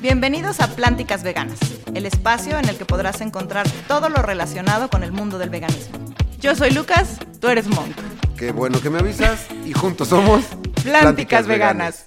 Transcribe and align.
Bienvenidos 0.00 0.60
a 0.60 0.68
Plánticas 0.68 1.22
Veganas, 1.22 1.58
el 1.92 2.06
espacio 2.06 2.58
en 2.58 2.66
el 2.70 2.78
que 2.78 2.86
podrás 2.86 3.20
encontrar 3.20 3.68
todo 3.86 4.08
lo 4.08 4.22
relacionado 4.22 4.88
con 4.88 5.02
el 5.02 5.12
mundo 5.12 5.38
del 5.38 5.50
veganismo. 5.50 5.98
Yo 6.40 6.56
soy 6.56 6.70
Lucas, 6.70 7.18
tú 7.38 7.48
eres 7.48 7.66
Monk. 7.66 7.94
Qué 8.34 8.50
bueno 8.50 8.80
que 8.80 8.88
me 8.88 9.00
avisas 9.00 9.46
y 9.66 9.74
juntos 9.74 10.08
somos 10.08 10.42
Plánticas, 10.82 11.46
Veganas. 11.46 12.06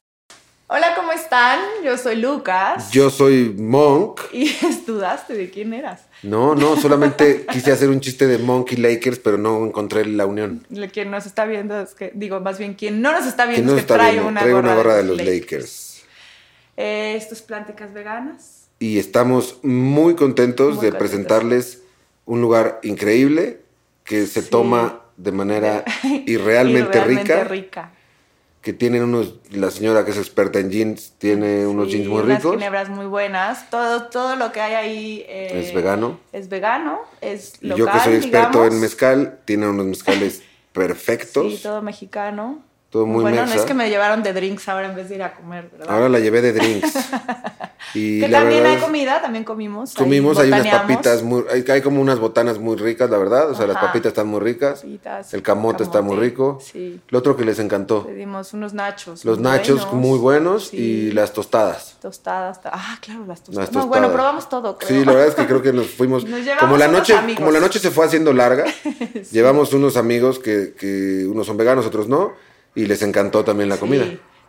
Hola, 0.65 0.95
¿cómo 0.95 1.11
están? 1.11 1.59
Yo 1.85 1.95
soy 1.99 2.15
Lucas. 2.15 2.89
Yo 2.89 3.11
soy 3.11 3.53
Monk. 3.55 4.21
Y 4.33 4.51
dudaste 4.87 5.35
de 5.35 5.51
quién 5.51 5.71
eras. 5.75 6.01
No, 6.23 6.55
no, 6.55 6.75
solamente 6.77 7.45
quise 7.51 7.71
hacer 7.71 7.89
un 7.89 7.99
chiste 7.99 8.25
de 8.25 8.39
Monkey 8.39 8.79
Lakers, 8.79 9.19
pero 9.19 9.37
no 9.37 9.63
encontré 9.63 10.03
la 10.07 10.25
unión. 10.25 10.65
Quien 10.91 11.11
nos 11.11 11.27
está 11.27 11.45
viendo 11.45 11.79
es 11.79 11.93
que, 11.93 12.11
digo, 12.15 12.39
más 12.39 12.57
bien 12.57 12.73
quien 12.73 13.03
no 13.03 13.11
nos 13.11 13.27
está 13.27 13.45
viendo 13.45 13.75
es 13.75 13.81
que 13.83 13.93
trae, 13.93 14.19
una, 14.19 14.39
trae 14.39 14.51
gorra 14.51 14.69
una 14.69 14.75
gorra 14.75 14.95
de, 14.95 15.03
los 15.03 15.17
Lakers. 15.17 15.92
Eh, 16.77 17.15
esto 17.15 17.33
es 17.33 17.41
Plánticas 17.41 17.93
Veganas. 17.93 18.67
Y 18.79 18.99
estamos 18.99 19.59
muy 19.63 20.15
contentos 20.15 20.81
de 20.81 20.91
presentarles 20.91 21.83
un 22.25 22.41
lugar 22.41 22.79
increíble 22.83 23.61
que 24.03 24.25
se 24.25 24.41
toma 24.41 25.01
de 25.17 25.31
manera 25.31 25.85
irrealmente, 26.25 27.03
rica 27.45 27.91
que 28.63 28.71
tienen 28.71 29.03
unos, 29.03 29.35
la 29.51 29.69
señora 29.71 30.05
que 30.05 30.11
es 30.11 30.17
experta 30.17 30.57
en 30.57 30.71
jeans, 30.71 31.15
tiene 31.17 31.67
unos 31.67 31.89
jeans 31.89 32.07
muy 32.07 32.21
ricos. 32.21 32.55
Unas 32.55 32.89
muy 32.89 33.07
buenas. 33.07 33.69
Todo, 33.69 34.03
todo 34.03 34.37
lo 34.37 34.53
que 34.53 34.61
hay 34.61 34.73
ahí 34.73 35.25
eh, 35.27 35.65
es 35.67 35.73
vegano. 35.73 36.17
Es 36.31 36.47
vegano, 36.47 37.01
es 37.19 37.61
local, 37.61 37.77
Yo 37.77 37.91
que 37.91 37.99
soy 37.99 38.13
experto 38.15 38.65
en 38.65 38.79
mezcal, 38.79 39.39
tiene 39.43 39.67
unos 39.67 39.85
mezcales 39.85 40.43
perfectos. 40.71 41.55
Sí, 41.55 41.61
todo 41.61 41.81
mexicano. 41.81 42.63
Todo 42.93 43.07
muy 43.07 43.23
Bueno, 43.23 43.43
no 43.47 43.51
es 43.51 43.63
que 43.63 43.73
me 43.73 43.89
llevaron 43.89 44.21
de 44.21 44.33
drinks 44.33 44.69
ahora 44.69 44.87
en 44.87 44.95
vez 44.95 45.09
de 45.09 45.15
ir 45.15 45.23
a 45.23 45.33
comer, 45.33 45.67
¿verdad? 45.71 45.89
Ahora 45.89 46.09
la 46.09 46.19
llevé 46.19 46.43
de 46.43 46.53
drinks. 46.53 46.93
y 47.95 48.19
que 48.19 48.29
también 48.29 48.63
hay 48.67 48.77
comida, 48.77 49.19
también 49.19 49.43
comimos. 49.43 49.95
Comimos, 49.95 50.37
hay 50.37 50.49
unas 50.49 50.67
papitas, 50.67 51.23
muy, 51.23 51.43
hay, 51.51 51.65
hay, 51.67 51.81
como 51.81 51.99
unas 51.99 52.19
botanas 52.19 52.59
muy 52.59 52.75
ricas, 52.75 53.09
la 53.09 53.17
verdad. 53.17 53.49
O 53.49 53.55
sea, 53.55 53.65
las 53.65 53.77
papitas 53.77 54.11
están 54.11 54.27
muy 54.27 54.41
ricas. 54.41 54.85
el 55.31 55.41
camote, 55.41 55.81
está 55.81 56.03
muy 56.03 56.17
rico. 56.17 56.59
Sí. 56.61 57.01
Lo 57.09 57.17
otro 57.17 57.35
que 57.35 57.43
les 57.43 57.57
encantó. 57.57 58.05
Pedimos 58.05 58.53
unos 58.53 58.75
nachos. 58.75 59.25
Los 59.25 59.39
nachos 59.39 59.91
muy 59.91 60.19
buenos 60.19 60.71
y 60.71 61.09
las 61.13 61.33
tostadas. 61.33 61.97
Tostadas. 61.99 62.59
Ah, 62.65 62.99
claro, 63.01 63.25
las 63.25 63.41
tostadas. 63.41 63.71
No, 63.71 63.87
bueno, 63.87 64.11
probamos 64.11 64.47
todo. 64.49 64.77
Creo. 64.77 64.99
Sí, 64.99 65.03
la 65.03 65.13
verdad 65.13 65.29
es 65.29 65.33
que 65.35 65.47
creo 65.47 65.63
que 65.63 65.73
nos 65.73 65.87
fuimos. 65.97 66.27
como 66.59 66.77
la 66.77 66.87
noche, 66.87 67.15
como 67.37 67.49
la 67.49 67.59
noche 67.59 67.79
se 67.79 67.89
fue 67.89 68.05
haciendo 68.05 68.33
larga, 68.33 68.65
llevamos 69.31 69.73
unos 69.73 69.97
amigos 69.97 70.37
que, 70.37 70.75
que 70.77 71.25
unos 71.25 71.47
son 71.47 71.57
veganos, 71.57 71.87
otros 71.87 72.07
no 72.07 72.52
y 72.75 72.85
les 72.85 73.01
encantó 73.01 73.43
también 73.43 73.69
la 73.69 73.77
comida. 73.77 74.05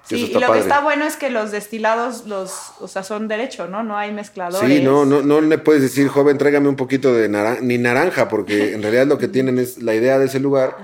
Sí, 0.06 0.17
y 0.17 0.39
lo 0.39 0.53
que 0.53 0.58
está 0.58 0.80
bueno 0.80 1.06
es 1.06 1.17
que 1.17 1.30
los 1.30 1.50
destilados, 1.50 2.27
los, 2.27 2.72
o 2.81 2.89
sea, 2.89 3.03
son 3.03 3.27
derecho, 3.27 3.69
¿no? 3.69 3.83
No 3.83 3.97
hay 3.97 4.12
mezcladores. 4.12 4.69
Sí, 4.69 4.83
no, 4.83 5.06
no, 5.06 5.22
no 5.22 5.41
le 5.41 5.56
puedes 5.56 5.81
decir, 5.81 6.08
joven, 6.08 6.36
tráigame 6.36 6.69
un 6.69 6.77
poquito 6.77 7.14
de 7.14 7.27
naranja, 7.31 7.62
ni 7.62 7.78
naranja, 7.78 8.28
porque 8.28 8.75
en 8.75 8.83
realidad 8.83 9.06
lo 9.06 9.16
que 9.16 9.28
tienen 9.28 9.58
es, 9.58 9.83
la 9.83 9.94
idea 9.94 10.19
de 10.19 10.27
ese 10.27 10.41
lugar 10.41 10.77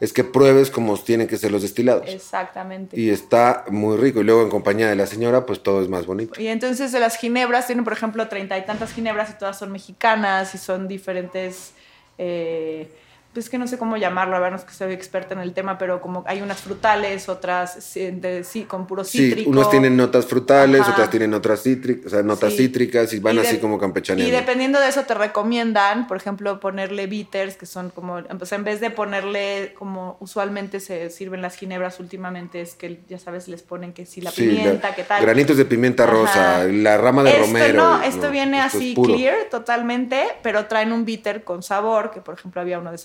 es 0.00 0.14
que 0.14 0.24
pruebes 0.24 0.70
como 0.70 0.96
tienen 0.96 1.26
que 1.26 1.36
ser 1.36 1.50
los 1.50 1.60
destilados. 1.60 2.08
Exactamente. 2.08 2.98
Y 2.98 3.10
está 3.10 3.66
muy 3.68 3.98
rico. 3.98 4.22
Y 4.22 4.24
luego 4.24 4.40
en 4.40 4.48
compañía 4.48 4.88
de 4.88 4.96
la 4.96 5.06
señora, 5.06 5.44
pues 5.44 5.62
todo 5.62 5.82
es 5.82 5.90
más 5.90 6.06
bonito. 6.06 6.40
Y 6.40 6.46
entonces 6.46 6.92
de 6.92 7.00
las 7.00 7.18
ginebras, 7.18 7.66
tienen 7.66 7.84
por 7.84 7.92
ejemplo 7.92 8.26
treinta 8.28 8.56
y 8.56 8.64
tantas 8.64 8.94
ginebras 8.94 9.28
y 9.28 9.38
todas 9.38 9.58
son 9.58 9.70
mexicanas 9.70 10.54
y 10.54 10.58
son 10.58 10.88
diferentes... 10.88 11.72
Eh, 12.16 12.90
pues 13.32 13.48
que 13.48 13.56
no 13.56 13.66
sé 13.66 13.78
cómo 13.78 13.96
llamarlo, 13.96 14.36
a 14.36 14.40
ver, 14.40 14.50
no 14.50 14.58
es 14.58 14.64
que 14.64 14.74
soy 14.74 14.92
experta 14.92 15.34
en 15.34 15.40
el 15.40 15.54
tema, 15.54 15.78
pero 15.78 16.00
como 16.02 16.22
hay 16.26 16.42
unas 16.42 16.60
frutales, 16.60 17.28
otras 17.28 17.78
sí, 17.82 18.64
con 18.68 18.86
puro 18.86 19.04
cítrico. 19.04 19.44
Sí, 19.44 19.48
unos 19.48 19.70
tienen 19.70 19.96
notas 19.96 20.26
frutales, 20.26 20.86
otras 20.86 21.08
tienen 21.08 21.32
otras 21.32 21.62
cítricas, 21.62 22.06
o 22.06 22.10
sea, 22.10 22.22
notas 22.22 22.54
cítricas 22.54 23.12
y 23.14 23.20
van 23.20 23.38
así 23.38 23.58
como 23.58 23.78
campechaneando. 23.78 24.28
Y 24.28 24.38
dependiendo 24.38 24.78
de 24.80 24.88
eso 24.88 25.02
te 25.04 25.14
recomiendan, 25.14 26.06
por 26.06 26.18
ejemplo, 26.18 26.60
ponerle 26.60 27.06
bitters, 27.06 27.56
que 27.56 27.64
son 27.66 27.90
como, 27.90 28.20
sea, 28.42 28.58
en 28.58 28.64
vez 28.64 28.80
de 28.80 28.90
ponerle 28.90 29.74
como 29.78 30.16
usualmente 30.20 30.80
se 30.80 31.08
sirven 31.10 31.40
las 31.40 31.56
ginebras 31.56 32.00
últimamente, 32.00 32.60
es 32.60 32.74
que 32.74 33.00
ya 33.08 33.18
sabes, 33.18 33.48
les 33.48 33.62
ponen 33.62 33.92
que 33.94 34.04
si 34.04 34.20
la 34.20 34.30
pimienta, 34.30 34.94
que 34.94 35.04
tal. 35.04 35.22
Granitos 35.22 35.56
de 35.56 35.64
pimienta 35.64 36.04
rosa, 36.04 36.64
la 36.64 36.98
rama 36.98 37.22
de 37.22 37.30
esto 37.30 37.46
romero. 37.46 37.82
No, 37.82 38.02
esto 38.02 38.30
viene 38.30 38.60
así 38.60 38.94
clear 38.94 39.36
totalmente, 39.50 40.22
pero 40.42 40.66
traen 40.66 40.92
un 40.92 41.06
bitter 41.06 41.44
con 41.44 41.62
sabor, 41.62 42.10
que 42.10 42.20
por 42.20 42.34
ejemplo 42.34 42.60
había 42.60 42.78
uno 42.78 42.90
de 42.90 42.98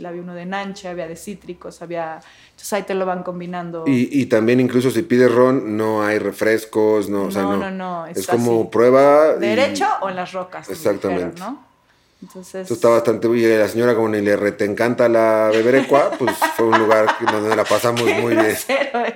la 0.00 0.08
había 0.08 0.22
uno 0.22 0.34
de 0.34 0.46
nancha, 0.46 0.90
había 0.90 1.08
de 1.08 1.16
cítricos, 1.16 1.82
había... 1.82 2.20
Entonces 2.50 2.72
ahí 2.72 2.82
te 2.82 2.94
lo 2.94 3.06
van 3.06 3.22
combinando. 3.22 3.84
Y, 3.86 4.26
también 4.26 4.60
incluso 4.60 4.90
si 4.90 5.02
pides 5.02 5.32
ron, 5.32 5.76
no 5.76 6.02
hay 6.02 6.18
refrescos, 6.18 7.08
no, 7.08 7.18
no, 7.18 7.24
o 7.24 7.30
sea, 7.30 7.42
no. 7.42 7.56
no, 7.56 7.70
no 7.70 8.06
es, 8.06 8.26
como 8.26 8.70
prueba... 8.70 9.34
Derecho 9.34 9.86
o 10.00 10.08
en 10.08 10.16
las 10.16 10.32
rocas. 10.32 10.68
Exactamente. 10.68 11.40
¿no? 11.40 11.64
Entonces... 12.22 12.62
Esto 12.62 12.74
está 12.74 12.88
bastante 12.88 13.28
bien. 13.28 13.58
La 13.58 13.68
señora, 13.68 13.94
como 13.94 14.08
ni 14.08 14.20
le 14.20 14.36
te 14.52 14.64
encanta 14.64 15.08
la 15.08 15.50
beberecua, 15.52 16.10
pues 16.18 16.36
fue 16.56 16.66
un 16.66 16.78
lugar 16.78 17.16
donde 17.30 17.54
la 17.54 17.64
pasamos 17.64 18.02
muy 18.02 18.34
bien. 18.34 18.56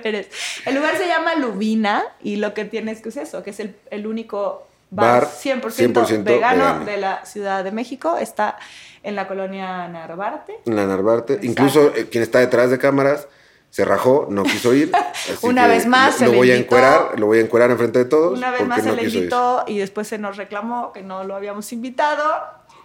eres. 0.03 0.27
El 0.65 0.75
lugar 0.75 0.97
se 0.97 1.07
llama 1.07 1.35
Lubina 1.35 2.03
y 2.21 2.37
lo 2.37 2.53
que 2.53 2.65
tienes 2.65 3.01
que 3.01 3.09
es 3.09 3.17
eso, 3.17 3.43
que 3.43 3.49
es 3.49 3.59
el, 3.59 3.75
el 3.91 4.07
único 4.07 4.68
bar, 4.89 5.27
100%, 5.27 6.23
vegano, 6.23 6.85
de 6.85 6.97
la 6.97 7.25
Ciudad 7.25 7.63
de 7.63 7.71
México. 7.71 8.17
Está 8.17 8.57
en 9.03 9.15
la 9.15 9.27
colonia 9.27 9.87
Narvarte. 9.87 10.59
En 10.65 10.75
la 10.75 10.85
Narvarte. 10.85 11.39
Incluso 11.43 11.93
eh, 11.95 12.07
quien 12.09 12.23
está 12.23 12.39
detrás 12.39 12.69
de 12.69 12.77
cámaras 12.77 13.27
se 13.69 13.85
rajó, 13.85 14.27
no 14.29 14.43
quiso 14.43 14.73
ir. 14.73 14.91
Una 15.41 15.67
vez 15.67 15.85
más 15.85 16.15
se 16.15 16.25
lo 16.25 16.33
voy 16.33 16.51
a 16.51 16.55
encuerar, 16.55 17.19
lo 17.19 17.27
voy 17.27 17.39
a 17.39 17.41
encuerar 17.41 17.69
enfrente 17.69 17.99
de 17.99 18.05
todos. 18.05 18.37
Una 18.37 18.51
vez 18.51 18.65
más 18.67 18.83
se 18.83 18.91
le 18.91 19.03
invitó 19.03 19.63
y 19.67 19.77
después 19.77 20.07
se 20.07 20.17
nos 20.17 20.37
reclamó 20.37 20.91
que 20.91 21.03
no 21.03 21.23
lo 21.23 21.35
habíamos 21.35 21.71
invitado. 21.71 22.23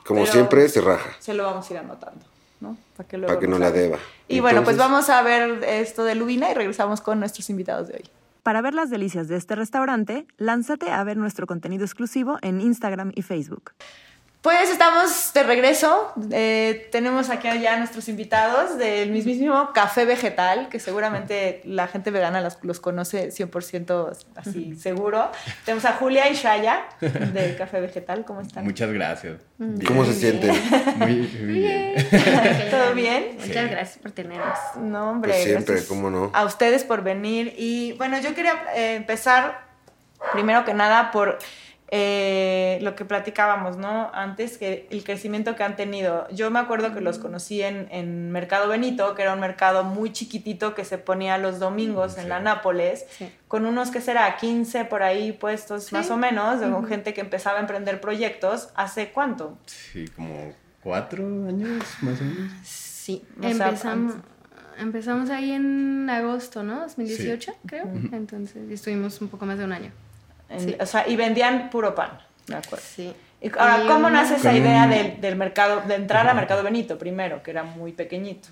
Como 0.04 0.26
siempre, 0.26 0.68
se 0.68 0.80
raja. 0.82 1.10
Se 1.18 1.32
lo 1.32 1.44
vamos 1.44 1.68
a 1.70 1.72
ir 1.72 1.78
anotando. 1.78 2.26
¿no? 2.60 2.76
Para 2.96 3.08
que, 3.08 3.18
Para 3.18 3.38
que 3.38 3.48
no 3.48 3.58
la 3.58 3.70
deba. 3.70 3.98
Y 4.28 4.40
bueno, 4.40 4.62
pues 4.62 4.76
vamos 4.76 5.08
a 5.08 5.22
ver 5.22 5.64
esto 5.64 6.04
de 6.04 6.14
Lubina 6.14 6.50
y 6.50 6.54
regresamos 6.54 7.00
con 7.00 7.18
nuestros 7.18 7.48
invitados 7.50 7.88
de 7.88 7.94
hoy. 7.94 8.10
Para 8.44 8.60
ver 8.60 8.74
las 8.74 8.90
delicias 8.90 9.26
de 9.26 9.36
este 9.36 9.56
restaurante, 9.56 10.26
lánzate 10.36 10.90
a 10.90 11.02
ver 11.02 11.16
nuestro 11.16 11.46
contenido 11.46 11.82
exclusivo 11.82 12.36
en 12.42 12.60
Instagram 12.60 13.10
y 13.14 13.22
Facebook. 13.22 13.72
Pues 14.44 14.68
estamos 14.68 15.32
de 15.32 15.42
regreso. 15.42 16.12
Eh, 16.30 16.90
tenemos 16.92 17.30
aquí 17.30 17.48
ya 17.62 17.78
nuestros 17.78 18.10
invitados 18.10 18.76
del 18.76 19.10
mismísimo 19.10 19.70
Café 19.72 20.04
Vegetal, 20.04 20.68
que 20.68 20.78
seguramente 20.80 21.62
la 21.64 21.88
gente 21.88 22.10
vegana 22.10 22.46
los, 22.60 22.78
conoce 22.78 23.30
100% 23.30 24.14
así 24.36 24.76
seguro. 24.76 25.30
Tenemos 25.64 25.86
a 25.86 25.94
Julia 25.94 26.28
y 26.28 26.34
Shaya 26.34 26.84
del 27.00 27.56
Café 27.56 27.80
Vegetal. 27.80 28.26
¿Cómo 28.26 28.42
están? 28.42 28.64
Muchas 28.64 28.92
gracias. 28.92 29.40
¿Cómo 29.86 30.04
se 30.04 30.12
sienten? 30.12 30.54
Muy, 30.98 31.14
bien. 31.20 31.94
¿Todo 32.70 32.92
bien? 32.92 33.38
Muchas 33.40 33.70
gracias 33.70 33.96
por 33.96 34.10
tenernos. 34.10 34.58
No, 34.76 35.08
hombre. 35.08 35.32
Pues 35.32 35.44
siempre, 35.44 35.86
¿cómo 35.86 36.10
no? 36.10 36.30
A 36.34 36.44
ustedes 36.44 36.84
por 36.84 37.02
venir. 37.02 37.54
Y 37.56 37.92
bueno, 37.92 38.20
yo 38.20 38.34
quería 38.34 38.62
eh, 38.76 38.96
empezar 38.96 39.64
primero 40.34 40.66
que 40.66 40.74
nada 40.74 41.12
por 41.12 41.38
eh, 41.88 42.78
lo 42.80 42.96
que 42.96 43.04
platicábamos, 43.04 43.76
¿no? 43.76 44.10
Antes, 44.14 44.58
que 44.58 44.88
el 44.90 45.04
crecimiento 45.04 45.54
que 45.54 45.62
han 45.62 45.76
tenido. 45.76 46.26
Yo 46.30 46.50
me 46.50 46.58
acuerdo 46.58 46.94
que 46.94 47.00
los 47.00 47.18
conocí 47.18 47.62
en, 47.62 47.88
en 47.90 48.32
Mercado 48.32 48.68
Benito, 48.68 49.14
que 49.14 49.22
era 49.22 49.34
un 49.34 49.40
mercado 49.40 49.84
muy 49.84 50.12
chiquitito 50.12 50.74
que 50.74 50.84
se 50.84 50.98
ponía 50.98 51.36
los 51.38 51.58
domingos 51.58 52.16
en 52.16 52.28
la 52.28 52.40
Nápoles, 52.40 53.06
con 53.48 53.66
unos 53.66 53.90
que 53.90 54.00
será 54.00 54.36
15 54.36 54.86
por 54.86 55.02
ahí 55.02 55.32
puestos 55.32 55.92
más 55.92 56.10
o 56.10 56.16
menos, 56.16 56.60
con 56.60 56.86
gente 56.86 57.12
que 57.14 57.20
empezaba 57.20 57.58
a 57.58 57.60
emprender 57.60 58.00
proyectos. 58.00 58.70
¿Hace 58.74 59.10
cuánto? 59.10 59.58
Sí, 59.66 60.06
como 60.16 60.52
cuatro 60.82 61.24
años 61.24 61.84
más 62.00 62.20
o 62.20 62.24
menos. 62.24 62.52
Sí, 62.62 63.22
empezamos. 63.40 64.14
Empezamos 64.78 65.30
ahí 65.30 65.52
en 65.52 66.10
agosto, 66.10 66.64
¿no? 66.64 66.80
2018, 66.80 67.54
creo. 67.66 67.84
Entonces, 68.10 68.68
estuvimos 68.70 69.20
un 69.20 69.28
poco 69.28 69.46
más 69.46 69.58
de 69.58 69.64
un 69.64 69.72
año. 69.72 69.92
O 70.80 70.86
sea, 70.86 71.08
y 71.08 71.16
vendían 71.16 71.70
puro 71.70 71.94
pan, 71.94 72.18
¿de 72.46 72.56
acuerdo? 72.56 72.84
Sí. 72.84 73.12
ahora, 73.58 73.84
¿cómo 73.86 74.10
nace 74.10 74.36
esa 74.36 74.52
idea 74.52 74.86
del, 74.86 75.20
del, 75.20 75.36
mercado, 75.36 75.82
de 75.86 75.94
entrar 75.94 76.26
al 76.26 76.36
mercado 76.36 76.62
Benito 76.62 76.98
primero, 76.98 77.42
que 77.42 77.50
era 77.50 77.62
muy 77.62 77.92
pequeñito? 77.92 78.48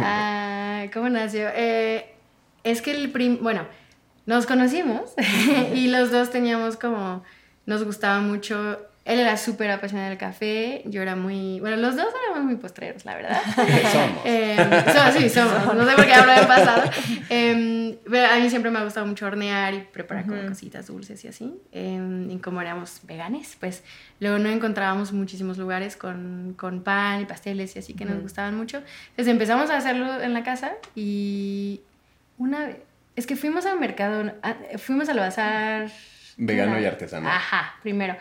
Ah, 0.00 0.84
¿Cómo 0.92 1.08
nació? 1.08 1.48
Eh, 1.54 2.14
es 2.64 2.82
que 2.82 2.90
el 2.92 3.10
prim 3.10 3.38
bueno, 3.40 3.66
nos 4.26 4.46
conocimos 4.46 5.14
y 5.74 5.88
los 5.88 6.10
dos 6.10 6.30
teníamos 6.30 6.76
como, 6.76 7.24
nos 7.66 7.84
gustaba 7.84 8.20
mucho 8.20 8.78
él 9.08 9.20
era 9.20 9.38
súper 9.38 9.70
apasionado 9.70 10.10
del 10.10 10.18
café, 10.18 10.82
yo 10.84 11.00
era 11.00 11.16
muy... 11.16 11.60
Bueno, 11.60 11.78
los 11.78 11.96
dos 11.96 12.08
éramos 12.26 12.44
muy 12.44 12.56
postreros, 12.56 13.06
la 13.06 13.16
verdad. 13.16 13.40
somos. 13.56 14.22
Eh, 14.26 14.84
sí, 15.16 15.30
somos. 15.30 15.74
No 15.74 15.88
sé 15.88 15.96
por 15.96 16.04
qué 16.04 16.12
hablo 16.12 16.32
del 16.32 16.46
pasado. 16.46 16.90
Eh, 17.30 17.98
a 18.30 18.38
mí 18.38 18.50
siempre 18.50 18.70
me 18.70 18.78
ha 18.78 18.84
gustado 18.84 19.06
mucho 19.06 19.24
hornear 19.24 19.72
y 19.72 19.80
preparar 19.80 20.26
como 20.26 20.46
cositas 20.46 20.88
dulces 20.88 21.24
y 21.24 21.28
así. 21.28 21.54
Eh, 21.72 22.28
y 22.28 22.36
como 22.38 22.60
éramos 22.60 23.00
veganes, 23.04 23.56
pues 23.58 23.82
luego 24.20 24.38
no 24.38 24.50
encontrábamos 24.50 25.12
muchísimos 25.12 25.56
lugares 25.56 25.96
con, 25.96 26.54
con 26.58 26.82
pan 26.82 27.22
y 27.22 27.24
pasteles 27.24 27.76
y 27.76 27.78
así 27.78 27.94
que 27.94 28.04
nos 28.04 28.20
gustaban 28.20 28.58
mucho. 28.58 28.82
Entonces 29.10 29.28
empezamos 29.28 29.70
a 29.70 29.78
hacerlo 29.78 30.20
en 30.20 30.34
la 30.34 30.42
casa 30.42 30.72
y 30.94 31.80
una 32.36 32.66
vez... 32.66 32.76
Es 33.16 33.26
que 33.26 33.36
fuimos 33.36 33.64
al 33.64 33.80
mercado, 33.80 34.34
fuimos 34.76 35.08
al 35.08 35.18
bazar 35.18 35.90
vegano 36.36 36.78
y 36.78 36.84
artesanal. 36.84 37.32
Ajá, 37.32 37.74
primero. 37.82 38.14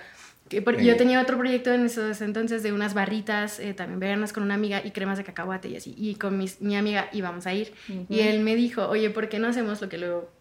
Yo 0.49 0.97
tenía 0.97 1.21
otro 1.21 1.37
proyecto 1.37 1.73
en 1.73 1.85
esos 1.85 2.21
entonces 2.21 2.63
de 2.63 2.71
unas 2.71 2.93
barritas 2.93 3.59
eh, 3.59 3.73
también 3.73 3.99
veganas 3.99 4.33
con 4.33 4.43
una 4.43 4.53
amiga 4.53 4.81
y 4.83 4.91
cremas 4.91 5.17
de 5.17 5.23
cacahuate 5.23 5.69
y 5.69 5.75
así. 5.75 5.93
Y 5.97 6.15
con 6.15 6.37
mi 6.37 6.75
amiga 6.75 7.09
íbamos 7.11 7.47
a 7.47 7.53
ir. 7.53 7.73
Y 8.09 8.21
él 8.21 8.41
me 8.41 8.55
dijo, 8.55 8.87
oye, 8.87 9.09
¿por 9.09 9.29
qué 9.29 9.39
no 9.39 9.47
hacemos 9.47 9.81
lo 9.81 9.89
que 9.89 9.97
luego 9.97 10.31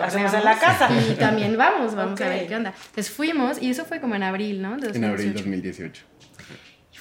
hacemos 0.00 0.34
en 0.34 0.44
la 0.44 0.58
casa? 0.58 0.88
Y 1.10 1.14
también 1.14 1.56
vamos, 1.56 1.94
vamos 1.96 2.20
a 2.20 2.28
ver 2.28 2.46
qué 2.46 2.56
onda. 2.56 2.74
Entonces 2.88 3.10
fuimos 3.10 3.60
y 3.60 3.70
eso 3.70 3.84
fue 3.84 4.00
como 4.00 4.14
en 4.14 4.22
abril, 4.22 4.62
¿no? 4.62 4.76
En 4.76 5.04
abril 5.04 5.34
2018. 5.34 6.04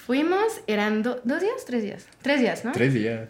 Fuimos, 0.06 0.62
eran 0.68 1.04
dos 1.04 1.24
días, 1.24 1.66
tres 1.66 1.84
días. 1.84 2.08
Tres 2.22 2.42
días, 2.42 2.66
¿no? 2.66 2.72
Tres 2.72 2.94
días. 2.94 3.30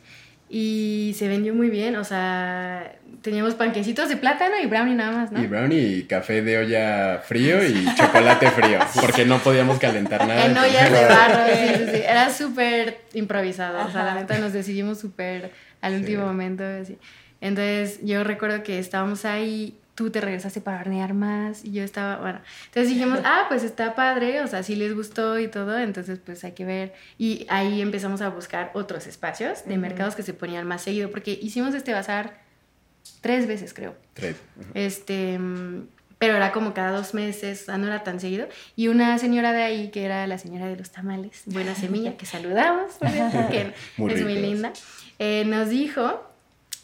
Y 0.53 1.15
se 1.17 1.29
vendió 1.29 1.53
muy 1.53 1.69
bien, 1.69 1.95
o 1.95 2.03
sea, 2.03 2.95
teníamos 3.21 3.55
panquecitos 3.55 4.09
de 4.09 4.17
plátano 4.17 4.55
y 4.61 4.65
brownie 4.65 4.95
nada 4.95 5.13
más, 5.13 5.31
¿no? 5.31 5.41
Y 5.41 5.47
brownie 5.47 5.79
y 5.79 6.03
café 6.03 6.41
de 6.41 6.57
olla 6.57 7.19
frío 7.19 7.65
y 7.65 7.85
chocolate 7.95 8.51
frío, 8.51 8.79
porque 8.99 9.23
no 9.23 9.39
podíamos 9.39 9.79
calentar 9.79 10.27
nada. 10.27 10.45
En 10.45 10.57
ollas 10.57 10.91
de 10.91 11.05
barro, 11.05 11.45
sí, 11.47 11.73
sí, 11.77 11.91
sí. 11.93 12.01
Era 12.05 12.29
súper 12.33 12.99
improvisado, 13.13 13.87
o 13.87 13.91
sea, 13.91 14.03
la 14.03 14.15
neta 14.15 14.37
nos 14.39 14.51
decidimos 14.51 14.99
súper 14.99 15.51
al 15.79 15.95
último 15.95 16.25
momento, 16.25 16.65
así. 16.65 16.97
Entonces 17.39 17.99
yo 18.03 18.25
recuerdo 18.25 18.61
que 18.61 18.77
estábamos 18.77 19.23
ahí 19.23 19.77
tú 20.01 20.09
te 20.09 20.19
regresaste 20.19 20.61
para 20.61 20.79
hornear 20.79 21.13
más 21.13 21.63
y 21.63 21.73
yo 21.73 21.83
estaba, 21.83 22.17
bueno, 22.17 22.39
entonces 22.65 22.91
dijimos, 22.91 23.19
ah, 23.23 23.45
pues 23.49 23.63
está 23.63 23.93
padre, 23.93 24.41
o 24.41 24.47
sea, 24.47 24.63
sí 24.63 24.75
les 24.75 24.95
gustó 24.95 25.37
y 25.39 25.47
todo, 25.47 25.77
entonces 25.77 26.19
pues 26.25 26.43
hay 26.43 26.53
que 26.53 26.65
ver. 26.65 26.93
Y 27.19 27.45
ahí 27.49 27.81
empezamos 27.81 28.21
a 28.21 28.29
buscar 28.29 28.71
otros 28.73 29.05
espacios 29.05 29.65
de 29.65 29.77
mercados 29.77 30.15
que 30.15 30.23
se 30.23 30.33
ponían 30.33 30.67
más 30.67 30.81
seguido, 30.81 31.11
porque 31.11 31.37
hicimos 31.39 31.75
este 31.75 31.93
bazar 31.93 32.41
tres 33.21 33.47
veces, 33.47 33.75
creo. 33.75 33.95
Tres. 34.15 34.37
Este, 34.73 35.39
pero 36.17 36.35
era 36.35 36.51
como 36.51 36.73
cada 36.73 36.97
dos 36.97 37.13
meses, 37.13 37.67
no 37.67 37.85
era 37.85 38.03
tan 38.03 38.19
seguido. 38.19 38.47
Y 38.75 38.87
una 38.87 39.19
señora 39.19 39.53
de 39.53 39.61
ahí, 39.61 39.89
que 39.89 40.03
era 40.03 40.25
la 40.25 40.39
señora 40.39 40.67
de 40.67 40.77
los 40.77 40.89
tamales, 40.89 41.43
Buena 41.45 41.75
Semilla, 41.75 42.17
que 42.17 42.25
saludamos, 42.25 42.93
que 43.51 43.73
es 44.07 44.23
muy 44.23 44.35
linda, 44.35 44.73
eh, 45.19 45.43
nos 45.45 45.69
dijo 45.69 46.30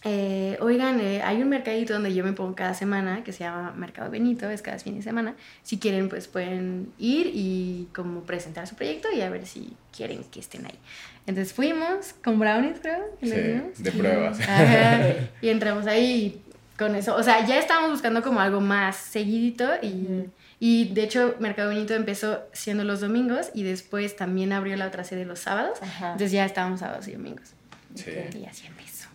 eh, 0.09 0.57
oigan, 0.61 1.01
eh, 1.01 1.21
hay 1.21 1.41
un 1.41 1.49
mercadito 1.49 1.93
donde 1.93 2.13
yo 2.13 2.23
me 2.23 2.31
pongo 2.31 2.55
cada 2.55 2.73
semana 2.73 3.25
que 3.25 3.33
se 3.33 3.43
llama 3.43 3.73
Mercado 3.75 4.09
Benito, 4.09 4.49
es 4.49 4.61
cada 4.61 4.79
fin 4.79 4.95
de 4.95 5.01
semana. 5.01 5.35
Si 5.63 5.79
quieren, 5.79 6.07
pues 6.07 6.29
pueden 6.29 6.93
ir 6.97 7.29
y 7.33 7.89
como 7.93 8.21
presentar 8.21 8.67
su 8.67 8.75
proyecto 8.75 9.09
y 9.13 9.19
a 9.21 9.29
ver 9.29 9.45
si 9.45 9.75
quieren 9.95 10.23
que 10.23 10.39
estén 10.39 10.65
ahí. 10.65 10.79
Entonces 11.25 11.53
fuimos 11.53 12.13
con 12.23 12.39
brownies, 12.39 12.79
creo. 12.79 13.03
sí, 13.21 13.27
de 13.29 13.91
pruebas. 13.91 14.39
y 15.41 15.49
entramos 15.49 15.85
ahí 15.87 16.41
con 16.77 16.95
eso. 16.95 17.13
O 17.15 17.23
sea, 17.23 17.45
ya 17.45 17.59
estábamos 17.59 17.91
buscando 17.91 18.21
como 18.21 18.39
algo 18.39 18.61
más 18.61 18.95
seguidito 18.95 19.67
y, 19.81 20.29
y 20.61 20.93
de 20.93 21.03
hecho 21.03 21.35
Mercado 21.39 21.67
Benito 21.67 21.93
empezó 21.95 22.43
siendo 22.53 22.85
los 22.85 23.01
domingos 23.01 23.49
y 23.53 23.63
después 23.63 24.15
también 24.15 24.53
abrió 24.53 24.77
la 24.77 24.87
otra 24.87 25.03
sede 25.03 25.25
los 25.25 25.39
sábados. 25.39 25.79
Entonces 25.81 26.31
ya 26.31 26.45
estábamos 26.45 26.79
sábados 26.79 27.09
y 27.09 27.11
domingos. 27.11 27.49
Sí. 27.93 28.11
Y 28.39 28.45
así 28.45 28.67
empezó. 28.67 29.09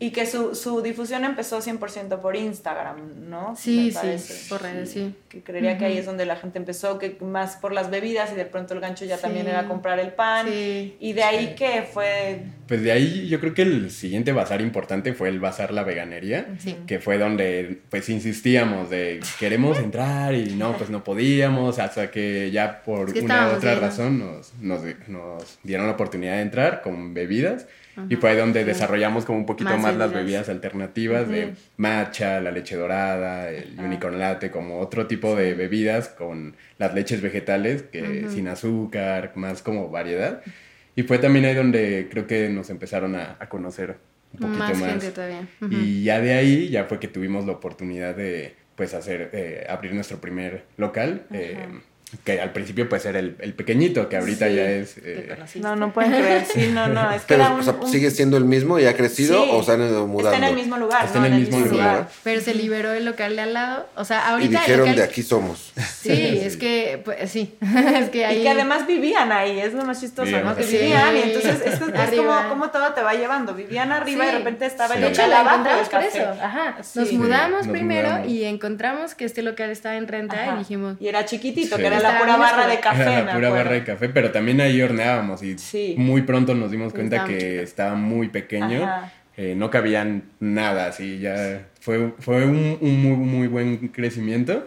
Y 0.00 0.10
que 0.12 0.26
su, 0.26 0.54
su 0.54 0.80
difusión 0.80 1.24
empezó 1.24 1.58
100% 1.58 2.20
por 2.20 2.36
Instagram, 2.36 3.28
¿no? 3.28 3.56
Sí, 3.56 3.90
sí, 3.90 4.46
por 4.48 4.62
redes, 4.62 4.90
sí. 4.92 5.14
Que 5.28 5.42
creería 5.42 5.76
que 5.76 5.86
ahí 5.86 5.98
es 5.98 6.06
donde 6.06 6.24
la 6.24 6.36
gente 6.36 6.58
empezó, 6.58 6.98
que 6.98 7.16
más 7.20 7.56
por 7.56 7.72
las 7.72 7.90
bebidas 7.90 8.30
y 8.32 8.36
de 8.36 8.44
pronto 8.44 8.74
el 8.74 8.80
gancho 8.80 9.04
ya 9.04 9.18
también 9.18 9.48
era 9.48 9.66
comprar 9.66 9.98
el 9.98 10.12
pan. 10.12 10.46
Sí. 10.46 10.96
Y 11.00 11.12
de 11.14 11.22
ahí 11.24 11.54
que 11.56 11.82
fue... 11.82 12.44
Pues 12.68 12.82
de 12.82 12.92
ahí 12.92 13.28
yo 13.28 13.40
creo 13.40 13.54
que 13.54 13.62
el 13.62 13.90
siguiente 13.90 14.32
bazar 14.32 14.60
importante 14.60 15.14
fue 15.14 15.30
el 15.30 15.40
bazar 15.40 15.72
La 15.72 15.84
Veganería, 15.84 16.46
que 16.86 17.00
fue 17.00 17.16
donde 17.16 17.78
pues 17.88 18.08
insistíamos 18.10 18.90
de 18.90 19.20
queremos 19.40 19.78
entrar 19.78 20.34
y 20.34 20.54
no, 20.54 20.76
pues 20.76 20.90
no 20.90 21.02
podíamos, 21.02 21.78
hasta 21.78 22.10
que 22.10 22.50
ya 22.50 22.82
por 22.82 23.10
una 23.10 23.48
u 23.48 23.56
otra 23.56 23.74
razón 23.76 24.18
nos, 24.18 24.52
nos, 24.60 24.82
nos 25.08 25.58
dieron 25.62 25.86
la 25.86 25.94
oportunidad 25.94 26.34
de 26.34 26.42
entrar 26.42 26.82
con 26.82 27.14
bebidas 27.14 27.66
y 28.08 28.16
fue 28.16 28.30
ahí 28.30 28.36
donde 28.36 28.64
desarrollamos 28.64 29.24
como 29.24 29.38
un 29.38 29.46
poquito 29.46 29.76
más, 29.76 29.96
las 29.96 30.12
bebidas. 30.12 30.48
alternativas 30.48 31.28
de 31.28 31.54
matcha, 31.76 32.40
la 32.40 32.50
leche 32.52 32.76
dorada, 32.76 33.50
el 33.50 33.78
unicorn 33.78 34.18
latte, 34.18 34.50
como 34.50 34.78
otro 34.78 35.06
tipo 35.06 35.34
de 35.34 35.54
bebidas 35.54 36.08
con 36.08 36.56
las 36.78 36.94
leches 36.94 37.20
vegetales 37.20 37.82
que 37.82 38.26
sin 38.28 38.48
azúcar, 38.48 39.32
más 39.34 39.62
como 39.62 39.90
variedad. 39.90 40.42
Y 40.98 41.04
fue 41.04 41.20
también 41.20 41.44
ahí 41.44 41.54
donde 41.54 42.08
creo 42.10 42.26
que 42.26 42.48
nos 42.48 42.70
empezaron 42.70 43.14
a, 43.14 43.38
conocer 43.48 43.98
un 44.32 44.40
poquito 44.40 44.58
más. 44.58 44.80
más. 44.80 44.90
Gente 44.90 45.12
todavía. 45.12 45.46
Y 45.70 46.02
ya 46.02 46.20
de 46.20 46.34
ahí 46.34 46.70
ya 46.70 46.86
fue 46.86 46.98
que 46.98 47.06
tuvimos 47.06 47.46
la 47.46 47.52
oportunidad 47.52 48.16
de 48.16 48.56
pues 48.74 48.94
hacer, 48.94 49.30
eh, 49.32 49.64
abrir 49.68 49.94
nuestro 49.94 50.20
primer 50.20 50.64
local 50.76 51.24
que 52.24 52.40
al 52.40 52.52
principio 52.52 52.88
puede 52.88 53.02
ser 53.02 53.16
el, 53.16 53.36
el 53.38 53.52
pequeñito, 53.52 54.08
que 54.08 54.16
ahorita 54.16 54.48
ya 54.48 54.70
es... 54.70 54.96
Eh... 54.98 55.36
No, 55.56 55.76
no 55.76 55.92
pueden 55.92 56.12
creer, 56.12 56.46
sí, 56.46 56.70
no, 56.72 56.88
no, 56.88 57.10
es 57.10 57.22
que 57.22 57.34
Pero, 57.36 57.56
o 57.56 57.62
sea, 57.62 57.76
¿sigue 57.86 58.10
siendo 58.10 58.38
el 58.38 58.46
mismo 58.46 58.78
y 58.78 58.86
ha 58.86 58.96
crecido 58.96 59.50
o 59.50 59.62
se 59.62 59.72
han 59.72 59.82
ido 59.82 60.06
mudando? 60.06 60.32
Está 60.32 60.46
en 60.46 60.52
el 60.52 60.54
mismo 60.54 60.78
lugar, 60.78 61.04
Está 61.04 61.18
en 61.18 61.34
el, 61.34 61.40
mismo, 61.40 61.58
lugar. 61.60 62.08
Pero 62.24 62.40
se 62.40 62.54
liberó 62.54 62.92
el 62.92 63.04
local 63.04 63.36
de 63.36 63.42
al 63.42 63.52
lado, 63.52 63.86
o 63.94 64.06
sea, 64.06 64.30
ahorita... 64.30 64.58
Y 64.58 64.60
dijeron, 64.60 64.96
de 64.96 65.02
aquí 65.02 65.22
somos. 65.22 65.72
Sí, 66.00 66.40
es 66.42 66.56
que, 66.56 67.02
pues, 67.04 67.30
sí, 67.30 67.58
es 67.60 68.08
que 68.08 68.24
ahí... 68.24 68.38
Y 68.38 68.42
que 68.42 68.48
además 68.48 68.86
vivían 68.86 69.30
ahí, 69.30 69.60
es 69.60 69.74
lo 69.74 69.84
más 69.84 70.00
chistoso, 70.00 70.40
¿no? 70.42 70.56
Que 70.56 70.64
vivían 70.64 71.14
y 71.14 71.20
entonces 71.20 71.60
esto 71.66 71.86
es 71.94 72.10
como, 72.12 72.48
como, 72.48 72.70
todo 72.70 72.94
te 72.94 73.02
va 73.02 73.12
llevando, 73.12 73.54
vivían 73.54 73.92
arriba 73.92 74.24
y 74.24 74.26
de 74.28 74.38
repente 74.38 74.64
estaba 74.64 74.94
el 74.94 75.02
local 75.02 75.30
abajo 75.30 75.64
del 75.64 75.88
café. 75.88 76.08
Eso. 76.08 76.42
Ajá, 76.42 76.76
nos 76.94 77.12
mudamos 77.12 77.68
primero 77.68 78.24
y 78.26 78.44
encontramos 78.44 79.14
que 79.14 79.26
este 79.26 79.42
local 79.42 79.68
estaba 79.68 79.96
en 79.96 80.08
renta 80.08 80.54
y 80.54 80.58
dijimos... 80.60 80.96
Y 81.00 81.08
era 81.08 81.26
chiquitito, 81.26 81.76
que 81.76 81.86
era 81.86 81.97
la 82.02 82.18
pura 82.18 82.36
barra 82.36 82.66
de 82.66 82.80
café. 82.80 83.04
la 83.04 83.32
pura 83.32 83.50
barra 83.50 83.72
de 83.72 83.84
café, 83.84 84.08
pero 84.08 84.30
también 84.30 84.60
ahí 84.60 84.80
horneábamos 84.80 85.42
y 85.42 85.56
muy 85.96 86.22
pronto 86.22 86.54
nos 86.54 86.70
dimos 86.70 86.92
cuenta 86.92 87.24
que 87.24 87.62
estaba 87.62 87.94
muy 87.94 88.28
pequeño. 88.28 88.88
Eh, 89.40 89.54
no 89.54 89.70
cabían 89.70 90.24
nada, 90.40 90.88
así 90.88 91.20
ya 91.20 91.68
fue, 91.78 92.12
fue 92.18 92.44
un, 92.44 92.76
muy, 92.80 93.16
muy 93.16 93.46
buen 93.46 93.86
crecimiento, 93.88 94.64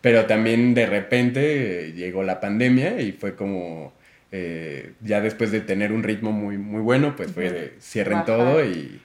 pero 0.00 0.26
también 0.26 0.74
de 0.74 0.86
repente 0.86 1.88
eh, 1.88 1.92
llegó 1.92 2.22
la 2.22 2.38
pandemia 2.38 3.00
y 3.00 3.10
fue 3.10 3.34
como, 3.34 3.92
eh, 4.30 4.92
ya 5.00 5.20
después 5.20 5.50
de 5.50 5.60
tener 5.60 5.90
un 5.90 6.04
ritmo 6.04 6.30
muy, 6.30 6.56
muy 6.56 6.80
bueno, 6.80 7.16
pues 7.16 7.32
fue 7.32 7.74
cierren 7.80 8.24
todo 8.24 8.64
y, 8.64 9.00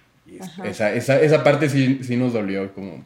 esa, 0.63 0.93
esa, 0.93 1.19
esa, 1.19 1.43
parte 1.43 1.67
sí, 1.67 2.01
sí 2.03 2.15
nos 2.15 2.33
dolió 2.33 2.71
como 2.75 3.03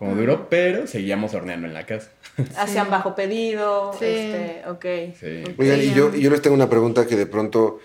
como 0.00 0.14
duro, 0.14 0.46
pero 0.48 0.86
seguíamos 0.86 1.34
horneando 1.34 1.66
en 1.66 1.74
la 1.74 1.84
casa. 1.84 2.10
Hacían 2.56 2.88
bajo 2.88 3.14
pedido, 3.14 3.92
sí. 3.92 4.06
este, 4.06 4.62
ok. 4.66 5.14
Sí. 5.20 5.54
Oigan, 5.58 5.78
y 5.78 5.92
yo, 5.92 6.14
yo 6.14 6.30
les 6.30 6.40
tengo 6.40 6.56
una 6.56 6.70
pregunta 6.70 7.06
que 7.06 7.16
de 7.16 7.26
pronto 7.26 7.80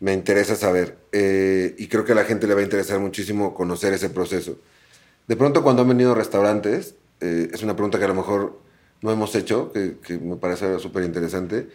me 0.00 0.12
interesa 0.12 0.56
saber, 0.56 0.98
eh, 1.12 1.74
y 1.78 1.86
creo 1.88 2.04
que 2.04 2.12
a 2.12 2.14
la 2.14 2.24
gente 2.24 2.46
le 2.46 2.52
va 2.52 2.60
a 2.60 2.64
interesar 2.64 3.00
muchísimo 3.00 3.54
conocer 3.54 3.94
ese 3.94 4.10
proceso. 4.10 4.58
De 5.26 5.36
pronto 5.36 5.62
cuando 5.62 5.80
han 5.80 5.88
venido 5.88 6.14
restaurantes, 6.14 6.96
eh, 7.22 7.48
es 7.50 7.62
una 7.62 7.72
pregunta 7.72 7.96
que 7.98 8.04
a 8.04 8.08
lo 8.08 8.14
mejor 8.14 8.60
no 9.00 9.10
hemos 9.10 9.34
hecho, 9.34 9.72
que, 9.72 9.96
que 10.06 10.18
me 10.18 10.36
parece 10.36 10.78
súper 10.80 11.04
interesante. 11.04 11.68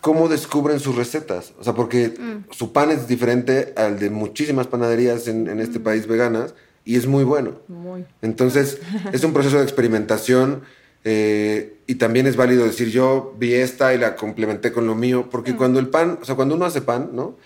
¿Cómo 0.00 0.28
descubren 0.28 0.78
sus 0.78 0.94
recetas? 0.94 1.54
O 1.58 1.64
sea, 1.64 1.72
porque 1.72 2.10
mm. 2.10 2.52
su 2.52 2.72
pan 2.72 2.92
es 2.92 3.08
diferente 3.08 3.74
al 3.76 3.98
de 3.98 4.10
muchísimas 4.10 4.68
panaderías 4.68 5.26
en, 5.26 5.48
en 5.48 5.58
este 5.58 5.80
mm. 5.80 5.82
país 5.82 6.06
veganas 6.06 6.54
y 6.84 6.96
es 6.96 7.06
muy 7.06 7.24
bueno. 7.24 7.60
Muy. 7.68 8.04
Entonces, 8.22 8.78
es 9.12 9.24
un 9.24 9.32
proceso 9.32 9.58
de 9.58 9.64
experimentación 9.64 10.62
eh, 11.04 11.78
y 11.86 11.96
también 11.96 12.26
es 12.26 12.36
válido 12.36 12.64
decir, 12.64 12.88
yo 12.90 13.34
vi 13.38 13.54
esta 13.54 13.94
y 13.94 13.98
la 13.98 14.14
complementé 14.16 14.72
con 14.72 14.86
lo 14.86 14.94
mío, 14.94 15.28
porque 15.30 15.52
mm. 15.52 15.56
cuando 15.56 15.80
el 15.80 15.88
pan, 15.88 16.18
o 16.20 16.24
sea, 16.24 16.34
cuando 16.34 16.54
uno 16.54 16.64
hace 16.64 16.82
pan, 16.82 17.10
¿no? 17.12 17.36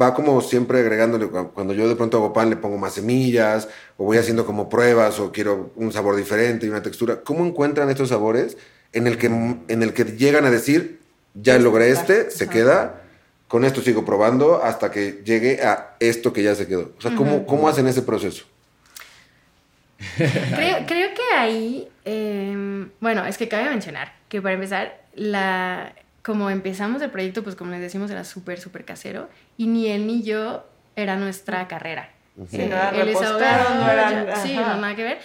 Va 0.00 0.14
como 0.14 0.40
siempre 0.40 0.80
agregándole, 0.80 1.28
cuando 1.28 1.74
yo 1.74 1.86
de 1.86 1.96
pronto 1.96 2.16
hago 2.16 2.32
pan 2.32 2.48
le 2.48 2.56
pongo 2.56 2.78
más 2.78 2.94
semillas, 2.94 3.68
o 3.98 4.04
voy 4.04 4.16
haciendo 4.16 4.46
como 4.46 4.70
pruebas, 4.70 5.20
o 5.20 5.32
quiero 5.32 5.70
un 5.76 5.92
sabor 5.92 6.16
diferente 6.16 6.64
y 6.64 6.70
una 6.70 6.80
textura. 6.80 7.20
¿Cómo 7.22 7.44
encuentran 7.44 7.90
estos 7.90 8.08
sabores 8.08 8.56
en 8.94 9.06
el 9.06 9.18
que, 9.18 9.26
en 9.26 9.82
el 9.82 9.92
que 9.92 10.04
llegan 10.04 10.46
a 10.46 10.50
decir, 10.50 11.00
ya 11.34 11.58
logré 11.58 11.90
este, 11.90 12.30
se 12.30 12.48
queda, 12.48 13.02
con 13.48 13.66
esto 13.66 13.82
sigo 13.82 14.06
probando 14.06 14.62
hasta 14.62 14.90
que 14.90 15.20
llegue 15.26 15.62
a 15.62 15.96
esto 16.00 16.32
que 16.32 16.42
ya 16.42 16.54
se 16.54 16.66
quedó? 16.66 16.92
O 16.96 17.00
sea, 17.02 17.14
¿cómo, 17.14 17.44
¿cómo 17.44 17.68
hacen 17.68 17.86
ese 17.86 18.00
proceso? 18.00 18.46
creo, 20.54 20.78
creo 20.86 21.10
que 21.14 21.36
ahí, 21.36 21.88
em, 22.04 22.90
bueno, 23.00 23.24
es 23.24 23.38
que 23.38 23.48
cabe 23.48 23.68
mencionar 23.70 24.12
que 24.28 24.40
para 24.40 24.54
empezar, 24.54 25.00
la, 25.14 25.92
como 26.22 26.50
empezamos 26.50 27.02
el 27.02 27.10
proyecto, 27.10 27.42
pues 27.42 27.54
como 27.54 27.70
les 27.70 27.80
decimos, 27.80 28.10
era 28.10 28.24
súper, 28.24 28.58
súper 28.60 28.84
casero 28.84 29.28
y 29.56 29.66
ni 29.66 29.88
él 29.88 30.06
ni 30.06 30.22
yo 30.22 30.66
era 30.96 31.16
nuestra 31.16 31.68
carrera. 31.68 32.10
Sí, 32.48 32.60
eh, 32.60 32.70
él 32.94 33.08
es 33.08 33.20
abogado, 33.20 33.74
no 33.74 33.90
era, 33.90 34.36
sí, 34.36 34.54
no 34.54 34.76
nada 34.76 34.94
que 34.96 35.02
ver. 35.04 35.18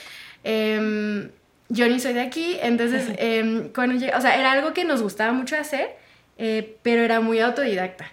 Eh, 0.44 1.30
yo 1.70 1.88
ni 1.88 2.00
soy 2.00 2.14
de 2.14 2.22
aquí, 2.22 2.58
entonces, 2.62 3.10
eh, 3.18 3.72
cuando 3.76 3.96
o 3.96 4.22
sea, 4.22 4.40
era 4.40 4.54
algo 4.54 4.74
que 4.74 4.86
nos 4.86 5.02
gustaba 5.02 5.34
mucho 5.34 5.58
hacer, 5.58 5.98
eh, 6.38 6.78
pero 6.82 7.04
era 7.04 7.20
muy 7.20 7.40
autodidacta. 7.40 8.12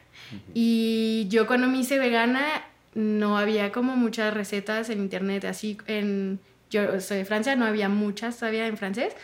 Y 0.52 1.26
yo 1.28 1.46
cuando 1.46 1.68
me 1.68 1.78
hice 1.78 1.98
vegana, 1.98 2.64
no 2.94 3.38
había 3.38 3.70
como 3.70 3.94
muchas 3.94 4.34
recetas 4.34 4.90
en 4.90 4.98
internet, 4.98 5.44
así 5.44 5.78
en 5.86 6.40
yo 6.74 7.00
soy 7.00 7.18
de 7.18 7.24
Francia, 7.24 7.56
no 7.56 7.64
había 7.64 7.88
muchas 7.88 8.36
todavía 8.36 8.66
en 8.66 8.76
francés. 8.76 9.14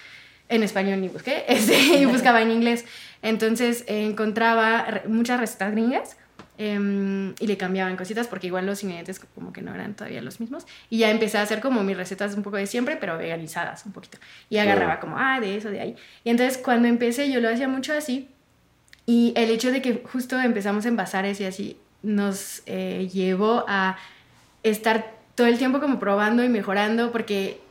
en 0.48 0.62
español 0.62 1.00
ni 1.00 1.08
busqué, 1.08 1.44
este, 1.48 1.76
y 1.98 2.04
buscaba 2.06 2.40
en 2.42 2.50
inglés. 2.50 2.84
Entonces 3.22 3.84
encontraba 3.86 5.02
muchas 5.06 5.38
recetas 5.38 5.72
gringas 5.72 6.16
em, 6.58 7.34
y 7.38 7.46
le 7.46 7.56
cambiaban 7.56 7.96
cositas 7.96 8.26
porque 8.26 8.48
igual 8.48 8.66
los 8.66 8.82
ingredientes 8.82 9.20
como 9.34 9.52
que 9.52 9.62
no 9.62 9.74
eran 9.74 9.94
todavía 9.94 10.22
los 10.22 10.40
mismos. 10.40 10.66
Y 10.88 10.98
ya 10.98 11.10
empecé 11.10 11.38
a 11.38 11.42
hacer 11.42 11.60
como 11.60 11.84
mis 11.84 11.96
recetas 11.96 12.34
un 12.34 12.42
poco 12.42 12.56
de 12.56 12.66
siempre, 12.66 12.96
pero 12.96 13.18
veganizadas 13.18 13.84
un 13.86 13.92
poquito. 13.92 14.18
Y 14.48 14.58
agarraba 14.58 14.98
como, 15.00 15.16
ah, 15.18 15.38
de 15.40 15.56
eso, 15.56 15.70
de 15.70 15.80
ahí. 15.80 15.96
Y 16.24 16.30
entonces 16.30 16.58
cuando 16.58 16.88
empecé 16.88 17.30
yo 17.30 17.40
lo 17.40 17.48
hacía 17.48 17.68
mucho 17.68 17.92
así. 17.92 18.28
Y 19.06 19.32
el 19.36 19.50
hecho 19.50 19.70
de 19.72 19.82
que 19.82 20.02
justo 20.04 20.40
empezamos 20.40 20.86
en 20.86 20.96
bazares 20.96 21.40
y 21.40 21.44
así 21.44 21.76
nos 22.02 22.62
eh, 22.66 23.08
llevó 23.12 23.64
a 23.68 23.98
estar 24.62 25.19
todo 25.40 25.48
el 25.48 25.56
tiempo 25.56 25.80
como 25.80 25.98
probando 25.98 26.44
y 26.44 26.50
mejorando 26.50 27.12
porque 27.12 27.62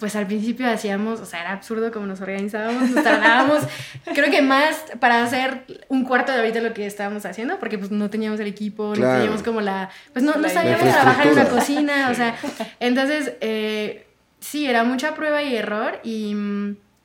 pues 0.00 0.16
al 0.16 0.26
principio 0.26 0.68
hacíamos, 0.68 1.20
o 1.20 1.24
sea, 1.24 1.42
era 1.42 1.52
absurdo 1.52 1.92
como 1.92 2.04
nos 2.04 2.20
organizábamos, 2.20 2.90
nos 2.90 3.04
tardábamos, 3.04 3.62
creo 4.12 4.28
que 4.28 4.42
más 4.42 4.82
para 4.98 5.22
hacer 5.22 5.64
un 5.88 6.04
cuarto 6.04 6.32
de 6.32 6.38
ahorita 6.38 6.60
lo 6.60 6.74
que 6.74 6.84
estábamos 6.84 7.24
haciendo, 7.24 7.60
porque 7.60 7.78
pues 7.78 7.92
no 7.92 8.10
teníamos 8.10 8.40
el 8.40 8.48
equipo, 8.48 8.96
no 8.96 9.06
teníamos 9.06 9.44
como 9.44 9.60
la, 9.60 9.88
pues 10.12 10.24
no, 10.24 10.34
no 10.34 10.48
sabíamos 10.48 10.82
trabajar 10.92 11.28
en 11.28 11.32
una 11.34 11.44
cocina, 11.48 12.08
o 12.10 12.14
sea, 12.16 12.34
entonces, 12.80 13.34
eh, 13.40 14.04
sí, 14.40 14.66
era 14.66 14.82
mucha 14.82 15.14
prueba 15.14 15.44
y 15.44 15.54
error 15.54 16.00
y, 16.02 16.34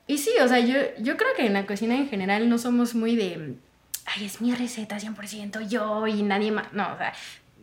y 0.08 0.18
sí, 0.18 0.30
o 0.42 0.48
sea, 0.48 0.58
yo, 0.58 0.78
yo 0.98 1.16
creo 1.16 1.30
que 1.36 1.46
en 1.46 1.52
la 1.52 1.64
cocina 1.64 1.94
en 1.94 2.08
general 2.08 2.48
no 2.48 2.58
somos 2.58 2.96
muy 2.96 3.14
de, 3.14 3.54
ay, 4.06 4.24
es 4.24 4.40
mi 4.40 4.52
receta 4.52 4.98
100% 4.98 5.68
yo 5.68 6.08
y 6.08 6.24
nadie 6.24 6.50
más, 6.50 6.72
no, 6.72 6.92
o 6.92 6.96
sea, 6.96 7.12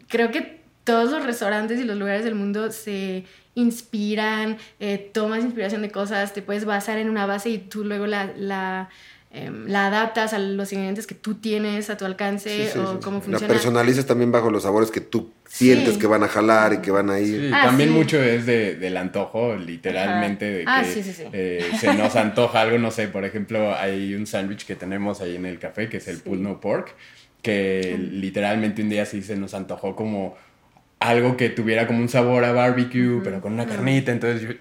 creo 0.07 0.31
que 0.31 0.63
todos 0.85 1.11
los 1.11 1.25
restaurantes 1.25 1.79
y 1.79 1.83
los 1.83 1.97
lugares 1.97 2.23
del 2.23 2.35
mundo 2.35 2.71
se 2.71 3.25
inspiran, 3.55 4.57
eh, 4.79 5.09
tomas 5.13 5.43
inspiración 5.43 5.81
de 5.81 5.89
cosas, 5.89 6.33
te 6.33 6.41
puedes 6.41 6.63
basar 6.63 6.97
en 6.99 7.09
una 7.09 7.25
base 7.25 7.49
y 7.49 7.57
tú 7.57 7.83
luego 7.83 8.05
la, 8.05 8.31
la, 8.37 8.89
em, 9.31 9.65
la 9.65 9.87
adaptas 9.87 10.33
a 10.33 10.39
los 10.39 10.71
ingredientes 10.73 11.07
que 11.07 11.15
tú 11.15 11.35
tienes 11.35 11.89
a 11.89 11.97
tu 11.97 12.05
alcance 12.05 12.71
o 12.77 12.99
cómo 12.99 13.21
funciona. 13.21 13.39
La 13.39 13.47
personalizas 13.47 14.05
también 14.05 14.31
bajo 14.31 14.51
los 14.51 14.63
sabores 14.63 14.91
que 14.91 15.01
tú 15.01 15.31
sientes 15.47 15.97
que 15.97 16.05
van 16.05 16.23
a 16.23 16.27
jalar 16.27 16.73
y 16.73 16.77
que 16.79 16.91
van 16.91 17.09
a 17.09 17.19
ir. 17.19 17.51
Ah, 17.53 17.63
también 17.63 17.91
mucho 17.91 18.21
es 18.21 18.45
de, 18.45 18.75
del 18.75 18.97
antojo, 18.97 19.55
literalmente, 19.55 20.45
de 20.45 20.63
ah, 20.67 20.83
que 20.83 21.29
eh, 21.33 21.71
se 21.79 21.93
nos 21.93 22.15
antoja 22.15 22.61
algo, 22.61 22.77
no 22.77 22.91
sé, 22.91 23.07
por 23.07 23.25
ejemplo, 23.25 23.73
hay 23.73 24.13
un 24.13 24.27
sándwich 24.27 24.65
que 24.65 24.75
tenemos 24.75 25.21
ahí 25.21 25.37
en 25.37 25.45
el 25.45 25.57
café 25.57 25.89
que 25.89 25.97
es 25.97 26.07
el 26.09 26.19
pull 26.19 26.43
no 26.43 26.59
pork, 26.59 26.93
que 27.41 27.97
literalmente 27.97 28.81
un 28.81 28.89
día 28.89 29.05
sí 29.05 29.21
se 29.21 29.37
nos 29.37 29.53
antojó 29.53 29.95
como 29.95 30.35
algo 30.99 31.37
que 31.37 31.49
tuviera 31.49 31.87
como 31.87 31.99
un 31.99 32.09
sabor 32.09 32.45
a 32.45 32.51
barbecue, 32.51 33.21
pero 33.23 33.41
con 33.41 33.53
una 33.53 33.65
carnita. 33.65 34.11
Entonces 34.11 34.57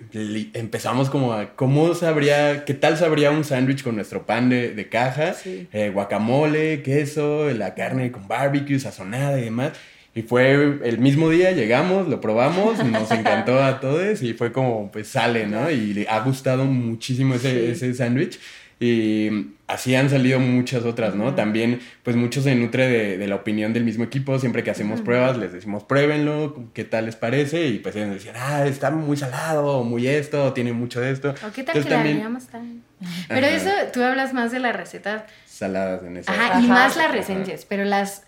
empezamos 0.53 1.11
como 1.11 1.33
a 1.33 1.55
cómo 1.55 1.95
sabría, 1.95 2.65
qué 2.65 2.75
tal 2.75 2.97
sabría 2.97 3.31
un 3.31 3.45
sándwich 3.45 3.83
con 3.83 3.97
nuestro 3.97 4.27
pan 4.27 4.49
de, 4.49 4.75
de 4.75 4.89
caja, 4.89 5.35
eh, 5.45 5.91
guacamole, 5.93 6.83
queso, 6.83 7.51
la 7.51 7.75
carne 7.75 8.11
con 8.13 8.29
barbecue, 8.29 8.79
sazonada 8.79 9.39
y 9.39 9.45
demás. 9.45 9.73
Y 10.17 10.23
fue 10.23 10.79
el 10.85 10.99
mismo 10.99 11.29
día, 11.29 11.51
llegamos, 11.53 12.09
lo 12.09 12.21
probamos, 12.21 12.85
nos 12.85 13.11
encantó 13.13 13.63
a 13.63 13.81
todos 13.81 14.23
y 14.23 14.33
fue 14.35 14.53
como, 14.53 14.91
pues 14.93 15.09
sale, 15.09 15.47
¿no? 15.47 15.71
Y 15.71 15.93
le 15.93 16.09
ha 16.09 16.21
gustado 16.21 16.67
muchísimo 16.67 17.35
ese, 17.35 17.73
ese 17.73 17.93
sándwich. 17.95 18.39
Y 18.81 19.55
así 19.67 19.95
han 19.95 20.11
salido 20.11 20.41
muchas 20.41 20.85
otras, 20.85 21.15
¿no? 21.15 21.35
También, 21.35 21.81
pues 22.03 22.17
mucho 22.17 22.43
se 22.43 22.55
nutre 22.55 23.17
de, 23.17 23.27
la 23.27 23.37
opinión 23.37 23.73
del 23.73 23.85
mismo 23.85 24.05
equipo. 24.05 24.39
Siempre 24.39 24.63
que 24.63 24.71
hacemos 24.71 25.01
pruebas, 25.01 25.37
les 25.37 25.53
decimos, 25.53 25.85
pruébenlo, 25.85 26.71
qué 26.75 26.85
tal 26.85 27.07
les 27.07 27.17
parece. 27.17 27.69
Y 27.69 27.79
pues 27.79 27.95
ellos 27.97 28.11
decían, 28.11 28.35
ah, 28.39 28.67
está 28.67 28.91
muy 28.91 29.17
salado, 29.17 29.79
o 29.79 29.85
muy 29.85 30.07
esto, 30.07 30.53
tiene 30.53 30.73
mucho 30.73 31.01
de 31.01 31.13
esto. 31.13 31.35
O 31.47 31.53
qué 31.53 31.63
tal 31.63 31.83
que 31.83 31.89
también... 31.89 32.23
la 32.23 32.41
tan... 32.41 32.83
Pero 33.29 33.47
eso, 33.47 33.71
tú 33.93 34.03
hablas 34.03 34.33
más 34.33 34.51
de 34.51 34.59
las 34.59 34.75
recetas... 34.75 35.23
Saladas 35.47 36.03
en 36.03 36.17
esa. 36.17 36.33
Ajá, 36.33 36.61
y 36.61 36.67
más 36.67 36.97
las 36.97 37.13
recencias, 37.13 37.65
pero 37.65 37.85
las... 37.85 38.25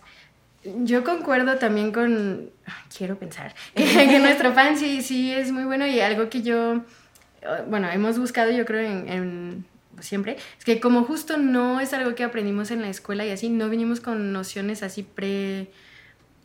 Yo 0.85 1.05
concuerdo 1.05 1.57
también 1.57 1.93
con... 1.93 2.51
Quiero 2.97 3.19
pensar 3.19 3.55
que, 3.75 4.19
nuestro 4.21 4.55
pan 4.55 4.77
sí, 4.77 5.03
sí 5.03 5.33
es 5.33 5.51
muy 5.53 5.65
bueno 5.65 5.87
y 5.87 6.01
algo 6.01 6.29
que 6.31 6.43
yo... 6.43 6.83
Bueno, 7.69 7.89
hemos 7.91 8.19
buscado 8.19 8.51
yo 8.51 8.65
creo 8.65 8.81
en 8.81 9.65
siempre, 10.01 10.37
es 10.59 10.65
que 10.65 10.81
como 10.81 11.05
justo 11.05 11.37
no 11.37 11.81
es 11.81 11.93
algo 11.93 12.15
que 12.15 12.25
aprendimos 12.25 12.71
en 12.71 12.83
la 12.83 12.89
escuela 12.89 13.25
y 13.25 13.31
así, 13.31 13.49
no 13.49 13.69
vinimos 13.69 14.01
con 14.01 14.33
nociones 14.33 14.83
así 14.83 15.03
pre 15.03 15.69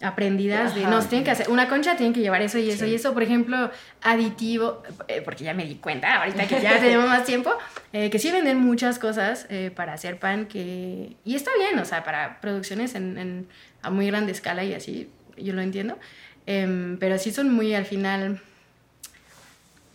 aprendidas 0.01 0.75
de, 0.75 0.84
no, 0.84 1.00
tienen 1.05 1.24
que 1.24 1.31
hacer, 1.31 1.50
una 1.50 1.67
concha 1.70 1.96
tiene 1.96 2.13
que 2.13 2.22
llevar 2.22 2.41
eso 2.41 2.58
y 2.58 2.70
eso 2.70 2.86
y 2.86 2.96
eso, 2.96 3.13
por 3.13 3.24
ejemplo, 3.24 3.70
aditivo, 4.01 4.81
eh, 5.08 5.22
porque 5.22 5.43
ya 5.43 5.53
me 5.53 5.65
di 5.65 5.75
cuenta, 5.75 6.17
ahorita 6.17 6.48
que 6.48 6.60
ya 6.62 6.79
tenemos 6.79 7.08
más 7.08 7.24
tiempo, 7.24 7.51
eh, 7.93 8.10
que 8.10 8.20
sí 8.20 8.31
venden 8.31 8.58
muchas 8.58 9.00
cosas 9.00 9.46
eh, 9.50 9.72
para 9.74 9.93
hacer 9.93 10.20
pan 10.20 10.48
que, 10.48 11.15
y 11.24 11.36
está 11.36 11.51
bien, 11.58 11.77
o 11.79 11.86
sea, 11.86 12.03
para 12.03 12.41
producciones 12.41 12.96
en, 12.96 13.48
a 13.81 13.89
muy 13.89 14.08
grande 14.08 14.31
escala 14.31 14.63
y 14.63 14.74
así, 14.74 15.10
yo 15.38 15.53
lo 15.53 15.62
entiendo, 15.62 15.98
em, 16.46 16.98
pero 16.98 17.17
sí 17.17 17.31
son 17.31 17.53
muy 17.53 17.74
al 17.75 17.86
final 17.86 18.41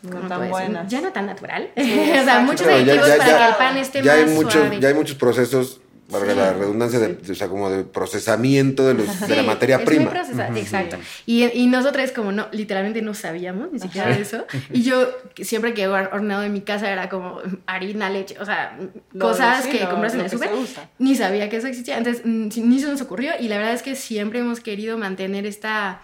no 0.07 0.29
tan 0.29 0.49
buenas. 0.49 0.89
Ya 0.89 1.01
no 1.01 1.13
tan 1.13 1.27
natural. 1.27 1.71
o 1.77 2.25
sea, 2.25 2.41
muchos 2.41 2.67
aditivos 2.67 3.09
para 3.09 3.25
que 3.25 3.49
el 3.49 3.55
pan 3.57 3.77
esté 3.77 4.03
ya 4.03 4.17
más 4.17 4.31
hay 4.31 4.51
suave. 4.51 4.81
Ya 4.81 4.89
hay 4.89 4.95
muchos 4.95 5.17
procesos 5.17 5.81
para 6.11 6.35
la 6.35 6.53
redundancia, 6.53 7.01
de, 7.01 7.19
o 7.31 7.35
sea, 7.35 7.49
como 7.49 7.69
de 7.69 7.83
procesamiento 7.83 8.87
de, 8.87 8.95
los, 8.95 9.21
de 9.27 9.37
la 9.37 9.43
materia 9.43 9.85
prima. 9.85 10.13
exacto. 10.55 10.97
Y, 11.27 11.45
y 11.47 11.67
nosotros 11.67 12.13
como 12.13 12.31
no, 12.31 12.47
literalmente 12.53 13.03
no 13.03 13.15
sabíamos 13.15 13.73
ni 13.73 13.81
siquiera 13.81 14.11
eso. 14.11 14.47
Y 14.73 14.83
yo 14.83 15.09
siempre 15.37 15.75
que 15.75 15.83
he 15.83 15.89
horneado 15.89 16.45
en 16.45 16.53
mi 16.53 16.61
casa 16.61 16.91
era 16.91 17.09
como 17.09 17.41
harina, 17.67 18.11
leche, 18.11 18.37
o 18.41 18.45
sea, 18.45 18.79
cosas 19.19 19.67
que 19.67 19.81
compras 19.89 20.15
en 20.15 20.21
el 20.21 20.31
súper. 20.31 20.51
Ni 20.99 21.15
sabía 21.15 21.49
que 21.49 21.57
eso 21.57 21.67
existía. 21.67 21.99
Entonces, 21.99 22.25
ni 22.25 22.81
se 22.81 22.87
nos 22.87 23.01
ocurrió. 23.01 23.33
Y 23.41 23.49
la 23.49 23.59
verdad 23.59 23.75
es 23.75 23.83
que 23.83 23.97
siempre 23.97 24.41
hemos 24.41 24.61
querido 24.61 24.99
mantener 24.99 25.47
esta 25.47 26.01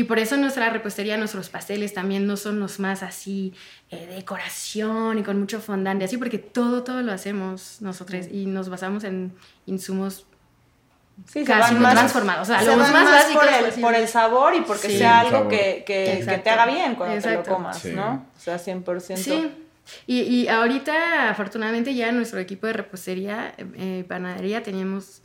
y 0.00 0.04
por 0.04 0.18
eso 0.18 0.38
nuestra 0.38 0.70
repostería, 0.70 1.18
nuestros 1.18 1.50
pasteles 1.50 1.92
también 1.92 2.26
no 2.26 2.38
son 2.38 2.58
los 2.58 2.80
más 2.80 3.02
así 3.02 3.52
eh, 3.90 4.06
decoración 4.16 5.18
y 5.18 5.22
con 5.22 5.38
mucho 5.38 5.60
fondante, 5.60 6.06
así 6.06 6.16
porque 6.16 6.38
todo, 6.38 6.84
todo 6.84 7.02
lo 7.02 7.12
hacemos 7.12 7.82
nosotros 7.82 8.26
y 8.32 8.46
nos 8.46 8.70
basamos 8.70 9.04
en 9.04 9.34
insumos 9.66 10.24
casi 11.44 11.74
transformados. 11.74 12.48
O 12.48 12.50
sea, 12.50 12.62
los 12.62 12.78
más, 12.78 12.92
básicos 12.92 13.44
por 13.44 13.52
el, 13.52 13.80
por 13.82 13.94
el, 13.94 14.08
sabor 14.08 14.54
y 14.54 14.62
porque 14.62 14.88
sea 14.88 15.20
algo 15.20 15.48
que, 15.48 15.84
que, 15.86 16.24
que, 16.26 16.38
te 16.38 16.48
haga 16.48 16.64
bien 16.64 16.94
cuando 16.94 17.20
te 17.20 17.34
lo 17.34 17.42
comas, 17.42 17.84
¿no? 17.84 18.26
O 18.38 18.40
sea, 18.40 18.56
100%. 18.56 19.16
Sí. 19.18 19.52
Y, 20.06 20.20
y, 20.22 20.48
ahorita, 20.48 21.28
afortunadamente, 21.28 21.94
ya 21.94 22.10
nuestro 22.10 22.40
equipo 22.40 22.66
de 22.66 22.72
repostería, 22.72 23.54
eh, 23.58 24.06
panadería, 24.08 24.62
tenemos, 24.62 25.20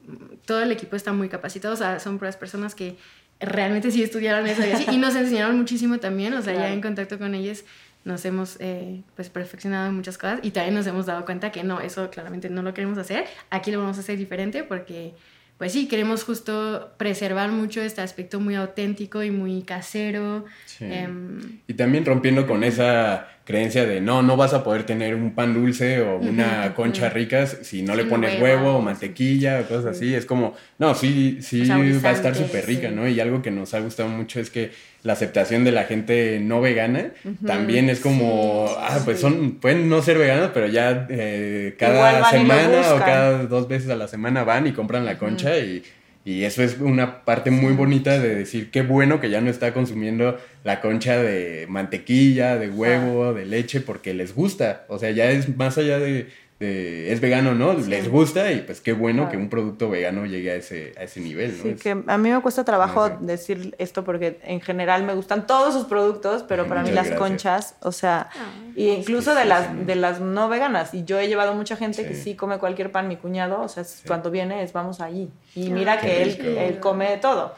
todo 0.46 0.62
el 0.62 0.74
equipo 0.74 0.98
está 0.98 1.13
muy 1.13 1.29
capacitado, 1.29 1.75
o 1.75 1.77
sea, 1.77 2.01
son 2.01 2.17
puras 2.17 2.36
personas 2.36 2.75
que 2.75 2.98
realmente 3.39 3.91
sí 3.91 4.01
estudiaron 4.03 4.47
eso 4.47 4.65
y 4.65 4.71
así, 4.71 4.85
y 4.91 4.97
nos 4.97 5.15
enseñaron 5.15 5.57
muchísimo 5.57 5.99
también, 5.99 6.33
o 6.33 6.41
sea, 6.41 6.53
ya 6.53 6.71
en 6.71 6.81
contacto 6.81 7.17
con 7.19 7.35
ellos 7.35 7.63
nos 8.03 8.23
hemos 8.23 8.57
eh, 8.59 9.01
pues 9.15 9.29
perfeccionado 9.29 9.87
en 9.87 9.95
muchas 9.95 10.17
cosas 10.17 10.39
y 10.43 10.51
también 10.51 10.75
nos 10.75 10.85
hemos 10.85 11.07
dado 11.07 11.25
cuenta 11.25 11.51
que 11.51 11.63
no, 11.63 11.81
eso 11.81 12.09
claramente 12.11 12.49
no 12.49 12.61
lo 12.61 12.73
queremos 12.73 12.97
hacer, 12.97 13.25
aquí 13.49 13.71
lo 13.71 13.79
vamos 13.79 13.97
a 13.97 14.01
hacer 14.01 14.17
diferente 14.17 14.63
porque 14.63 15.13
pues 15.57 15.71
sí, 15.71 15.88
queremos 15.88 16.24
justo 16.25 16.91
preservar 16.97 17.50
mucho 17.50 17.81
este 17.81 18.01
aspecto 18.01 18.41
muy 18.41 18.55
auténtico 18.55 19.24
y 19.24 19.31
muy 19.31 19.62
casero. 19.62 20.43
Em, 20.81 21.59
y 21.65 21.74
también 21.75 22.03
rompiendo 22.03 22.45
con 22.45 22.65
esa 22.65 23.29
creencia 23.45 23.85
de 23.85 24.01
no, 24.01 24.21
no 24.21 24.35
vas 24.35 24.53
a 24.53 24.65
poder 24.65 24.85
tener 24.85 25.15
un 25.15 25.33
pan 25.33 25.53
dulce 25.53 26.01
o 26.01 26.17
una 26.17 26.74
concha 26.74 27.09
rica 27.09 27.45
si 27.45 27.83
no 27.83 27.95
le 27.95 28.03
pones 28.03 28.41
huevo, 28.41 28.75
o 28.75 28.81
mantequilla 28.81 29.62
o 29.62 29.67
cosas 29.67 29.95
así. 29.95 30.13
Es 30.13 30.25
como, 30.25 30.55
no, 30.77 30.93
sí, 30.93 31.38
sí 31.41 31.65
va 31.69 32.09
a 32.09 32.13
estar 32.13 32.35
súper 32.35 32.65
rica, 32.65 32.91
¿no? 32.91 33.07
Y 33.07 33.21
algo 33.21 33.41
que 33.41 33.51
nos 33.51 33.74
ha 33.74 33.79
gustado 33.79 34.09
mucho 34.09 34.41
es 34.41 34.50
que 34.50 34.71
la 35.05 35.13
aceptación 35.13 35.63
de 35.63 35.71
la 35.71 35.83
gente 35.83 36.39
no 36.41 36.62
vegana 36.62 37.12
también 37.45 37.91
es 37.91 38.00
como, 38.00 38.65
ah, 38.79 39.00
pues 39.05 39.19
son, 39.19 39.59
pueden 39.62 39.88
no 39.88 40.01
ser 40.01 40.17
veganos, 40.17 40.50
pero 40.51 40.67
ya 40.67 41.05
eh, 41.12 41.75
cada 41.77 42.27
semana 42.31 42.95
o 42.95 42.97
cada 42.97 43.43
dos 43.43 43.67
veces 43.67 43.91
a 43.91 43.95
la 43.95 44.07
semana 44.07 44.43
van 44.43 44.65
y 44.65 44.71
compran 44.71 45.05
la 45.05 45.19
concha 45.19 45.59
y, 45.59 45.83
y, 46.25 46.43
eso 46.43 46.63
es 46.63 46.79
una 46.79 47.24
parte 47.24 47.51
muy 47.51 47.74
bonita 47.74 48.17
de 48.17 48.33
decir 48.33 48.71
qué 48.71 48.81
bueno 48.81 49.21
que 49.21 49.29
ya 49.29 49.41
no 49.41 49.51
está 49.51 49.75
consumiendo 49.75 50.39
la 50.63 50.81
concha 50.81 51.21
de 51.21 51.67
mantequilla, 51.69 52.57
de 52.57 52.71
huevo, 52.71 53.31
de 53.35 53.45
leche, 53.45 53.81
porque 53.81 54.15
les 54.15 54.33
gusta, 54.33 54.85
o 54.89 54.97
sea, 54.97 55.12
ya 55.12 55.29
es 55.29 55.55
más 55.55 55.77
allá 55.77 56.00
de 56.00 56.29
es 56.59 57.19
vegano, 57.19 57.53
¿no? 57.53 57.74
Les 57.74 58.09
gusta 58.09 58.50
y 58.51 58.62
pues 58.62 58.79
qué 58.79 58.93
bueno 58.93 59.29
que 59.29 59.35
un 59.35 59.50
producto 59.50 59.89
vegano 59.89 60.25
llegue 60.25 60.51
a 60.51 60.55
ese, 60.55 60.93
a 60.97 61.03
ese 61.03 61.19
nivel, 61.19 61.57
¿no? 61.57 61.63
Sí, 61.63 61.75
que 61.75 61.91
a 61.91 62.17
mí 62.17 62.29
me 62.29 62.41
cuesta 62.41 62.63
trabajo 62.63 63.09
decir 63.09 63.75
esto 63.77 64.05
porque 64.05 64.39
en 64.43 64.62
general 64.62 65.03
me 65.03 65.13
gustan 65.13 65.47
todos 65.47 65.74
sus 65.74 65.85
productos, 65.85 66.43
pero 66.43 66.65
para 66.67 66.81
mí 66.83 66.91
las 66.91 67.12
conchas, 67.12 67.75
o 67.81 67.91
sea, 67.91 68.29
y 68.75 68.89
incluso 68.89 69.35
de 69.35 69.45
las 69.45 69.85
de 69.85 69.95
las 69.95 70.21
no 70.21 70.47
veganas, 70.47 70.93
y 70.93 71.03
yo 71.03 71.19
he 71.19 71.27
llevado 71.27 71.53
mucha 71.55 71.75
gente 71.75 72.07
que 72.07 72.15
sí 72.15 72.35
come 72.35 72.57
cualquier 72.57 72.91
pan, 72.91 73.07
mi 73.07 73.17
cuñado, 73.17 73.62
o 73.62 73.67
sea, 73.67 73.83
cuando 74.07 74.31
viene 74.31 74.63
es 74.63 74.71
vamos 74.71 75.01
allí. 75.01 75.29
Y 75.55 75.69
mira 75.69 76.00
que 76.00 76.24
él, 76.24 76.57
él 76.57 76.79
come 76.79 77.17
todo. 77.17 77.53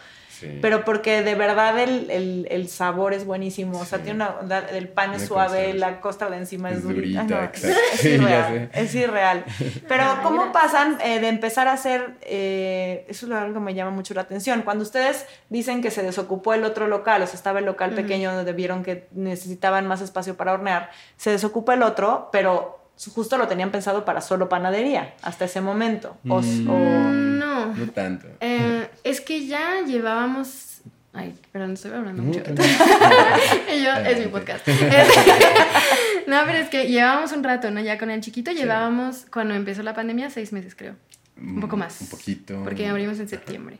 Pero 0.62 0.84
porque 0.86 1.24
de 1.24 1.36
verdad 1.36 1.80
el, 1.80 2.48
el, 2.50 2.68
sabor 2.70 3.14
es 3.14 3.26
buenísimo. 3.26 3.80
O 3.80 3.86
sea, 3.86 4.00
tiene 4.00 4.26
una, 4.42 4.60
el 4.60 4.88
pan 4.88 5.14
es 5.14 5.26
suave, 5.26 5.74
la 5.74 6.00
costa 6.00 6.30
de 6.30 6.38
encima 6.38 6.72
es, 6.72 6.84
durita. 6.84 7.52
es, 7.54 8.06
irreal. 8.06 8.70
es 8.74 8.96
irreal. 8.96 9.46
Pero 9.88 10.04
¿cómo 10.24 10.52
pasan 10.52 10.98
eh, 11.02 11.20
de 11.20 11.28
empezar 11.28 11.68
a 11.68 11.74
hacer, 11.74 12.16
eh, 12.22 13.06
eso 13.08 13.26
es 13.26 13.32
algo 13.32 13.56
que 13.56 13.60
me 13.60 13.74
llama 13.74 13.92
mucho 13.92 14.14
la 14.14 14.22
atención, 14.22 14.62
cuando 14.64 14.84
ustedes 14.84 15.26
dicen 15.50 15.82
que 15.82 15.92
se 15.92 16.04
desocupó 16.04 16.54
el 16.54 16.64
otro 16.64 16.88
local, 16.88 17.22
o 17.22 17.28
sea, 17.28 17.36
estaba 17.36 17.60
el 17.60 17.66
local 17.66 17.92
pequeño 17.92 18.34
donde 18.34 18.54
vieron 18.54 18.84
que 18.84 19.08
necesitaban 19.12 19.88
más 19.88 20.02
espacio 20.02 20.36
para 20.36 20.54
hornear, 20.54 20.90
se 21.16 21.32
desocupa 21.32 21.74
el 21.74 21.84
otro, 21.84 22.30
pero 22.32 22.87
justo 23.14 23.38
lo 23.38 23.48
tenían 23.48 23.72
pensado 23.72 24.06
para 24.06 24.22
solo 24.22 24.50
panadería 24.50 25.14
hasta 25.22 25.46
ese 25.46 25.62
momento. 25.62 26.18
O, 26.28 26.42
mm, 26.42 27.38
No. 27.38 27.74
No 27.74 27.92
tanto. 27.92 28.28
Eh, 28.40 28.88
es 29.04 29.22
que 29.22 29.48
ya 29.48 29.82
llevábamos. 29.86 30.82
Ay, 31.14 31.34
perdón, 31.52 31.74
estoy 31.74 31.92
hablando 31.92 32.22
mucho. 32.22 32.44
Yo, 32.46 33.94
es 34.06 34.20
mi 34.20 34.28
podcast. 34.28 34.68
no, 36.28 36.38
pero 36.46 36.58
es 36.60 36.70
que 36.70 36.88
llevábamos 36.88 37.32
un 37.32 37.44
rato, 37.44 37.72
¿no? 37.72 37.80
Ya 37.80 37.98
con 37.98 38.12
el 38.12 38.22
chiquito 38.22 38.52
llevábamos, 38.52 39.26
cuando 39.32 39.56
empezó 39.56 39.82
la 39.82 39.96
pandemia, 39.96 40.30
seis 40.30 40.54
meses, 40.54 40.76
creo. 40.76 40.96
Un 41.40 41.60
poco 41.60 41.76
más. 41.78 42.02
Un 42.02 42.08
poquito. 42.08 42.62
Porque 42.64 42.88
abrimos 42.88 43.20
en 43.20 43.28
septiembre. 43.28 43.80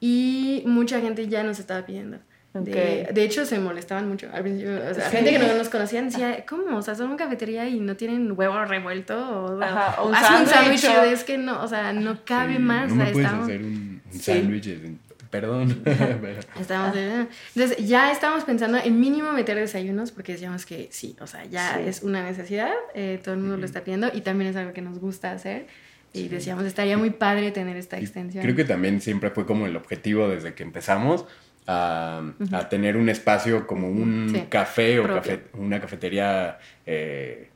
Y 0.00 0.62
mucha 0.66 1.00
gente 1.00 1.28
ya 1.28 1.42
nos 1.42 1.58
estaba 1.58 1.84
pidiendo. 1.86 2.18
De, 2.64 3.08
de, 3.12 3.24
hecho, 3.24 3.44
se 3.44 3.58
molestaban 3.58 4.08
mucho 4.08 4.28
al 4.32 4.42
principio. 4.42 4.80
O 4.90 4.94
sea, 4.94 5.10
gente 5.10 5.30
que 5.30 5.38
no 5.38 5.54
nos 5.54 5.68
conocían 5.68 6.08
decía, 6.08 6.44
¿cómo? 6.46 6.76
O 6.76 6.82
sea, 6.82 6.94
son 6.94 7.08
una 7.08 7.16
cafetería 7.16 7.68
y 7.68 7.80
no 7.80 7.96
tienen 7.96 8.32
huevo 8.36 8.64
revuelto. 8.64 9.16
O, 9.16 9.62
Ajá, 9.62 10.02
un 10.02 10.14
sándwich. 10.46 10.84
Es 10.84 11.24
que 11.24 11.38
no, 11.38 11.62
o 11.62 11.68
sea, 11.68 11.92
no 11.92 12.24
cabe 12.24 12.58
más. 12.58 12.90
No 12.90 13.04
me 13.04 13.12
puedes 13.12 13.30
hacer 13.30 13.62
un, 13.62 14.02
sándwich. 14.10 14.78
Perdón. 15.30 15.82
estamos 16.58 16.96
entonces, 17.54 17.86
ya 17.86 18.10
estábamos 18.10 18.44
pensando 18.44 18.78
en 18.78 18.98
mínimo 18.98 19.32
meter 19.32 19.56
desayunos 19.56 20.10
porque 20.10 20.32
decíamos 20.32 20.64
que 20.64 20.88
sí, 20.90 21.16
o 21.20 21.26
sea, 21.26 21.44
ya 21.44 21.78
es 21.80 22.02
una 22.02 22.22
necesidad. 22.22 22.72
Eh, 22.94 23.20
todo 23.22 23.34
el 23.34 23.40
mundo 23.40 23.58
lo 23.58 23.66
está 23.66 23.84
pidiendo 23.84 24.10
y 24.12 24.22
también 24.22 24.50
es 24.50 24.56
algo 24.56 24.72
que 24.72 24.80
nos 24.80 24.98
gusta 24.98 25.32
hacer. 25.32 25.66
Y 26.14 26.28
decíamos, 26.28 26.64
estaría 26.64 26.96
muy 26.96 27.10
padre 27.10 27.50
tener 27.50 27.76
esta 27.76 27.98
extensión. 27.98 28.42
Creo 28.42 28.56
que 28.56 28.64
también 28.64 29.02
siempre 29.02 29.30
fue 29.30 29.44
como 29.44 29.66
el 29.66 29.76
objetivo 29.76 30.28
desde 30.28 30.54
que 30.54 30.62
empezamos 30.62 31.26
a, 31.70 32.22
tener 32.70 32.96
un 32.96 33.08
espacio 33.10 33.66
como 33.66 33.88
un 33.88 34.46
café 34.48 34.98
o 34.98 35.06
una 35.54 35.80
cafetería 35.80 36.58
eh, 36.86 37.50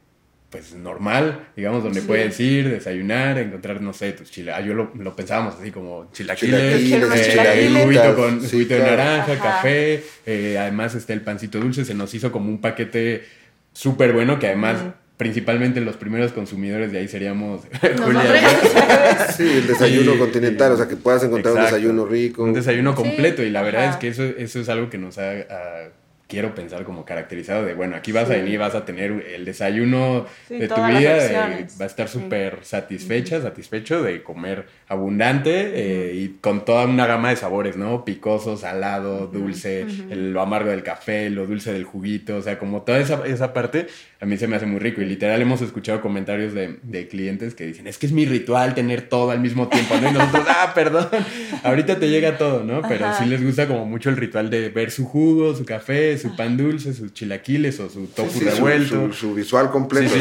pues 0.50 0.75
normal, 0.75 1.49
digamos, 1.57 1.83
donde 1.83 2.02
puedes 2.02 2.38
ir, 2.38 2.69
desayunar, 2.69 3.38
encontrar, 3.38 3.81
no 3.81 3.95
sé, 3.95 4.12
tus 4.12 4.31
chilaquiles. 4.31 4.62
Ah, 4.62 4.66
yo 4.66 5.02
lo, 5.02 5.16
pensábamos 5.16 5.54
así 5.59 5.71
como 5.71 6.11
chilaquiles, 6.12 6.92
eh, 6.92 7.71
juguito 7.83 8.14
con 8.14 8.38
juguito 8.47 8.75
de 8.75 8.81
naranja, 8.81 9.38
café, 9.38 10.04
eh, 10.26 10.59
además 10.61 10.95
está 10.95 11.14
el 11.14 11.23
pancito 11.23 11.59
dulce, 11.59 11.87
se 11.87 11.95
nos 11.95 12.12
hizo 12.12 12.31
como 12.31 12.50
un 12.50 12.61
paquete 12.61 13.25
súper 13.73 14.12
bueno 14.12 14.38
que 14.38 14.49
además 14.49 14.76
principalmente 15.22 15.80
los 15.80 15.96
primeros 15.96 16.32
consumidores 16.32 16.90
de 16.90 16.98
ahí 16.98 17.06
seríamos 17.06 17.60
Julia. 18.04 19.30
sí, 19.36 19.48
el 19.48 19.68
desayuno 19.68 20.18
continental, 20.18 20.72
o 20.72 20.76
sea, 20.76 20.88
que 20.88 20.96
puedas 20.96 21.22
encontrar 21.22 21.54
un 21.54 21.60
desayuno 21.62 22.04
rico. 22.06 22.42
Un 22.42 22.52
desayuno 22.52 22.96
completo 22.96 23.40
y 23.44 23.50
la 23.50 23.62
verdad 23.62 23.90
es 23.90 23.96
que 23.96 24.08
eso, 24.08 24.24
eso 24.24 24.58
es 24.58 24.68
algo 24.68 24.90
que 24.90 24.98
nos 24.98 25.18
ha 25.18 25.92
quiero 26.32 26.54
pensar 26.54 26.84
como 26.84 27.04
caracterizado 27.04 27.66
de, 27.66 27.74
bueno, 27.74 27.94
aquí 27.94 28.10
vas 28.10 28.30
a 28.30 28.32
venir, 28.32 28.58
vas 28.58 28.74
a 28.74 28.86
tener 28.86 29.10
el 29.34 29.44
desayuno 29.44 30.24
de 30.48 30.66
tu 30.66 30.82
vida, 30.82 31.66
va 31.78 31.84
a 31.84 31.86
estar 31.86 32.08
súper 32.08 32.60
satisfecha, 32.62 33.42
satisfecho 33.42 34.02
de 34.02 34.22
comer 34.22 34.64
abundante 34.88 35.72
eh, 35.74 36.14
y 36.14 36.28
con 36.40 36.64
toda 36.64 36.86
una 36.86 37.06
gama 37.06 37.28
de 37.28 37.36
sabores, 37.36 37.76
¿no? 37.76 38.06
Picoso, 38.06 38.56
salado, 38.56 39.26
dulce, 39.26 39.84
lo 40.08 40.40
amargo 40.40 40.70
del 40.70 40.82
café, 40.82 41.28
lo 41.28 41.46
dulce 41.46 41.70
del 41.70 41.84
juguito, 41.84 42.38
o 42.38 42.42
sea, 42.42 42.58
como 42.58 42.80
toda 42.80 42.98
esa, 42.98 43.26
esa 43.26 43.52
parte 43.52 43.88
a 44.22 44.24
mí 44.24 44.36
se 44.36 44.46
me 44.46 44.54
hace 44.54 44.66
muy 44.66 44.78
rico. 44.78 45.02
Y 45.02 45.04
literal 45.04 45.42
hemos 45.42 45.62
escuchado 45.62 46.00
comentarios 46.00 46.54
de, 46.54 46.78
de 46.84 47.08
clientes 47.08 47.56
que 47.56 47.66
dicen, 47.66 47.88
es 47.88 47.98
que 47.98 48.07
es 48.07 48.12
mi 48.12 48.24
ritual 48.24 48.72
tener 48.72 49.09
todo 49.09 49.33
al 49.33 49.40
mismo 49.40 49.66
tiempo, 49.66 49.96
¿no? 50.00 50.09
Y 50.09 50.12
nosotros, 50.12 50.46
ah, 50.48 50.70
perdón, 50.76 51.09
ahorita 51.64 51.98
te 51.98 52.09
llega 52.09 52.38
todo, 52.38 52.62
¿no? 52.62 52.83
Pero 52.88 53.12
sí 53.18 53.24
les 53.26 53.44
gusta 53.44 53.66
como 53.66 53.85
mucho 53.85 54.11
el 54.11 54.16
ritual 54.16 54.48
de 54.48 54.68
ver 54.68 54.92
su 54.92 55.07
jugo, 55.07 55.57
su 55.57 55.64
café, 55.64 56.16
su 56.22 56.37
pan 56.37 56.56
dulce, 56.56 56.94
sus 56.94 57.12
chilaquiles 57.12 57.78
o 57.80 57.90
su 57.90 58.06
tofu 58.06 58.40
revuelto. 58.40 59.12
Su, 59.12 59.35
visual 59.35 59.70
completo. 59.70 60.14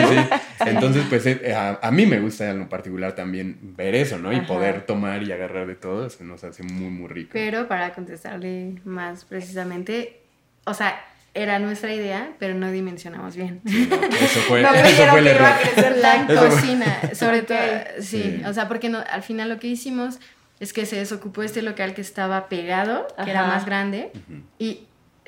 Entonces, 0.59 1.03
pues 1.09 1.25
eh, 1.25 1.55
a, 1.55 1.91
mí 1.91 2.05
me 2.05 2.19
gusta 2.19 2.49
en 2.49 2.59
lo 2.59 2.69
particular 2.69 3.13
también 3.15 3.57
ver 3.61 3.95
eso, 3.95 4.17
¿no? 4.17 4.33
Y 4.33 4.41
poder 4.41 4.85
tomar 4.85 5.23
y 5.23 5.31
agarrar 5.31 5.67
de 5.67 5.75
todo, 5.75 6.09
se 6.09 6.23
nos 6.23 6.43
hace 6.43 6.63
muy, 6.63 6.89
muy 6.89 7.07
rico. 7.07 7.29
Pero 7.33 7.67
para 7.67 7.93
contestarle 7.93 8.75
más 8.83 9.25
precisamente, 9.25 10.21
o 10.65 10.73
sea, 10.73 10.99
era 11.33 11.59
nuestra 11.59 11.93
idea, 11.93 12.33
pero 12.39 12.53
no 12.55 12.71
dimensionamos 12.71 13.35
bien. 13.35 13.61
eso 13.65 14.39
fue, 14.41 14.61
eso 14.85 15.05
fue 15.07 15.19
el 15.19 15.27
error. 15.27 15.49
La 15.97 16.27
cocina, 16.27 17.01
sobre 17.13 17.43
todo, 17.43 17.57
sí, 17.99 18.41
o 18.45 18.53
sea, 18.53 18.67
porque 18.67 18.89
no, 18.89 19.03
al 19.09 19.23
final 19.23 19.49
lo 19.49 19.59
que 19.59 19.67
hicimos 19.67 20.19
es 20.59 20.73
que 20.73 20.85
se 20.85 20.97
desocupó 20.97 21.41
este 21.41 21.61
local 21.61 21.93
que 21.95 22.01
estaba 22.01 22.47
pegado, 22.47 23.07
que 23.23 23.31
era 23.31 23.47
más 23.47 23.65
grande, 23.65 24.11
y 24.59 24.81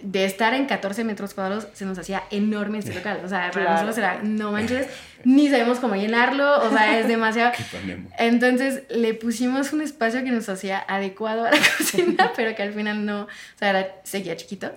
de 0.03 0.25
estar 0.25 0.53
en 0.53 0.65
14 0.65 1.05
metros 1.05 1.33
cuadrados 1.33 1.67
se 1.73 1.85
nos 1.85 1.97
hacía 1.97 2.23
enorme 2.29 2.79
este 2.79 2.93
local. 2.93 3.21
O 3.23 3.29
sea, 3.29 3.49
para 3.51 3.71
nosotros 3.71 3.97
era, 3.97 4.21
no 4.21 4.51
manches, 4.51 4.87
ni 5.23 5.49
sabemos 5.49 5.79
cómo 5.79 5.95
llenarlo, 5.95 6.61
o 6.61 6.69
sea, 6.69 6.99
es 6.99 7.07
demasiado. 7.07 7.53
Entonces 8.19 8.83
le 8.89 9.13
pusimos 9.13 9.71
un 9.71 9.81
espacio 9.81 10.23
que 10.23 10.31
nos 10.31 10.49
hacía 10.49 10.83
adecuado 10.87 11.45
a 11.45 11.51
la 11.51 11.57
cocina, 11.77 12.31
pero 12.35 12.53
que 12.53 12.63
al 12.63 12.73
final 12.73 13.05
no, 13.05 13.23
o 13.23 13.27
sea, 13.57 13.69
era, 13.69 13.95
seguía 14.03 14.35
chiquito. 14.35 14.71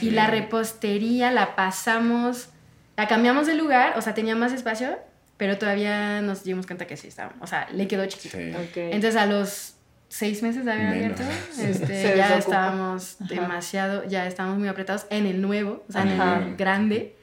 y 0.00 0.10
la 0.10 0.28
repostería 0.28 1.32
la 1.32 1.56
pasamos, 1.56 2.48
la 2.96 3.08
cambiamos 3.08 3.48
de 3.48 3.54
lugar, 3.54 3.94
o 3.98 4.00
sea, 4.00 4.14
tenía 4.14 4.36
más 4.36 4.52
espacio, 4.52 4.96
pero 5.38 5.58
todavía 5.58 6.22
nos 6.22 6.44
dimos 6.44 6.66
cuenta 6.66 6.86
que 6.86 6.96
sí 6.96 7.08
estaba, 7.08 7.32
o 7.40 7.48
sea, 7.48 7.68
le 7.72 7.88
quedó 7.88 8.06
chiquito. 8.06 8.38
Entonces 8.38 9.16
a 9.16 9.26
los 9.26 9.74
seis 10.12 10.42
meses 10.42 10.66
de 10.66 10.72
haber 10.72 10.88
abierto, 10.88 11.22
este, 11.58 12.14
ya 12.14 12.36
estábamos 12.36 13.16
demasiado, 13.18 14.04
ya 14.04 14.26
estábamos 14.26 14.58
muy 14.58 14.68
apretados 14.68 15.06
en 15.08 15.24
el 15.24 15.40
nuevo, 15.40 15.84
o 15.88 15.92
sea, 15.92 16.02
en 16.02 16.20
el 16.20 16.56
grande. 16.56 17.16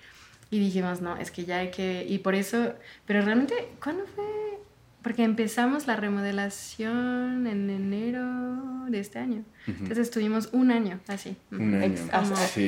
Y 0.49 0.59
dijimos, 0.59 0.99
no, 0.99 1.15
es 1.15 1.29
que 1.29 1.45
ya 1.45 1.59
hay 1.59 1.69
que... 1.69 2.03
Y 2.09 2.17
por 2.17 2.33
eso, 2.33 2.73
pero 3.05 3.21
realmente, 3.21 3.69
¿cuándo 3.79 4.05
fue? 4.15 4.38
Porque 5.01 5.23
empezamos 5.23 5.87
la 5.87 5.95
remodelación 5.95 7.47
en 7.47 7.69
enero 7.69 8.85
de 8.89 8.99
este 8.99 9.19
año. 9.19 9.43
Entonces 9.67 9.99
estuvimos 9.99 10.49
un 10.51 10.71
año 10.71 10.99
así. 11.07 11.37
Un 11.51 11.75
año. 11.75 11.95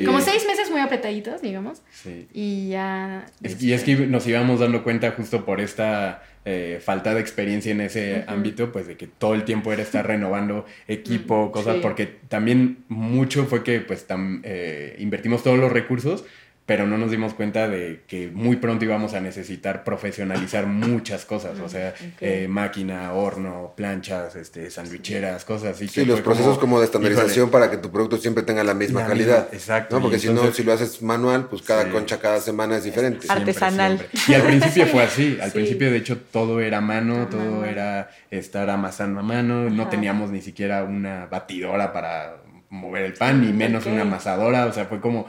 Como, 0.06 0.20
seis 0.20 0.46
meses 0.46 0.70
muy 0.70 0.80
apretaditos, 0.80 1.42
digamos. 1.42 1.82
Sí. 1.90 2.28
Y 2.32 2.68
ya... 2.70 3.26
y 3.42 3.72
es 3.72 3.82
que 3.82 4.06
nos 4.06 4.26
íbamos 4.26 4.60
dando 4.60 4.82
cuenta 4.82 5.10
justo 5.10 5.44
por 5.44 5.60
esta 5.60 6.22
eh, 6.44 6.80
falta 6.84 7.14
de 7.14 7.20
experiencia 7.20 7.70
en 7.70 7.80
ese 7.80 8.24
ámbito, 8.26 8.72
pues 8.72 8.88
de 8.88 8.96
que 8.96 9.06
todo 9.06 9.34
el 9.34 9.44
tiempo 9.44 9.72
era 9.72 9.82
estar 9.82 10.04
renovando 10.04 10.66
equipo, 10.88 11.52
cosas, 11.52 11.76
porque 11.76 12.06
también 12.06 12.78
mucho 12.88 13.46
fue 13.46 13.62
que 13.62 13.80
pues 13.80 14.06
eh, 14.42 14.96
invertimos 14.98 15.44
todos 15.44 15.58
los 15.58 15.70
recursos, 15.70 16.24
pero 16.72 16.86
no 16.86 16.96
nos 16.96 17.10
dimos 17.10 17.34
cuenta 17.34 17.68
de 17.68 18.00
que 18.06 18.28
muy 18.28 18.56
pronto 18.56 18.86
íbamos 18.86 19.12
a 19.12 19.20
necesitar 19.20 19.84
profesionalizar 19.84 20.66
muchas 20.66 21.26
cosas, 21.26 21.60
o 21.60 21.68
sea, 21.68 21.92
eh, 22.18 22.46
máquina, 22.48 23.12
horno, 23.12 23.74
planchas, 23.76 24.36
este, 24.36 24.70
sandwicheras, 24.70 25.44
cosas 25.44 25.76
así. 25.76 25.86
Sí, 25.86 26.06
los 26.06 26.22
procesos 26.22 26.56
como, 26.56 26.78
de 26.80 26.86
estandarización 26.86 27.50
para 27.50 27.70
que 27.70 27.76
tu 27.76 27.90
producto 27.90 28.16
siempre 28.16 28.42
tenga 28.42 28.64
la 28.64 28.72
misma 28.72 29.06
calidad. 29.06 29.48
exacto. 29.52 30.00
Porque 30.00 30.18
si 30.18 30.30
no, 30.30 30.50
si 30.50 30.64
lo 30.64 30.72
haces 30.72 31.02
manual, 31.02 31.46
pues 31.50 31.60
cada 31.60 31.90
concha 31.90 32.18
cada 32.18 32.40
semana 32.40 32.78
es 32.78 32.84
diferente. 32.84 33.26
Artesanal. 33.28 34.00
Y 34.26 34.32
al 34.32 34.40
principio 34.40 34.86
fue 34.86 35.02
así, 35.02 35.38
al 35.42 35.52
principio 35.52 35.90
de 35.90 35.98
hecho 35.98 36.16
todo 36.16 36.58
era 36.62 36.80
mano, 36.80 37.28
todo 37.28 37.66
era 37.66 38.08
estar 38.30 38.70
amasando 38.70 39.20
a 39.20 39.22
mano, 39.22 39.68
no 39.68 39.90
teníamos 39.90 40.30
ni 40.30 40.40
siquiera 40.40 40.84
una 40.84 41.26
batidora 41.26 41.92
para 41.92 42.36
mover 42.72 43.02
el 43.02 43.12
pan, 43.12 43.42
ni 43.42 43.52
menos 43.52 43.84
una 43.84 44.00
amasadora, 44.02 44.64
o 44.64 44.72
sea, 44.72 44.86
fue 44.86 44.98
como 44.98 45.26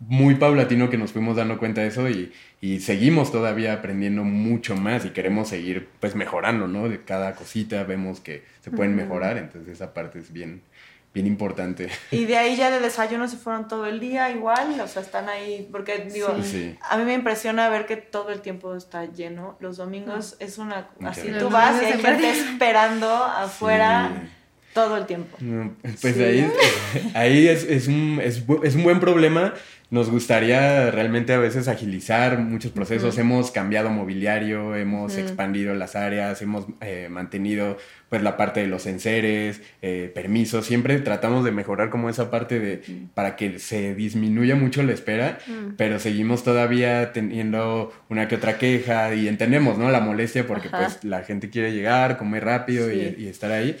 muy 0.00 0.34
paulatino 0.34 0.90
que 0.90 0.98
nos 0.98 1.12
fuimos 1.12 1.36
dando 1.36 1.58
cuenta 1.58 1.80
de 1.80 1.88
eso 1.88 2.08
y, 2.08 2.32
y, 2.60 2.80
seguimos 2.80 3.32
todavía 3.32 3.72
aprendiendo 3.72 4.24
mucho 4.24 4.76
más 4.76 5.04
y 5.04 5.10
queremos 5.10 5.48
seguir 5.48 5.88
pues 6.00 6.14
mejorando, 6.14 6.66
¿no? 6.66 6.88
De 6.88 7.04
cada 7.04 7.34
cosita 7.34 7.84
vemos 7.84 8.20
que 8.20 8.44
se 8.60 8.70
pueden 8.70 8.96
mejorar, 8.96 9.38
entonces 9.38 9.72
esa 9.72 9.94
parte 9.94 10.18
es 10.18 10.32
bien, 10.32 10.62
bien 11.14 11.26
importante. 11.26 11.88
Y 12.10 12.24
de 12.24 12.36
ahí 12.36 12.56
ya 12.56 12.70
de 12.70 12.80
desayuno 12.80 13.28
se 13.28 13.36
fueron 13.36 13.68
todo 13.68 13.86
el 13.86 14.00
día 14.00 14.30
igual, 14.30 14.78
o 14.80 14.88
sea, 14.88 15.00
están 15.00 15.28
ahí, 15.28 15.68
porque 15.70 16.08
digo, 16.12 16.28
a 16.28 16.96
mí 16.96 17.04
me 17.04 17.14
impresiona 17.14 17.68
ver 17.68 17.86
que 17.86 17.96
todo 17.96 18.30
el 18.30 18.40
tiempo 18.40 18.74
está 18.74 19.06
lleno, 19.06 19.56
los 19.60 19.76
domingos 19.76 20.36
es 20.40 20.58
una, 20.58 20.88
así 21.02 21.30
tú 21.38 21.48
vas 21.48 21.80
y 21.80 21.86
hay 21.86 22.00
gente 22.00 22.30
esperando 22.30 23.08
afuera 23.08 24.10
todo 24.74 24.96
el 24.96 25.06
tiempo. 25.06 25.38
Pues 26.00 26.18
ahí, 26.18 26.50
ahí 27.14 27.46
es, 27.46 27.62
es, 27.62 27.86
un, 27.86 28.20
es, 28.22 28.42
es 28.64 28.74
un 28.74 28.82
buen 28.82 28.98
problema 28.98 29.54
nos 29.94 30.10
gustaría 30.10 30.90
realmente 30.90 31.32
a 31.34 31.38
veces 31.38 31.68
agilizar 31.68 32.38
muchos 32.38 32.72
procesos. 32.72 33.16
Hemos 33.16 33.52
cambiado 33.52 33.90
mobiliario, 33.90 34.74
hemos 34.74 35.16
expandido 35.16 35.72
las 35.76 35.94
áreas, 35.94 36.42
hemos 36.42 36.66
eh, 36.80 37.06
mantenido 37.08 37.78
pues 38.08 38.20
la 38.20 38.36
parte 38.36 38.58
de 38.58 38.66
los 38.66 38.86
enseres, 38.86 39.62
eh, 39.82 40.10
permisos. 40.12 40.66
Siempre 40.66 40.98
tratamos 40.98 41.44
de 41.44 41.52
mejorar 41.52 41.90
como 41.90 42.10
esa 42.10 42.28
parte 42.28 42.58
de 42.58 42.82
para 43.14 43.36
que 43.36 43.60
se 43.60 43.94
disminuya 43.94 44.56
mucho 44.56 44.82
la 44.82 44.92
espera, 44.92 45.38
pero 45.76 46.00
seguimos 46.00 46.42
todavía 46.42 47.12
teniendo 47.12 47.92
una 48.08 48.26
que 48.26 48.34
otra 48.34 48.58
queja 48.58 49.14
y 49.14 49.28
entendemos, 49.28 49.78
¿no? 49.78 49.92
La 49.92 50.00
molestia 50.00 50.44
porque 50.44 50.70
pues 50.70 51.04
la 51.04 51.22
gente 51.22 51.50
quiere 51.50 51.72
llegar, 51.72 52.18
comer 52.18 52.44
rápido 52.44 52.92
y, 52.92 53.28
estar 53.28 53.52
ahí. 53.52 53.76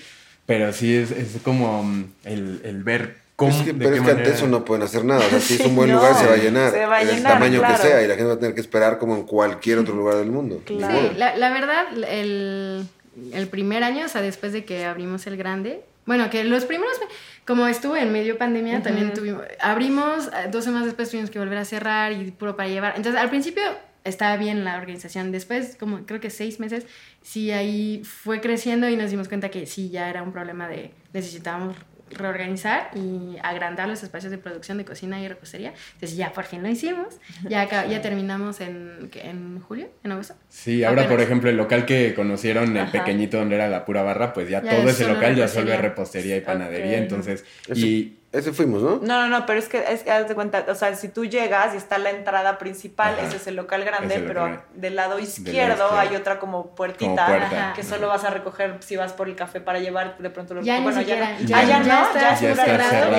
Pero 0.46 0.72
sí 0.72 0.94
es, 0.94 1.10
es 1.10 1.38
como 1.42 1.82
mm, 1.82 2.04
el, 2.24 2.60
el 2.64 2.84
ver 2.84 3.23
es 3.38 3.56
que, 3.62 3.74
pero 3.74 3.96
es 3.96 4.02
que 4.02 4.10
ante 4.10 4.30
eso 4.30 4.46
no 4.46 4.64
pueden 4.64 4.84
hacer 4.84 5.04
nada. 5.04 5.26
O 5.26 5.28
sea, 5.28 5.40
si 5.40 5.54
es 5.54 5.66
un 5.66 5.74
buen 5.74 5.90
lugar, 5.90 6.14
se 6.14 6.26
va 6.26 6.34
a 6.34 6.36
llenar. 6.36 6.70
Se 6.70 6.86
va 6.86 6.98
a 6.98 7.00
llenar, 7.00 7.16
el 7.16 7.22
tamaño 7.22 7.62
que 7.62 7.76
sea. 7.76 8.02
Y 8.02 8.08
la 8.08 8.14
gente 8.14 8.28
va 8.28 8.34
a 8.34 8.38
tener 8.38 8.54
que 8.54 8.60
esperar 8.60 8.98
como 8.98 9.16
en 9.16 9.24
cualquier 9.24 9.78
otro 9.78 9.94
lugar 9.94 10.16
del 10.16 10.30
mundo. 10.30 10.62
Sí, 10.66 10.78
la, 10.78 11.36
la, 11.36 11.50
verdad, 11.50 11.86
el, 12.08 12.86
el, 13.32 13.48
primer 13.48 13.82
año, 13.82 14.06
o 14.06 14.08
sea, 14.08 14.22
después 14.22 14.52
de 14.52 14.64
que 14.64 14.84
abrimos 14.84 15.26
el 15.26 15.36
grande, 15.36 15.82
bueno, 16.06 16.30
que 16.30 16.44
los 16.44 16.64
primeros, 16.64 16.96
como 17.44 17.66
estuvo 17.66 17.96
en 17.96 18.12
medio 18.12 18.38
pandemia, 18.38 18.82
también 18.82 19.12
tuvimos, 19.12 19.42
abrimos, 19.58 20.28
eh, 20.28 20.48
dos 20.50 20.64
semanas 20.64 20.86
después 20.86 21.10
tuvimos 21.10 21.30
que 21.30 21.38
volver 21.40 21.58
a 21.58 21.64
cerrar 21.64 22.12
y 22.12 22.30
puro 22.30 22.54
para 22.54 22.68
llevar. 22.68 22.94
Entonces, 22.96 23.20
al 23.20 23.30
principio 23.30 23.62
estaba 24.04 24.36
bien 24.36 24.64
la 24.64 24.76
organización. 24.76 25.32
Después, 25.32 25.76
como 25.80 26.06
creo 26.06 26.20
que 26.20 26.30
seis 26.30 26.60
meses, 26.60 26.86
sí 27.22 27.50
ahí 27.50 28.02
fue 28.04 28.40
creciendo 28.40 28.88
y 28.88 28.96
nos 28.96 29.10
dimos 29.10 29.28
cuenta 29.28 29.48
que 29.48 29.66
sí, 29.66 29.90
ya 29.90 30.08
era 30.08 30.22
un 30.22 30.32
problema 30.32 30.68
de 30.68 30.92
necesitábamos 31.12 31.74
reorganizar 32.14 32.90
y 32.94 33.36
agrandar 33.42 33.88
los 33.88 34.02
espacios 34.02 34.30
de 34.30 34.38
producción 34.38 34.78
de 34.78 34.84
cocina 34.84 35.20
y 35.20 35.28
repostería. 35.28 35.74
Entonces 35.94 36.16
ya 36.16 36.32
por 36.32 36.44
fin 36.44 36.62
lo 36.62 36.68
hicimos. 36.68 37.14
Ya, 37.48 37.68
ya 37.86 38.00
terminamos 38.00 38.60
en, 38.60 39.10
en 39.14 39.60
julio, 39.60 39.88
en 40.02 40.12
agosto. 40.12 40.34
Sí, 40.48 40.84
ahora 40.84 41.08
por 41.08 41.20
ejemplo 41.20 41.50
el 41.50 41.56
local 41.56 41.84
que 41.84 42.14
conocieron, 42.14 42.76
el 42.76 42.88
pequeñito 42.88 43.38
donde 43.38 43.56
era 43.56 43.68
la 43.68 43.84
pura 43.84 44.02
barra, 44.02 44.32
pues 44.32 44.48
ya, 44.48 44.62
todo 44.62 44.88
ese 44.88 45.06
local 45.06 45.34
ya 45.36 45.48
solo 45.48 45.76
repostería 45.76 46.36
y 46.36 46.40
panadería. 46.40 46.98
Entonces, 46.98 47.44
y 47.74 48.14
ese 48.34 48.52
fuimos, 48.52 48.82
¿no? 48.82 48.96
No, 48.96 49.20
no, 49.22 49.28
no, 49.28 49.46
pero 49.46 49.58
es 49.58 49.68
que, 49.68 49.84
es 49.88 50.02
que 50.02 50.10
haz 50.10 50.28
de 50.28 50.34
cuenta, 50.34 50.64
o 50.68 50.74
sea, 50.74 50.94
si 50.96 51.08
tú 51.08 51.24
llegas 51.24 51.72
y 51.74 51.76
está 51.76 51.98
la 51.98 52.10
entrada 52.10 52.58
principal, 52.58 53.16
ese 53.24 53.36
es 53.36 53.46
el 53.46 53.56
local 53.56 53.84
grande, 53.84 54.22
pero 54.26 54.62
del 54.74 54.96
lado 54.96 55.18
izquierdo 55.18 55.96
hay 55.96 56.16
otra 56.16 56.38
como 56.38 56.74
puertita 56.74 57.72
que 57.76 57.82
solo 57.82 58.08
vas 58.08 58.24
a 58.24 58.30
recoger 58.30 58.76
si 58.80 58.96
vas 58.96 59.12
por 59.12 59.28
el 59.28 59.36
café 59.36 59.60
para 59.60 59.78
llevar 59.78 60.18
de 60.18 60.30
pronto 60.30 60.54
los 60.54 60.64
ya 60.64 60.80
bueno, 60.80 61.00
ya, 61.02 61.38
ya, 61.40 61.62
ya, 61.62 61.78
no, 61.80 62.14
ya, 62.14 62.38
ya 62.40 62.50
está 62.50 62.64
cerrado, 62.64 63.12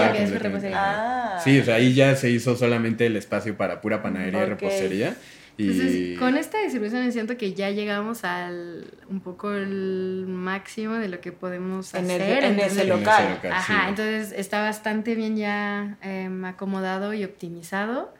ah. 0.73 1.39
Sí, 1.43 1.59
o 1.59 1.63
sea, 1.63 1.75
ahí 1.75 1.93
ya 1.93 2.15
se 2.15 2.29
hizo 2.29 2.55
solamente 2.55 3.05
el 3.05 3.15
espacio 3.15 3.55
para 3.55 3.81
pura 3.81 4.01
panadería 4.01 4.43
y 4.43 4.45
repostería. 4.45 5.15
Entonces, 5.57 6.19
con 6.19 6.37
esta 6.37 6.59
distribución 6.59 7.11
siento 7.11 7.37
que 7.37 7.53
ya 7.53 7.69
llegamos 7.69 8.23
al 8.23 8.93
un 9.09 9.21
poco 9.21 9.53
el 9.53 10.25
máximo 10.27 10.95
de 10.95 11.07
lo 11.07 11.21
que 11.21 11.31
podemos 11.31 11.93
hacer 11.95 12.43
en 12.43 12.59
ese 12.59 12.85
local. 12.85 13.39
Ajá, 13.51 13.89
entonces 13.89 14.33
está 14.35 14.61
bastante 14.61 15.15
bien 15.15 15.37
ya 15.37 15.97
em, 16.01 16.43
acomodado 16.45 17.13
y 17.13 17.23
optimizado. 17.23 18.13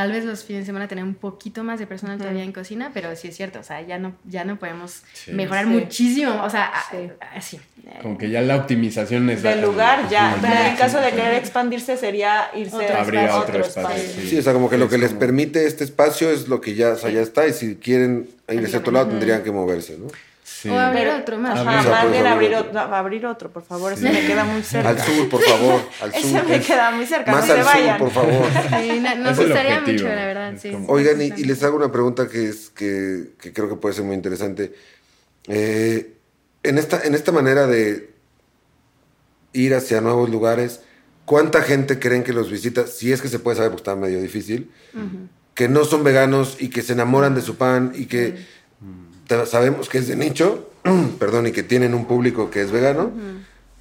Tal 0.00 0.12
vez 0.12 0.24
los 0.24 0.44
fines 0.44 0.62
de 0.62 0.66
semana 0.66 0.88
tener 0.88 1.04
un 1.04 1.12
poquito 1.12 1.62
más 1.62 1.78
de 1.78 1.86
personal 1.86 2.16
todavía 2.16 2.42
en 2.42 2.52
cocina, 2.52 2.90
pero 2.94 3.14
sí 3.16 3.28
es 3.28 3.36
cierto, 3.36 3.58
o 3.58 3.62
sea, 3.62 3.82
ya 3.82 3.98
no, 3.98 4.14
ya 4.24 4.44
no 4.44 4.58
podemos 4.58 5.02
mejorar 5.26 5.66
muchísimo, 5.66 6.42
o 6.42 6.48
sea, 6.48 6.72
así. 7.36 7.60
Como 8.00 8.16
que 8.16 8.30
ya 8.30 8.40
la 8.40 8.56
optimización 8.56 9.28
es... 9.28 9.42
Del 9.42 9.60
lugar, 9.60 10.08
ya, 10.08 10.38
pero 10.40 10.54
en 10.54 10.76
caso 10.76 10.98
de 11.02 11.10
querer 11.10 11.34
expandirse 11.34 11.98
sería 11.98 12.50
irse 12.56 12.86
a 12.88 13.02
abrir 13.02 13.28
otro, 13.28 13.60
espacio. 13.60 14.22
Sí. 14.26 14.38
o 14.38 14.42
sea, 14.42 14.54
como 14.54 14.70
que 14.70 14.78
lo 14.78 14.88
que 14.88 14.96
les 14.96 15.12
permite 15.12 15.66
este 15.66 15.84
espacio 15.84 16.30
es 16.30 16.48
lo 16.48 16.62
que 16.62 16.74
ya, 16.74 16.92
o 16.92 16.96
sea, 16.96 17.10
ya 17.10 17.20
está, 17.20 17.46
y 17.46 17.52
si 17.52 17.74
quieren 17.74 18.26
irse 18.48 18.76
a 18.76 18.78
otro 18.78 18.92
lado 18.92 19.08
tendrían 19.08 19.42
que 19.42 19.50
moverse, 19.50 19.98
¿no? 19.98 20.06
O 20.68 20.78
abrir 20.78 21.08
otro 21.08 21.38
más. 21.38 21.58
Ajá, 21.58 22.00
abrir, 22.02 22.26
abrir, 22.26 22.54
otro, 22.54 22.78
abrir 22.80 23.26
otro, 23.26 23.50
por 23.50 23.62
favor. 23.62 23.92
Ese 23.92 24.10
me 24.10 24.26
queda 24.26 24.44
muy 24.44 24.62
cerca. 24.62 24.90
Al 24.90 24.98
sur, 25.00 25.28
por 25.28 25.42
favor. 25.42 25.80
Al 26.02 26.12
sur. 26.12 26.20
Ese 26.20 26.42
me 26.42 26.60
queda 26.60 26.90
muy 26.90 27.06
cerca. 27.06 27.32
Más 27.32 27.46
no 27.46 27.54
al 27.54 27.58
se 27.58 27.64
vayan. 27.64 27.98
sur, 27.98 28.08
por 28.12 28.14
favor. 28.14 28.46
Sí, 28.80 29.00
nos 29.18 29.38
gustaría 29.38 29.80
mucho, 29.80 30.04
la 30.04 30.26
verdad. 30.26 30.54
Sí, 30.60 30.76
Oigan, 30.88 31.20
y, 31.20 31.24
y, 31.24 31.44
les 31.44 31.62
hago 31.62 31.76
una 31.76 31.90
pregunta 31.90 32.28
que, 32.28 32.48
es, 32.48 32.70
que, 32.70 33.30
que 33.40 33.52
creo 33.52 33.68
que 33.68 33.76
puede 33.76 33.94
ser 33.94 34.04
muy 34.04 34.14
interesante. 34.14 34.74
Eh, 35.48 36.14
en, 36.62 36.78
esta, 36.78 37.02
en 37.04 37.14
esta 37.14 37.32
manera 37.32 37.66
de 37.66 38.10
ir 39.52 39.74
hacia 39.74 40.00
nuevos 40.00 40.28
lugares, 40.30 40.82
¿cuánta 41.24 41.62
gente 41.62 41.98
creen 41.98 42.22
que 42.22 42.32
los 42.32 42.50
visita? 42.50 42.86
Si 42.86 43.12
es 43.12 43.22
que 43.22 43.28
se 43.28 43.38
puede 43.38 43.56
saber, 43.56 43.70
porque 43.70 43.80
está 43.80 43.96
medio 43.96 44.20
difícil. 44.20 44.70
Que 45.54 45.68
no 45.68 45.84
son 45.84 46.04
veganos 46.04 46.56
y 46.58 46.70
que 46.70 46.82
se 46.82 46.92
enamoran 46.92 47.34
de 47.34 47.42
su 47.42 47.56
pan 47.56 47.92
y 47.94 48.06
que 48.06 48.46
sabemos 49.46 49.88
que 49.88 49.98
es 49.98 50.08
de 50.08 50.16
nicho, 50.16 50.68
perdón, 51.18 51.46
y 51.46 51.52
que 51.52 51.62
tienen 51.62 51.94
un 51.94 52.06
público 52.06 52.50
que 52.50 52.62
es 52.62 52.70
vegano, 52.70 53.12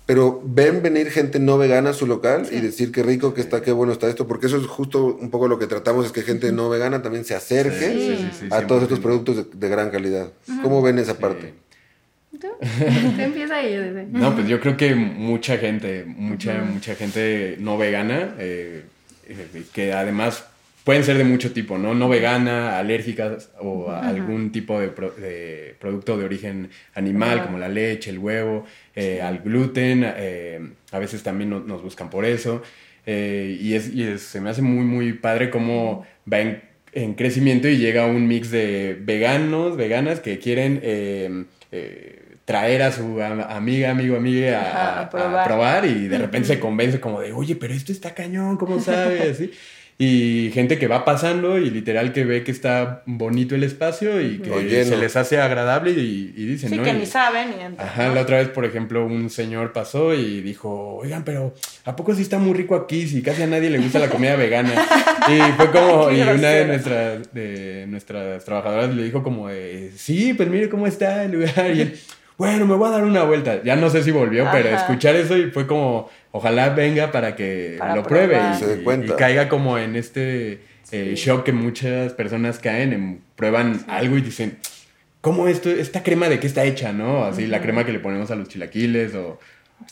pero 0.05 0.41
ven 0.43 0.81
venir 0.81 1.11
gente 1.11 1.39
no 1.39 1.57
vegana 1.57 1.91
a 1.91 1.93
su 1.93 2.07
local 2.07 2.47
y 2.51 2.59
decir 2.61 2.91
qué 2.91 3.03
rico 3.03 3.35
que 3.35 3.41
está, 3.41 3.61
qué 3.61 3.71
bueno 3.71 3.93
está 3.93 4.09
esto, 4.09 4.27
porque 4.27 4.47
eso 4.47 4.57
es 4.57 4.65
justo 4.65 5.05
un 5.05 5.29
poco 5.29 5.47
lo 5.47 5.59
que 5.59 5.67
tratamos, 5.67 6.07
es 6.07 6.11
que 6.11 6.23
gente 6.23 6.51
no 6.51 6.67
vegana 6.67 7.03
también 7.03 7.25
se 7.25 7.35
acerque 7.35 8.17
a 8.49 8.65
todos 8.65 8.83
estos 8.83 8.99
productos 8.99 9.45
de, 9.53 9.69
gran 9.69 9.91
calidad. 9.91 10.31
¿Cómo 10.63 10.81
ven 10.81 10.97
esa 10.97 11.19
parte? 11.19 11.53
empieza 13.19 13.55
ahí. 13.55 14.07
No, 14.11 14.33
pues 14.33 14.47
yo 14.47 14.59
creo 14.59 14.75
que 14.77 14.95
mucha 14.95 15.57
gente, 15.57 16.05
mucha, 16.05 16.63
mucha 16.63 16.95
gente 16.95 17.57
no 17.59 17.77
vegana, 17.77 18.35
eh, 18.39 18.83
eh, 19.27 19.63
que 19.73 19.93
además 19.93 20.43
pueden 20.89 21.03
ser 21.03 21.19
de 21.19 21.23
mucho 21.23 21.51
tipo, 21.51 21.77
¿no? 21.77 21.93
No 21.93 22.09
vegana, 22.09 22.79
alérgicas 22.79 23.51
o 23.59 23.91
algún 23.91 24.51
tipo 24.51 24.79
de, 24.79 25.75
producto 25.79 26.17
de 26.17 26.25
origen 26.25 26.71
animal, 26.95 27.45
como 27.45 27.59
la 27.59 27.69
leche, 27.69 28.09
el 28.09 28.17
huevo, 28.17 28.65
eh, 28.95 29.21
al 29.21 29.37
gluten, 29.37 30.03
eh, 30.03 30.59
a 30.91 30.97
veces 30.97 31.21
también 31.21 31.51
nos 31.51 31.83
buscan 31.83 32.09
por 32.09 32.25
eso. 32.25 32.63
Eh, 33.05 33.55
y, 33.61 33.75
es, 33.75 34.21
se 34.23 34.41
me 34.41 34.49
hace 34.49 34.63
muy, 34.63 34.83
muy 34.83 35.13
padre 35.13 35.51
cómo 35.51 36.07
va 36.25 36.39
en, 36.39 37.13
crecimiento 37.13 37.67
y 37.67 37.77
llega 37.77 38.07
un 38.07 38.27
mix 38.27 38.49
de 38.49 38.97
veganos, 38.99 39.77
veganas 39.77 40.21
que 40.21 40.39
quieren 40.39 40.81
traer 42.45 42.81
a 42.81 42.91
su 42.91 43.21
amiga, 43.21 43.91
amigo, 43.91 44.17
amiga 44.17 45.01
a, 45.03 45.09
probar. 45.11 45.85
y 45.85 46.07
de 46.07 46.17
repente 46.17 46.47
se 46.47 46.59
convence 46.59 46.99
como 46.99 47.21
de, 47.21 47.31
oye, 47.31 47.55
pero 47.55 47.75
esto 47.75 47.91
está 47.91 48.15
cañón, 48.15 48.57
¿cómo 48.57 48.79
sabes? 48.79 49.37
¿Sí? 49.37 49.51
y 50.01 50.51
gente 50.53 50.79
que 50.79 50.87
va 50.87 51.03
pasando 51.03 51.57
y 51.57 51.69
literal 51.69 52.13
que 52.13 52.23
ve 52.23 52.45
que 52.45 52.51
está 52.51 53.03
bonito 53.05 53.53
el 53.53 53.65
espacio 53.65 54.21
y 54.21 54.39
que 54.39 54.85
se 54.85 54.95
les 54.95 55.17
hace 55.17 55.41
agradable 55.41 55.91
y, 55.91 56.33
y 56.37 56.45
dicen, 56.45 56.69
sí, 56.69 56.79
que 56.79 56.93
ni 56.93 57.05
saben. 57.05 57.49
Y 57.49 57.81
Ajá, 57.81 58.07
la 58.07 58.21
otra 58.21 58.37
vez, 58.37 58.47
por 58.47 58.63
ejemplo, 58.63 59.05
un 59.05 59.29
señor 59.29 59.73
pasó 59.73 60.13
y 60.13 60.39
dijo, 60.39 60.95
oigan, 60.95 61.25
pero 61.25 61.53
¿a 61.83 61.97
poco 61.97 62.15
sí 62.15 62.21
está 62.21 62.39
muy 62.39 62.53
rico 62.53 62.75
aquí 62.75 63.09
si 63.09 63.21
casi 63.21 63.43
a 63.43 63.47
nadie 63.47 63.69
le 63.69 63.79
gusta 63.79 63.99
la 63.99 64.09
comida 64.09 64.35
vegana? 64.37 64.71
y 65.27 65.51
fue 65.57 65.69
como, 65.69 66.09
y 66.11 66.21
una 66.21 66.47
de 66.47 66.65
nuestras, 66.65 67.33
de 67.33 67.85
nuestras 67.89 68.45
trabajadoras 68.45 68.95
le 68.95 69.03
dijo 69.03 69.21
como, 69.21 69.49
sí, 69.97 70.33
pues 70.33 70.47
mire 70.47 70.69
cómo 70.69 70.87
está 70.87 71.25
el 71.25 71.33
lugar 71.33 71.75
y 71.75 71.81
él 71.81 71.99
bueno, 72.39 72.65
me 72.65 72.75
voy 72.75 72.87
a 72.87 72.91
dar 72.91 73.03
una 73.03 73.23
vuelta. 73.23 73.61
Ya 73.63 73.75
no 73.75 73.89
sé 73.89 74.01
si 74.01 74.11
volvió, 74.11 74.47
pero 74.49 74.69
escuchar 74.69 75.13
eso 75.17 75.35
y 75.35 75.51
fue 75.51 75.67
como, 75.67 76.09
ojalá 76.31 76.69
venga 76.69 77.11
para 77.11 77.35
que 77.35 77.79
lo 77.95 78.03
pruebe 78.03 78.37
y, 78.37 79.09
caiga 79.17 79.49
como 79.49 79.77
en 79.77 79.95
este 79.95 80.61
eh, 80.91 81.13
shock 81.15 81.43
que 81.43 81.51
muchas 81.51 82.13
personas 82.13 82.59
caen, 82.59 82.93
en, 82.93 83.21
prueban 83.35 83.83
algo 83.87 84.17
y 84.17 84.21
dicen, 84.21 84.57
¿cómo 85.21 85.47
esto, 85.47 85.69
esta 85.69 86.03
crema 86.03 86.29
de 86.29 86.39
qué 86.39 86.47
está 86.47 86.65
hecha, 86.65 86.93
no? 86.93 87.25
Así 87.25 87.47
la 87.47 87.61
crema 87.61 87.85
que 87.85 87.91
le 87.91 87.99
ponemos 87.99 88.31
a 88.31 88.35
los 88.35 88.47
chilaquiles 88.47 89.15
o... 89.15 89.39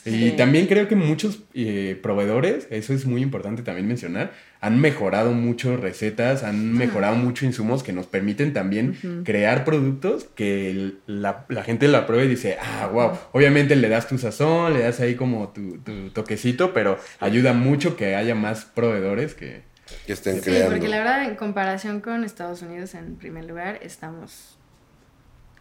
Y 0.04 0.32
también 0.32 0.66
creo 0.66 0.86
que 0.86 0.96
muchos 0.96 1.44
eh, 1.54 1.98
proveedores, 2.02 2.68
eso 2.70 2.92
es 2.92 3.06
muy 3.06 3.22
importante 3.22 3.62
también 3.62 3.88
mencionar, 3.88 4.32
han 4.60 4.80
mejorado 4.80 5.32
mucho 5.32 5.76
recetas, 5.76 6.42
han 6.42 6.72
mejorado 6.72 7.14
mucho 7.16 7.46
insumos 7.46 7.82
que 7.82 7.92
nos 7.92 8.06
permiten 8.06 8.52
también 8.52 9.22
crear 9.24 9.64
productos 9.64 10.24
que 10.34 10.94
la, 11.06 11.46
gente 11.64 11.86
la 11.86 12.06
prueba 12.06 12.24
y 12.24 12.28
dice, 12.28 12.58
ah, 12.60 12.88
wow, 12.92 13.12
obviamente 13.32 13.76
le 13.76 13.88
das 13.88 14.08
tu 14.08 14.18
sazón, 14.18 14.74
le 14.74 14.80
das 14.80 15.00
ahí 15.00 15.14
como 15.14 15.50
tu, 15.50 15.78
toquecito, 16.12 16.72
pero 16.72 16.98
ayuda 17.20 17.52
mucho 17.52 17.96
que 17.96 18.16
haya 18.16 18.34
más 18.34 18.64
proveedores 18.64 19.34
que... 19.34 19.66
Que 20.06 20.12
estén 20.12 20.42
sí, 20.42 20.50
porque 20.66 20.86
la 20.86 20.98
verdad, 20.98 21.24
en 21.24 21.34
comparación 21.36 22.02
con 22.02 22.22
Estados 22.22 22.60
Unidos, 22.60 22.94
en 22.94 23.16
primer 23.16 23.46
lugar, 23.46 23.78
estamos 23.82 24.58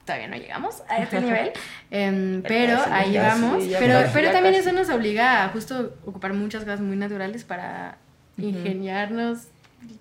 todavía 0.04 0.28
no 0.28 0.36
llegamos 0.36 0.84
a 0.90 0.98
este 1.04 1.22
nivel, 1.22 1.52
em, 1.92 2.42
pero 2.42 2.78
ahí 2.90 3.16
vamos. 3.18 3.64
pero 3.80 4.10
pero 4.14 4.32
también 4.32 4.56
eso 4.56 4.72
nos 4.72 4.90
obliga 4.90 5.46
a 5.46 5.50
justo 5.50 5.98
ocupar 6.06 6.34
muchas 6.34 6.64
cosas 6.64 6.82
muy 6.82 6.98
naturales 6.98 7.44
para 7.44 8.00
ingeniarnos 8.38 9.48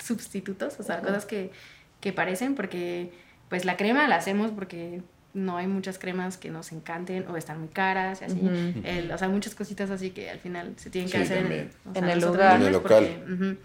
sustitutos, 0.02 0.78
o 0.78 0.82
sea, 0.82 1.00
cosas 1.00 1.26
que, 1.26 1.50
que 2.00 2.12
parecen, 2.12 2.54
porque 2.54 3.10
pues 3.48 3.64
la 3.64 3.76
crema 3.76 4.08
la 4.08 4.16
hacemos 4.16 4.50
porque 4.50 5.02
no 5.34 5.58
hay 5.58 5.66
muchas 5.66 5.98
cremas 5.98 6.38
que 6.38 6.50
nos 6.50 6.72
encanten 6.72 7.26
o 7.28 7.36
están 7.36 7.60
muy 7.60 7.68
caras, 7.68 8.22
y 8.22 8.24
así. 8.24 9.10
o 9.12 9.18
sea, 9.18 9.28
muchas 9.28 9.54
cositas 9.54 9.90
así 9.90 10.10
que 10.10 10.30
al 10.30 10.38
final 10.38 10.72
se 10.76 10.90
tienen 10.90 11.10
que 11.10 11.18
hacer 11.18 11.38
en, 11.94 12.04
el 12.08 12.20
lugar. 12.20 12.60
En 12.60 12.66
el 12.66 12.72
local. 12.72 13.58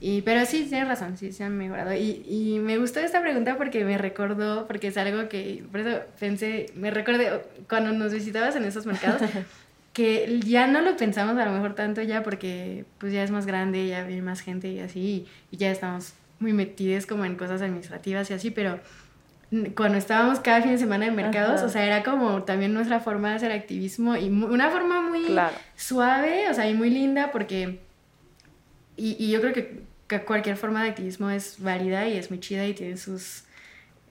Y, 0.00 0.22
pero 0.22 0.46
sí, 0.46 0.66
tienes 0.68 0.86
razón, 0.86 1.18
sí, 1.18 1.32
se 1.32 1.42
han 1.42 1.56
mejorado. 1.58 1.92
Y, 1.92 2.24
y, 2.28 2.60
me 2.60 2.78
gustó 2.78 3.00
esta 3.00 3.20
pregunta 3.20 3.56
porque 3.58 3.84
me 3.84 3.98
recordó, 3.98 4.66
porque 4.68 4.88
es 4.88 4.96
algo 4.96 5.28
que, 5.28 5.64
por 5.72 5.80
eso 5.80 6.00
pensé, 6.20 6.66
me 6.76 6.92
recordé 6.92 7.42
cuando 7.68 7.92
nos 7.92 8.12
visitabas 8.12 8.54
en 8.54 8.64
esos 8.64 8.86
mercados, 8.86 9.20
que 9.98 10.38
ya 10.46 10.68
no 10.68 10.80
lo 10.80 10.96
pensamos 10.96 11.36
a 11.36 11.44
lo 11.44 11.50
mejor 11.50 11.74
tanto 11.74 12.00
ya 12.02 12.22
porque 12.22 12.84
pues 12.98 13.12
ya 13.12 13.24
es 13.24 13.32
más 13.32 13.46
grande, 13.46 13.88
ya 13.88 14.04
viene 14.04 14.22
más 14.22 14.42
gente 14.42 14.68
y 14.68 14.78
así, 14.78 15.26
y, 15.50 15.56
ya 15.56 15.72
estamos 15.72 16.14
muy 16.38 16.52
metidos 16.52 17.04
como 17.04 17.24
en 17.24 17.34
cosas 17.34 17.62
administrativas 17.62 18.30
y 18.30 18.34
así, 18.34 18.52
pero 18.52 18.78
cuando 19.74 19.98
estábamos 19.98 20.38
cada 20.38 20.62
fin 20.62 20.70
de 20.70 20.78
semana 20.78 21.06
en 21.06 21.16
mercados, 21.16 21.62
o 21.62 21.68
sea, 21.68 21.84
era 21.84 22.04
como 22.04 22.44
también 22.44 22.74
nuestra 22.74 23.00
forma 23.00 23.30
de 23.30 23.34
hacer 23.34 23.50
activismo 23.50 24.16
y 24.16 24.28
una 24.28 24.70
forma 24.70 25.00
muy 25.00 25.36
suave, 25.74 26.48
o 26.48 26.54
sea, 26.54 26.70
y 26.70 26.74
muy 26.74 26.90
linda 26.90 27.32
porque... 27.32 27.80
Y, 28.96 29.16
y 29.18 29.32
yo 29.32 29.40
creo 29.40 29.52
que, 29.52 29.82
que, 30.06 30.20
cualquier 30.22 30.56
forma 30.56 30.84
de 30.84 30.90
activismo 30.90 31.28
es 31.28 31.60
válida 31.60 32.06
y 32.06 32.16
es 32.16 32.30
muy 32.30 32.38
chida 32.38 32.66
y 32.66 32.74
tiene 32.74 32.96
sus, 32.96 33.44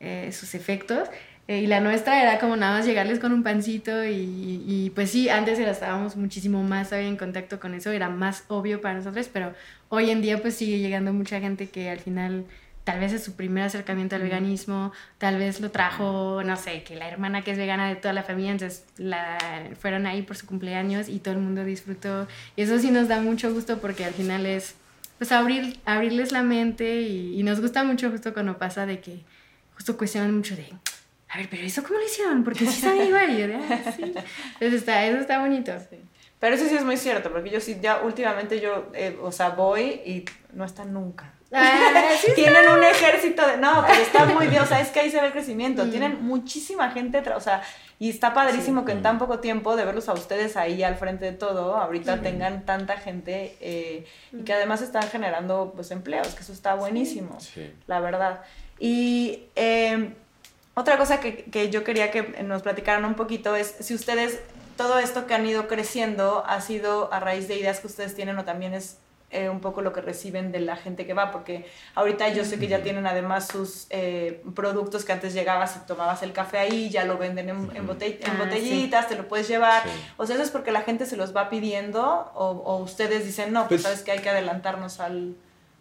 eh, 0.01 0.31
sus 0.33 0.53
efectos. 0.53 1.07
Eh, 1.47 1.61
y 1.61 1.67
la 1.67 1.79
nuestra 1.79 2.21
era 2.21 2.39
como 2.39 2.57
nada 2.57 2.77
más 2.77 2.85
llegarles 2.85 3.19
con 3.19 3.31
un 3.31 3.41
pancito 3.41 4.03
y, 4.03 4.63
y 4.67 4.91
pues 4.93 5.11
sí, 5.11 5.29
antes 5.29 5.57
era, 5.59 5.71
estábamos 5.71 6.17
muchísimo 6.17 6.61
más 6.63 6.91
en 6.91 7.15
contacto 7.15 7.59
con 7.59 7.73
eso, 7.73 7.91
era 7.91 8.09
más 8.09 8.43
obvio 8.49 8.81
para 8.81 8.95
nosotros, 8.95 9.29
pero 9.31 9.53
hoy 9.87 10.09
en 10.09 10.21
día 10.21 10.41
pues 10.41 10.55
sigue 10.55 10.79
llegando 10.79 11.13
mucha 11.13 11.39
gente 11.39 11.69
que 11.69 11.89
al 11.89 11.99
final 11.99 12.45
tal 12.87 13.01
vez 13.01 13.11
es 13.11 13.21
su 13.21 13.35
primer 13.35 13.63
acercamiento 13.63 14.15
al 14.15 14.21
veganismo, 14.21 14.93
tal 15.17 15.37
vez 15.37 15.59
lo 15.59 15.71
trajo, 15.71 16.41
no 16.45 16.55
sé, 16.55 16.83
que 16.83 16.95
la 16.95 17.09
hermana 17.09 17.43
que 17.43 17.51
es 17.51 17.57
vegana 17.57 17.89
de 17.89 17.97
toda 17.97 18.13
la 18.13 18.23
familia, 18.23 18.51
entonces 18.51 18.85
la, 18.95 19.37
fueron 19.77 20.05
ahí 20.05 20.21
por 20.21 20.37
su 20.37 20.45
cumpleaños 20.45 21.09
y 21.09 21.19
todo 21.19 21.33
el 21.33 21.41
mundo 21.41 21.65
disfrutó. 21.65 22.29
Y 22.55 22.61
eso 22.61 22.79
sí 22.79 22.89
nos 22.89 23.09
da 23.09 23.19
mucho 23.19 23.53
gusto 23.53 23.79
porque 23.79 24.05
al 24.05 24.13
final 24.13 24.45
es, 24.45 24.75
pues, 25.17 25.33
abrir, 25.33 25.81
abrirles 25.83 26.31
la 26.31 26.43
mente 26.43 27.01
y, 27.01 27.37
y 27.37 27.43
nos 27.43 27.59
gusta 27.59 27.83
mucho 27.83 28.09
justo 28.09 28.33
cuando 28.33 28.57
pasa 28.57 28.85
de 28.85 29.01
que 29.01 29.19
justo 29.75 29.97
cuestionan 29.97 30.33
mucho 30.33 30.55
de 30.55 30.69
a 31.29 31.37
ver, 31.37 31.49
pero 31.49 31.63
eso 31.63 31.83
cómo 31.83 31.99
lo 31.99 32.05
hicieron, 32.05 32.43
porque 32.43 32.65
sí 32.65 32.79
sabía 32.79 33.05
igual. 33.05 33.29
Y 33.31 33.37
yo 33.39 33.47
de, 33.47 33.55
ah, 33.55 33.93
sí. 33.95 34.03
Entonces 34.03 34.73
está, 34.73 35.05
eso 35.05 35.17
está 35.19 35.39
bonito. 35.39 35.73
Pero 36.39 36.55
eso 36.55 36.67
sí 36.67 36.75
es 36.75 36.83
muy 36.83 36.97
cierto, 36.97 37.31
porque 37.31 37.49
yo 37.49 37.59
sí, 37.59 37.77
ya 37.81 38.01
últimamente 38.01 38.59
yo, 38.59 38.89
eh, 38.93 39.17
o 39.21 39.31
sea, 39.31 39.49
voy 39.49 40.01
y 40.05 40.25
no 40.53 40.63
están 40.63 40.93
nunca. 40.93 41.33
Ah, 41.51 42.09
Tienen 42.35 42.69
un 42.69 42.83
ejército 42.83 43.45
de. 43.47 43.57
No, 43.57 43.83
pero 43.87 44.01
está 44.01 44.25
muy 44.25 44.47
bien, 44.47 44.61
o 44.61 44.65
sea, 44.65 44.81
es 44.81 44.89
que 44.89 44.99
ahí 44.99 45.09
se 45.09 45.19
ve 45.19 45.27
el 45.27 45.31
crecimiento. 45.31 45.85
Mm. 45.85 45.89
Tienen 45.89 46.23
muchísima 46.23 46.91
gente, 46.91 47.23
o 47.33 47.39
sea, 47.39 47.61
y 47.99 48.09
está 48.09 48.33
padrísimo 48.33 48.83
que 48.83 48.91
en 48.91 49.01
tan 49.01 49.17
poco 49.17 49.39
tiempo 49.39 49.75
de 49.75 49.85
verlos 49.85 50.09
a 50.09 50.13
ustedes 50.13 50.57
ahí 50.57 50.83
al 50.83 50.95
frente 50.95 51.25
de 51.25 51.31
todo, 51.31 51.77
ahorita 51.77 52.21
tengan 52.21 52.65
tanta 52.65 52.97
gente 52.97 53.55
eh, 53.61 54.05
y 54.33 54.43
que 54.43 54.53
además 54.53 54.81
están 54.81 55.03
generando 55.03 55.71
pues 55.73 55.91
empleos, 55.91 56.35
que 56.35 56.41
eso 56.43 56.53
está 56.53 56.75
buenísimo, 56.75 57.37
la 57.87 57.99
verdad. 57.99 58.41
Y. 58.79 59.43
Eh, 59.55 60.13
otra 60.77 60.99
cosa 60.99 61.19
que, 61.19 61.45
que, 61.45 61.71
yo 61.71 61.83
quería 61.83 62.11
que 62.11 62.43
nos 62.43 62.61
platicaran 62.61 63.03
un 63.03 63.15
poquito 63.15 63.55
es 63.55 63.73
si 63.79 63.95
ustedes, 63.95 64.39
todo 64.75 64.99
esto 64.99 65.25
que 65.25 65.33
han 65.33 65.43
ido 65.47 65.67
creciendo 65.67 66.43
ha 66.45 66.61
sido 66.61 67.11
a 67.11 67.19
raíz 67.19 67.47
de 67.47 67.57
ideas 67.57 67.79
que 67.79 67.87
ustedes 67.87 68.13
tienen 68.13 68.37
o 68.37 68.45
también 68.45 68.75
es 68.75 68.99
eh, 69.31 69.49
un 69.49 69.59
poco 69.59 69.81
lo 69.81 69.91
que 69.91 70.01
reciben 70.01 70.51
de 70.51 70.59
la 70.59 70.75
gente 70.75 71.07
que 71.07 71.15
va, 71.15 71.31
porque 71.31 71.65
ahorita 71.95 72.29
yo 72.29 72.45
sé 72.45 72.59
que 72.59 72.67
ya 72.67 72.83
tienen 72.83 73.07
además 73.07 73.47
sus 73.47 73.87
eh, 73.89 74.43
productos 74.53 75.03
que 75.03 75.13
antes 75.13 75.33
llegabas 75.33 75.77
y 75.77 75.87
tomabas 75.87 76.21
el 76.21 76.31
café 76.31 76.59
ahí, 76.59 76.91
ya 76.91 77.05
lo 77.05 77.17
venden 77.17 77.49
en, 77.49 77.57
en, 77.75 77.89
ah, 77.89 78.37
botellitas, 78.37 79.09
te 79.09 79.15
lo 79.15 79.27
puedes 79.27 79.47
llevar. 79.47 79.81
O 80.17 80.27
sea, 80.27 80.35
eso 80.35 80.43
es 80.43 80.51
porque 80.51 80.71
la 80.71 80.83
gente 80.83 81.07
se 81.07 81.17
los 81.17 81.35
va 81.35 81.49
pidiendo 81.49 82.31
o, 82.35 82.49
o 82.51 82.77
ustedes 82.77 83.25
dicen, 83.25 83.51
no, 83.51 83.67
pues, 83.67 83.81
pues, 83.81 83.81
sabes 83.81 84.03
que 84.03 84.11
hay 84.11 84.19
que 84.19 84.29
adelantarnos 84.29 84.99
al... 84.99 85.35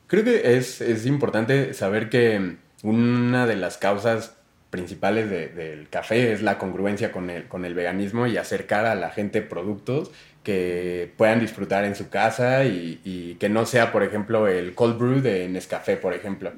Creo 0.06 0.24
que 0.24 0.56
es, 0.56 0.80
es 0.80 1.04
importante 1.04 1.74
saber 1.74 2.08
que 2.08 2.56
una 2.82 3.46
de 3.46 3.56
las 3.56 3.76
causas 3.76 4.35
principales 4.76 5.30
del 5.30 5.88
café 5.88 6.32
es 6.32 6.42
la 6.42 6.58
congruencia 6.58 7.10
con 7.10 7.30
el, 7.30 7.44
con 7.48 7.64
el 7.64 7.74
veganismo 7.74 8.26
y 8.26 8.36
acercar 8.36 8.84
a 8.84 8.94
la 8.94 9.10
gente 9.10 9.40
productos 9.40 10.10
que 10.44 11.10
puedan 11.16 11.40
disfrutar 11.40 11.84
en 11.84 11.96
su 11.96 12.08
casa 12.08 12.64
y, 12.66 13.36
que 13.40 13.48
no 13.48 13.66
sea, 13.66 13.90
por 13.90 14.02
ejemplo, 14.02 14.46
el 14.46 14.74
cold 14.74 14.98
brew 14.98 15.20
de 15.20 15.48
Nescafé, 15.48 15.96
por 15.96 16.14
ejemplo, 16.14 16.52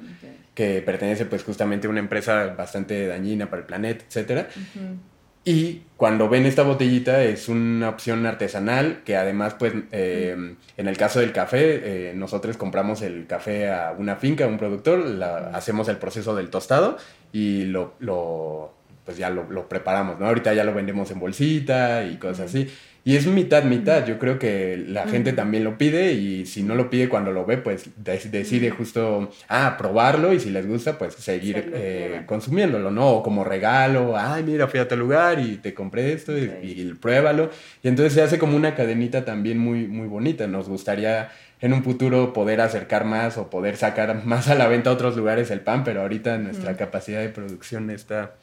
que 0.53 0.81
pertenece 0.81 1.25
pues 1.25 1.43
justamente 1.43 1.87
a 1.87 1.89
una 1.89 1.99
empresa 1.99 2.53
bastante 2.57 3.07
dañina 3.07 3.49
para 3.49 3.61
el 3.61 3.65
planeta, 3.65 4.05
etc. 4.07 4.47
Y 5.45 5.83
cuando 5.97 6.29
ven 6.29 6.45
esta 6.45 6.63
botellita 6.63 7.23
es 7.23 7.49
una 7.49 7.89
opción 7.89 8.25
artesanal 8.25 9.01
que 9.03 9.15
además 9.15 9.55
pues 9.57 9.73
eh, 9.91 10.55
en 10.77 10.87
el 10.87 10.97
caso 10.97 11.21
del 11.21 11.31
café 11.31 12.09
eh, 12.09 12.13
nosotros 12.13 12.57
compramos 12.57 13.01
el 13.01 13.25
café 13.25 13.71
a 13.71 13.95
una 13.97 14.17
finca, 14.17 14.45
a 14.45 14.47
un 14.47 14.57
productor, 14.57 15.23
hacemos 15.53 15.87
el 15.87 15.97
proceso 15.97 16.35
del 16.35 16.49
tostado 16.49 16.97
y 17.31 17.65
lo, 17.65 17.93
lo 17.99 18.73
pues 19.05 19.17
ya 19.17 19.29
lo, 19.29 19.49
lo, 19.49 19.67
preparamos, 19.67 20.19
¿no? 20.19 20.27
Ahorita 20.27 20.53
ya 20.53 20.63
lo 20.63 20.73
vendemos 20.73 21.09
en 21.09 21.19
bolsita 21.19 22.05
y 22.05 22.17
cosas 22.17 22.49
así. 22.49 22.67
Y 23.09 23.15
es 23.15 23.25
mitad, 23.25 23.63
mitad. 23.63 24.05
Yo 24.05 24.19
creo 24.19 24.37
que 24.37 24.77
la 24.87 25.07
gente 25.07 25.33
también 25.33 25.63
lo 25.63 25.77
pide 25.77 26.11
y 26.13 26.45
si 26.45 26.63
no 26.63 26.75
lo 26.75 26.89
pide 26.89 27.09
cuando 27.09 27.31
lo 27.31 27.45
ve, 27.45 27.57
pues 27.57 27.89
decide 27.95 28.69
justo, 28.71 29.31
ah, 29.47 29.77
probarlo 29.77 30.33
y 30.33 30.39
si 30.39 30.49
les 30.49 30.67
gusta, 30.67 30.97
pues 30.97 31.15
seguir 31.15 31.71
eh, 31.73 32.23
consumiéndolo, 32.25 32.91
¿no? 32.91 33.09
O 33.09 33.23
como 33.23 33.43
regalo, 33.43 34.15
ay, 34.17 34.43
mira, 34.43 34.67
fui 34.67 34.79
a 34.79 34.87
tal 34.87 34.99
lugar 34.99 35.39
y 35.39 35.57
te 35.57 35.73
compré 35.73 36.13
esto 36.13 36.37
y, 36.37 36.93
pruébalo. 37.01 37.49
Y 37.81 37.87
entonces 37.87 38.13
se 38.13 38.21
hace 38.21 38.37
como 38.37 38.55
una 38.55 38.75
cadenita 38.75 39.23
también 39.23 39.57
muy, 39.57 39.87
muy 39.87 40.07
bonita. 40.07 40.45
Nos 40.45 40.69
gustaría 40.69 41.31
en 41.61 41.73
un 41.73 41.83
futuro 41.83 42.33
poder 42.33 42.61
acercar 42.61 43.05
más 43.05 43.37
o 43.37 43.49
poder 43.49 43.75
sacar 43.75 44.25
más 44.25 44.47
a 44.47 44.55
la 44.55 44.67
venta 44.67 44.89
a 44.89 44.93
otros 44.93 45.17
lugares 45.17 45.51
el 45.51 45.61
pan, 45.61 45.83
pero 45.83 46.01
ahorita 46.01 46.37
nuestra 46.37 46.77
capacidad 46.77 47.21
de 47.21 47.29
producción 47.29 47.89
está 47.89 48.35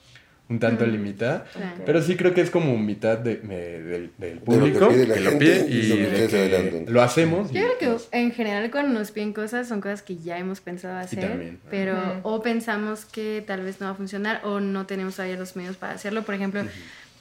un 0.48 0.60
tanto 0.60 0.86
limitada, 0.86 1.44
pero 1.84 2.00
sí 2.00 2.14
creo 2.14 2.32
que 2.32 2.40
es 2.40 2.50
como 2.50 2.76
mitad 2.78 3.18
de, 3.18 3.36
del, 3.36 4.38
público 4.38 4.88
que, 4.90 5.20
lo 5.20 5.38
pide 5.38 5.66
y, 5.68 6.86
lo, 6.86 7.02
hacemos. 7.02 7.50
Yo 7.50 7.62
creo 7.62 7.78
que 7.78 8.16
en 8.16 8.30
general 8.30 8.70
cuando 8.70 8.96
nos 8.96 9.10
piden 9.10 9.32
cosas 9.32 9.66
son 9.66 9.80
cosas 9.80 10.02
que 10.02 10.18
ya 10.18 10.38
hemos 10.38 10.60
pensado 10.60 10.98
hacer, 10.98 11.56
pero 11.68 11.98
o 12.22 12.42
pensamos 12.42 13.06
que 13.06 13.42
tal 13.44 13.62
vez 13.62 13.80
no 13.80 13.86
va 13.86 13.92
a 13.92 13.96
funcionar 13.96 14.40
o 14.44 14.60
no 14.60 14.86
tenemos 14.86 15.16
todavía 15.16 15.36
los 15.36 15.56
medios 15.56 15.76
para 15.76 15.94
hacerlo. 15.94 16.22
Por 16.22 16.36
ejemplo, 16.36 16.62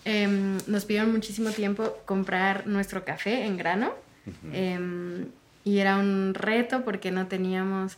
em, 0.04 0.60
nos 0.68 0.86
pidieron 0.86 1.12
muchísimo 1.12 1.50
tiempo 1.50 1.98
comprar 2.06 2.68
nuestro 2.68 3.06
café 3.06 3.46
en 3.46 3.58
grano 3.58 3.92
y 5.66 5.80
era 5.80 5.98
un 5.98 6.34
reto 6.34 6.86
porque 6.86 7.12
no 7.12 7.28
teníamos, 7.28 7.98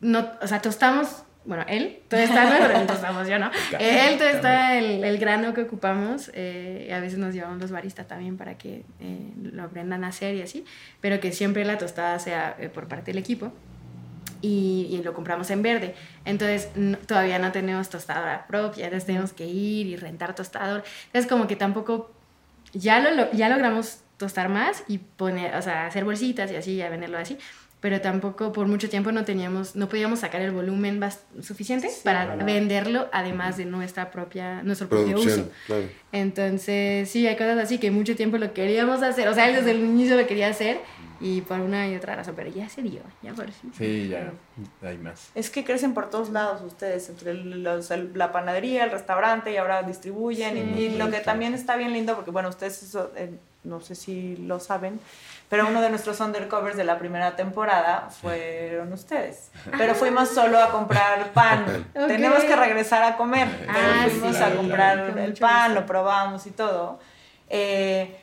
no, 0.00 0.28
o 0.42 0.46
sea, 0.48 0.60
tostamos 0.60 1.22
bueno, 1.44 1.64
él, 1.68 2.00
todo 2.08 2.20
está, 2.20 2.84
estamos 2.92 3.26
yo, 3.28 3.38
¿no? 3.38 3.50
Él, 3.78 4.18
todo 4.18 4.28
está 4.28 4.76
el, 4.78 5.02
el, 5.02 5.18
grano 5.18 5.54
que 5.54 5.62
ocupamos, 5.62 6.30
eh, 6.34 6.90
a 6.92 7.00
veces 7.00 7.18
nos 7.18 7.34
llevamos 7.34 7.60
los 7.60 7.70
baristas 7.70 8.06
también 8.06 8.36
para 8.36 8.58
que 8.58 8.84
eh, 9.00 9.32
lo 9.42 9.62
aprendan 9.62 10.04
a 10.04 10.08
hacer 10.08 10.34
y 10.34 10.42
así, 10.42 10.64
pero 11.00 11.18
que 11.18 11.32
siempre 11.32 11.64
la 11.64 11.78
tostada 11.78 12.18
sea 12.18 12.56
eh, 12.58 12.68
por 12.68 12.88
parte 12.88 13.12
del 13.12 13.18
equipo. 13.18 13.52
Y, 14.42 14.86
y, 14.90 15.02
lo 15.02 15.12
compramos 15.12 15.50
en 15.50 15.60
verde. 15.60 15.94
Entonces 16.24 16.70
todavía 17.06 17.38
no 17.38 17.52
tenemos 17.52 17.90
tostadora 17.90 18.46
propia, 18.46 18.86
entonces 18.86 19.06
tenemos 19.06 19.34
que 19.34 19.44
ir 19.44 19.86
y 19.86 19.96
rentar 19.96 20.34
tostador. 20.34 20.82
Entonces 21.06 21.28
como 21.28 21.46
que 21.46 21.56
tampoco, 21.56 22.10
ya, 22.72 23.00
lo, 23.00 23.30
ya 23.32 23.50
logramos 23.50 23.98
tostar 24.20 24.50
más 24.50 24.84
y 24.86 24.98
poner, 24.98 25.56
o 25.56 25.62
sea, 25.62 25.86
hacer 25.86 26.04
bolsitas 26.04 26.52
y 26.52 26.56
así, 26.56 26.76
ya 26.76 26.90
venderlo 26.90 27.16
así, 27.16 27.38
pero 27.80 28.02
tampoco 28.02 28.52
por 28.52 28.66
mucho 28.66 28.90
tiempo 28.90 29.10
no 29.12 29.24
teníamos, 29.24 29.74
no 29.74 29.88
podíamos 29.88 30.20
sacar 30.20 30.42
el 30.42 30.50
volumen 30.50 31.00
suficiente 31.40 31.90
para 32.04 32.36
venderlo, 32.36 33.08
además 33.12 33.56
de 33.56 33.64
nuestra 33.64 34.10
propia, 34.10 34.62
nuestro 34.62 34.90
propio 34.90 35.18
uso. 35.18 35.48
Entonces, 36.12 37.08
sí, 37.08 37.26
hay 37.26 37.36
cosas 37.36 37.58
así 37.58 37.78
que 37.78 37.90
mucho 37.90 38.14
tiempo 38.14 38.36
lo 38.36 38.52
queríamos 38.52 39.02
hacer, 39.02 39.26
o 39.28 39.34
sea, 39.34 39.48
él 39.48 39.56
desde 39.56 39.70
el 39.70 39.80
inicio 39.80 40.16
lo 40.16 40.26
quería 40.26 40.48
hacer 40.48 40.80
y 41.18 41.40
por 41.40 41.60
una 41.60 41.88
y 41.88 41.96
otra 41.96 42.16
razón, 42.16 42.34
pero 42.36 42.50
ya 42.50 42.68
se 42.68 42.82
dio, 42.82 43.00
ya 43.22 43.32
por 43.32 43.50
fin. 43.50 43.72
Sí, 43.76 44.08
ya 44.08 44.32
hay 44.82 44.98
más. 44.98 45.30
Es 45.34 45.48
que 45.48 45.64
crecen 45.64 45.94
por 45.94 46.10
todos 46.10 46.28
lados 46.28 46.60
ustedes, 46.62 47.08
entre 47.08 47.32
los, 47.32 47.90
la 48.14 48.32
panadería, 48.32 48.84
el 48.84 48.90
restaurante 48.90 49.52
y 49.52 49.56
ahora 49.56 49.82
distribuyen 49.82 50.78
y, 50.78 50.90
lo 50.96 51.10
que 51.10 51.20
también 51.20 51.54
está 51.54 51.76
bien 51.76 51.94
lindo, 51.94 52.14
porque 52.14 52.30
bueno, 52.30 52.50
ustedes 52.50 52.82
eso, 52.82 53.10
eh, 53.16 53.38
no 53.62 53.80
sé 53.80 53.94
si 53.94 54.36
lo 54.36 54.58
saben, 54.58 55.00
pero 55.48 55.68
uno 55.68 55.80
de 55.80 55.90
nuestros 55.90 56.20
undercovers 56.20 56.76
de 56.76 56.84
la 56.84 56.98
primera 56.98 57.36
temporada 57.36 58.08
fueron 58.10 58.92
ustedes. 58.92 59.50
Pero 59.76 59.94
fuimos 59.94 60.28
solo 60.28 60.58
a 60.58 60.70
comprar 60.70 61.32
pan. 61.32 61.88
Tenemos 61.94 62.44
que 62.44 62.56
regresar 62.56 63.02
a 63.02 63.16
comer, 63.16 63.48
pero 63.66 63.78
ah, 63.78 64.06
fuimos 64.08 64.36
a 64.36 64.54
comprar 64.54 65.18
el 65.18 65.34
pan, 65.34 65.74
lo 65.74 65.84
probamos 65.86 66.46
y 66.46 66.50
todo. 66.50 67.00
Eh, 67.48 68.20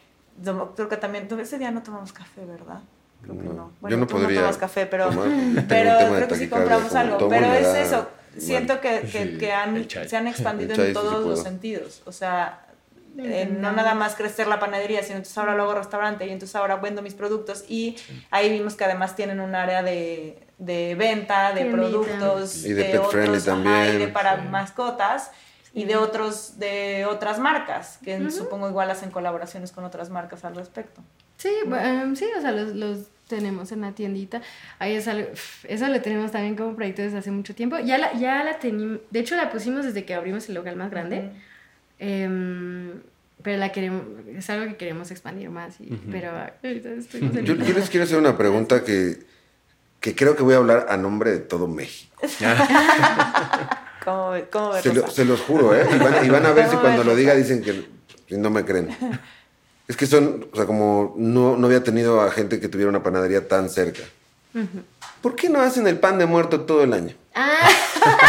creo 0.76 0.90
que 0.90 0.98
también, 0.98 1.28
ese 1.40 1.58
día 1.58 1.72
no 1.72 1.84
tomamos 1.84 2.14
café, 2.14 2.46
¿verdad? 2.46 2.80
Creo 3.22 3.38
que 3.38 3.48
no. 3.48 3.72
Bueno, 3.82 3.96
yo 3.96 3.98
no 3.98 4.08
podría. 4.08 4.36
No 4.36 4.42
tomas 4.42 4.58
café, 4.58 4.86
pero, 4.86 5.10
pero 5.68 6.16
creo 6.16 6.28
que 6.28 6.36
sí 6.36 6.48
compramos 6.48 6.94
algo. 6.96 7.28
Pero 7.28 7.54
es 7.54 7.68
eso. 7.68 8.08
Siento 8.38 8.80
que, 8.80 9.02
que, 9.40 9.52
han, 9.52 9.88
se 9.90 10.16
han 10.16 10.28
expandido 10.28 10.76
en 10.76 10.94
todos 10.94 11.26
los 11.26 11.42
sentidos. 11.42 12.04
O 12.06 12.12
sea, 12.12 12.67
eh, 13.18 13.50
no 13.52 13.72
nada 13.72 13.96
más 13.96 14.16
crecer 14.16 14.48
la 14.48 14.60
panadería, 14.60 15.02
sino 15.02 15.18
entonces 15.18 15.38
ahora 15.38 15.56
lo 15.56 15.64
hago 15.64 15.76
restaurante 15.76 16.26
y 16.26 16.30
entonces 16.30 16.56
ahora 16.56 16.76
vendo 16.78 17.02
mis 17.02 17.14
productos 17.14 17.66
y 17.68 17.96
ahí 18.32 18.52
vimos 18.52 18.76
que 18.76 18.86
además 18.86 19.16
tienen 19.16 19.40
un 19.40 19.56
área 19.56 19.84
de, 19.84 20.48
de 20.58 20.96
venta 20.96 21.54
de 21.54 21.66
productos 21.66 22.66
y 22.66 22.74
de, 22.74 22.84
pet 22.86 23.00
otros, 23.00 23.46
también. 23.46 23.96
y 23.96 23.98
de 23.98 24.08
para 24.08 24.38
mascotas 24.38 25.32
y 25.74 25.86
de 25.86 25.96
otros 25.96 26.58
de 26.60 27.06
otras 27.06 27.40
marcas 27.40 28.00
que 28.04 28.32
supongo 28.32 28.70
igual 28.70 28.90
hacen 28.90 29.12
colaboraciones 29.12 29.72
con 29.72 29.84
otras 29.84 30.10
marcas 30.10 30.44
al 30.46 30.56
respecto. 30.56 31.02
Sí, 31.38 31.52
em, 31.66 32.16
sí, 32.16 32.26
o 32.36 32.42
sea, 32.42 32.52
los, 32.52 32.74
los 32.74 33.00
tenemos 33.28 33.72
en 33.72 33.82
la 33.82 33.92
tiendita. 33.92 34.42
Ahí 34.80 34.94
es 34.94 35.08
algo, 35.08 35.28
eso 35.68 35.88
lo 35.88 36.02
tenemos 36.02 36.32
también 36.32 36.56
como 36.56 36.76
proyecto 36.76 37.04
desde 37.04 37.20
hace 37.20 37.32
mucho 37.32 37.54
tiempo. 37.54 37.78
Ya 37.80 37.98
la, 37.98 38.14
ya 38.14 38.44
la 38.44 38.58
de 38.60 39.20
hecho 39.20 39.36
la 39.36 39.52
pusimos 39.52 39.86
desde 39.86 40.06
que 40.06 40.16
abrimos 40.16 40.50
el 40.50 40.56
local 40.56 40.76
más 40.76 40.90
grande. 40.90 41.32
Em, 42.00 43.02
pero 43.42 43.58
la 43.58 43.72
queremos, 43.72 44.04
es 44.36 44.50
algo 44.50 44.66
que 44.66 44.78
queremos 44.78 45.12
expandir 45.12 45.50
más. 45.50 45.80
Y, 45.80 45.88
Pero 46.12 46.32
yo, 47.44 47.56
les 47.56 47.90
quiero 47.90 48.04
hacer 48.04 48.18
una 48.18 48.38
pregunta 48.38 48.84
que, 48.84 49.20
que, 50.00 50.16
creo 50.16 50.36
que 50.36 50.44
voy 50.44 50.56
a 50.56 50.58
hablar 50.58 50.88
a 50.90 50.98
nombre 50.98 51.32
de 51.32 51.40
todo 51.40 51.68
México. 51.68 52.14
¿Cómo, 54.04 54.34
cómo 54.52 54.74
se, 54.82 55.12
se, 55.12 55.26
los 55.26 55.42
juro, 55.42 55.76
¿eh? 55.76 55.86
Y 55.94 55.98
van, 55.98 56.26
y 56.26 56.30
van 56.30 56.46
a 56.46 56.52
ver 56.54 56.70
si 56.70 56.78
cuando 56.78 57.04
lo 57.04 57.16
diga 57.16 57.36
dicen 57.36 57.62
que 57.62 57.86
no 58.38 58.50
me 58.50 58.64
creen. 58.66 58.90
Es 59.88 59.96
que 59.96 60.06
son, 60.06 60.48
o 60.52 60.56
sea, 60.56 60.66
como 60.66 61.14
no, 61.18 61.58
no 61.58 61.68
había 61.68 61.84
tenido 61.84 62.22
a 62.22 62.32
gente 62.32 62.60
que 62.60 62.68
tuviera 62.68 62.90
una 62.90 63.04
panadería 63.04 63.48
tan 63.48 63.70
cerca. 63.70 64.04
¿Por 65.22 65.36
qué 65.36 65.50
no 65.50 65.62
hacen 65.62 65.88
el 65.88 66.00
pan 66.00 66.18
de 66.18 66.26
muerto 66.26 66.62
todo 66.62 66.84
el 66.84 66.94
año? 66.94 67.16
Ah. 67.36 67.70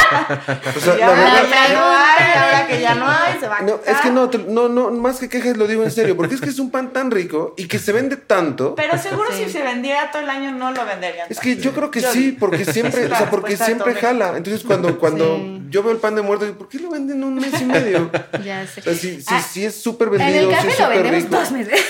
o 0.77 0.81
sea, 0.81 0.97
ya, 0.97 1.09
la 1.09 1.49
ya 1.49 1.69
no 1.75 1.85
hay, 1.85 2.33
ahora 2.37 2.67
que 2.67 2.81
ya 2.81 2.95
no 2.95 3.11
hay, 3.11 3.39
se 3.39 3.49
va 3.49 3.59
a 3.59 3.63
No, 3.63 3.81
es 3.87 3.97
que 3.99 4.11
no, 4.11 4.31
no, 4.49 4.69
no, 4.69 4.91
más 4.91 5.19
que 5.19 5.29
quejas 5.29 5.57
lo 5.57 5.67
digo 5.67 5.85
en 5.85 5.91
serio, 5.91 6.17
porque 6.17 6.35
es 6.35 6.41
que 6.41 6.51
es 6.51 6.59
un 6.59 6.71
pan 6.71 6.93
tan 6.93 7.11
rico 7.11 7.55
y 7.57 7.67
que 7.67 7.79
se 7.79 7.93
vende 7.93 8.17
tanto. 8.17 8.75
Pero 8.77 8.99
seguro 8.99 9.29
si 9.33 9.49
se 9.49 9.63
vendiera 9.63 10.11
todo 10.11 10.23
el 10.23 10.31
año 10.31 10.53
no 10.53 10.71
lo 10.73 10.85
venderían. 10.85 11.27
Es 11.31 11.41
que 11.41 11.57
yo 11.57 11.73
creo 11.73 11.91
que 11.91 12.01
sí, 12.01 12.37
porque 12.39 12.65
siempre, 12.65 13.07
o 13.07 13.09
sea, 13.09 13.31
porque 13.31 13.57
siempre 13.57 13.95
jala. 13.95 14.37
Entonces 14.37 14.65
cuando, 14.65 14.99
cuando 14.99 15.41
yo 15.69 15.83
veo 15.83 15.93
el 15.93 15.99
pan 15.99 16.15
de 16.15 16.23
muerto, 16.23 16.45
digo, 16.45 16.59
¿por 16.59 16.69
qué 16.69 16.79
lo 16.79 16.91
venden 16.91 17.23
un 17.25 17.37
mes 17.37 17.61
y 17.61 17.65
medio? 17.65 18.11
Ya 18.45 18.67
sé. 18.67 18.81
O 18.81 18.85
sea, 18.85 18.95
si, 18.95 19.25
ah, 19.27 19.69
es 19.69 19.83
súper 19.83 20.11
vendido, 20.11 20.31
en 20.31 20.45
el 20.45 20.51
café 20.51 20.71
sí 20.71 20.75
es 20.75 20.81
lo 20.81 20.89
vendemos 20.89 21.31
dos 21.31 21.51
meses. 21.51 21.81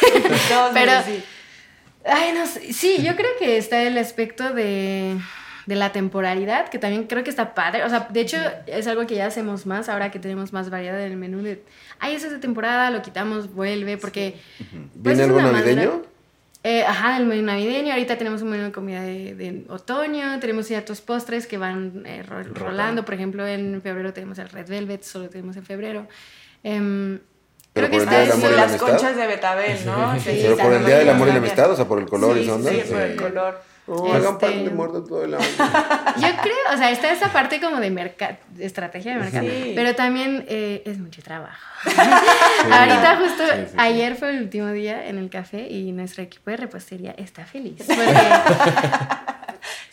dos 0.48 0.70
Pero, 0.72 0.92
meses, 0.92 1.24
Ay, 2.04 2.32
no 2.32 2.46
sé. 2.46 2.72
Sí, 2.72 3.02
yo 3.02 3.16
creo 3.16 3.30
que 3.38 3.58
está 3.58 3.82
el 3.82 3.98
aspecto 3.98 4.50
de, 4.54 5.18
de, 5.68 5.76
la 5.76 5.92
temporalidad, 5.92 6.68
que 6.68 6.78
también 6.78 7.04
creo 7.04 7.22
que 7.22 7.30
está 7.30 7.54
padre. 7.54 7.84
O 7.84 7.88
sea, 7.88 8.08
de 8.10 8.20
hecho, 8.20 8.36
es 8.66 8.86
algo 8.86 9.06
que 9.06 9.14
ya 9.14 9.26
hacemos 9.26 9.66
más 9.66 9.88
ahora 9.88 10.10
que 10.10 10.18
tenemos 10.18 10.52
más 10.52 10.70
variedad 10.70 11.00
en 11.00 11.12
el 11.12 11.18
menú. 11.18 11.42
De, 11.42 11.62
ay, 11.98 12.14
eso 12.14 12.26
es 12.26 12.32
de 12.32 12.38
temporada, 12.38 12.90
lo 12.90 13.02
quitamos, 13.02 13.54
vuelve, 13.54 13.96
porque... 13.98 14.36
Pues, 14.58 15.16
¿Viene 15.18 15.22
algo 15.24 15.40
navideño? 15.40 16.02
eh, 16.64 16.84
ajá, 16.84 17.16
el 17.18 17.26
menú 17.26 17.42
navideño. 17.42 17.92
Ahorita 17.92 18.18
tenemos 18.18 18.42
un 18.42 18.50
menú 18.50 18.64
de 18.64 18.72
comida 18.72 19.02
de, 19.02 19.34
de 19.34 19.64
otoño. 19.68 20.40
Tenemos 20.40 20.66
ciertos 20.66 21.00
postres 21.00 21.46
que 21.46 21.58
van 21.58 22.04
eh, 22.06 22.22
rolando. 22.22 23.04
Por 23.04 23.14
ejemplo, 23.14 23.46
en 23.46 23.80
febrero 23.82 24.12
tenemos 24.12 24.38
el 24.38 24.48
Red 24.48 24.68
Velvet, 24.68 25.02
solo 25.02 25.28
tenemos 25.28 25.56
en 25.56 25.64
febrero. 25.64 26.06
Eh, 26.64 27.18
Creo 27.78 27.90
que 27.90 27.96
está 27.96 28.24
en 28.24 28.56
las 28.56 28.76
conchas 28.76 29.16
de 29.16 29.26
betabel, 29.26 29.86
¿no? 29.86 30.18
Sí, 30.20 30.40
Pero 30.42 30.56
por 30.56 30.72
el 30.72 30.84
Día 30.84 30.98
del 30.98 31.10
Amor 31.10 31.28
y 31.28 31.32
la 31.32 31.38
Amistad, 31.38 31.70
o 31.70 31.76
sea, 31.76 31.84
por 31.86 31.98
el 31.98 32.06
color 32.06 32.36
y 32.36 32.44
Sí, 32.44 32.50
sí, 32.50 32.92
por 32.92 33.00
el 33.00 33.16
color. 33.16 33.60
Oh, 33.90 34.12
hagan 34.12 34.38
pan 34.38 34.50
de 34.50 34.64
este, 34.64 34.70
muerto 34.70 35.02
todo 35.02 35.24
el 35.24 35.34
año. 35.34 35.44
Yo 36.16 36.28
creo, 36.42 36.74
o 36.74 36.76
sea, 36.76 36.90
está 36.90 37.10
esa 37.10 37.32
parte 37.32 37.58
como 37.60 37.78
de, 37.78 37.90
mercado, 37.90 38.36
de 38.50 38.66
estrategia 38.66 39.14
de 39.14 39.20
mercado, 39.20 39.46
pero 39.74 39.94
también 39.94 40.44
eh, 40.48 40.82
es 40.84 40.98
mucho 40.98 41.22
trabajo. 41.22 41.66
Ahorita 42.70 43.16
justo 43.16 43.42
ayer 43.78 44.16
fue 44.16 44.30
el 44.30 44.42
último 44.42 44.68
día 44.68 45.08
en 45.08 45.18
el 45.18 45.30
café 45.30 45.68
y 45.68 45.92
nuestro 45.92 46.22
equipo 46.22 46.50
de 46.50 46.58
repostería 46.58 47.12
está 47.12 47.44
feliz. 47.46 47.76
Porque 47.86 48.04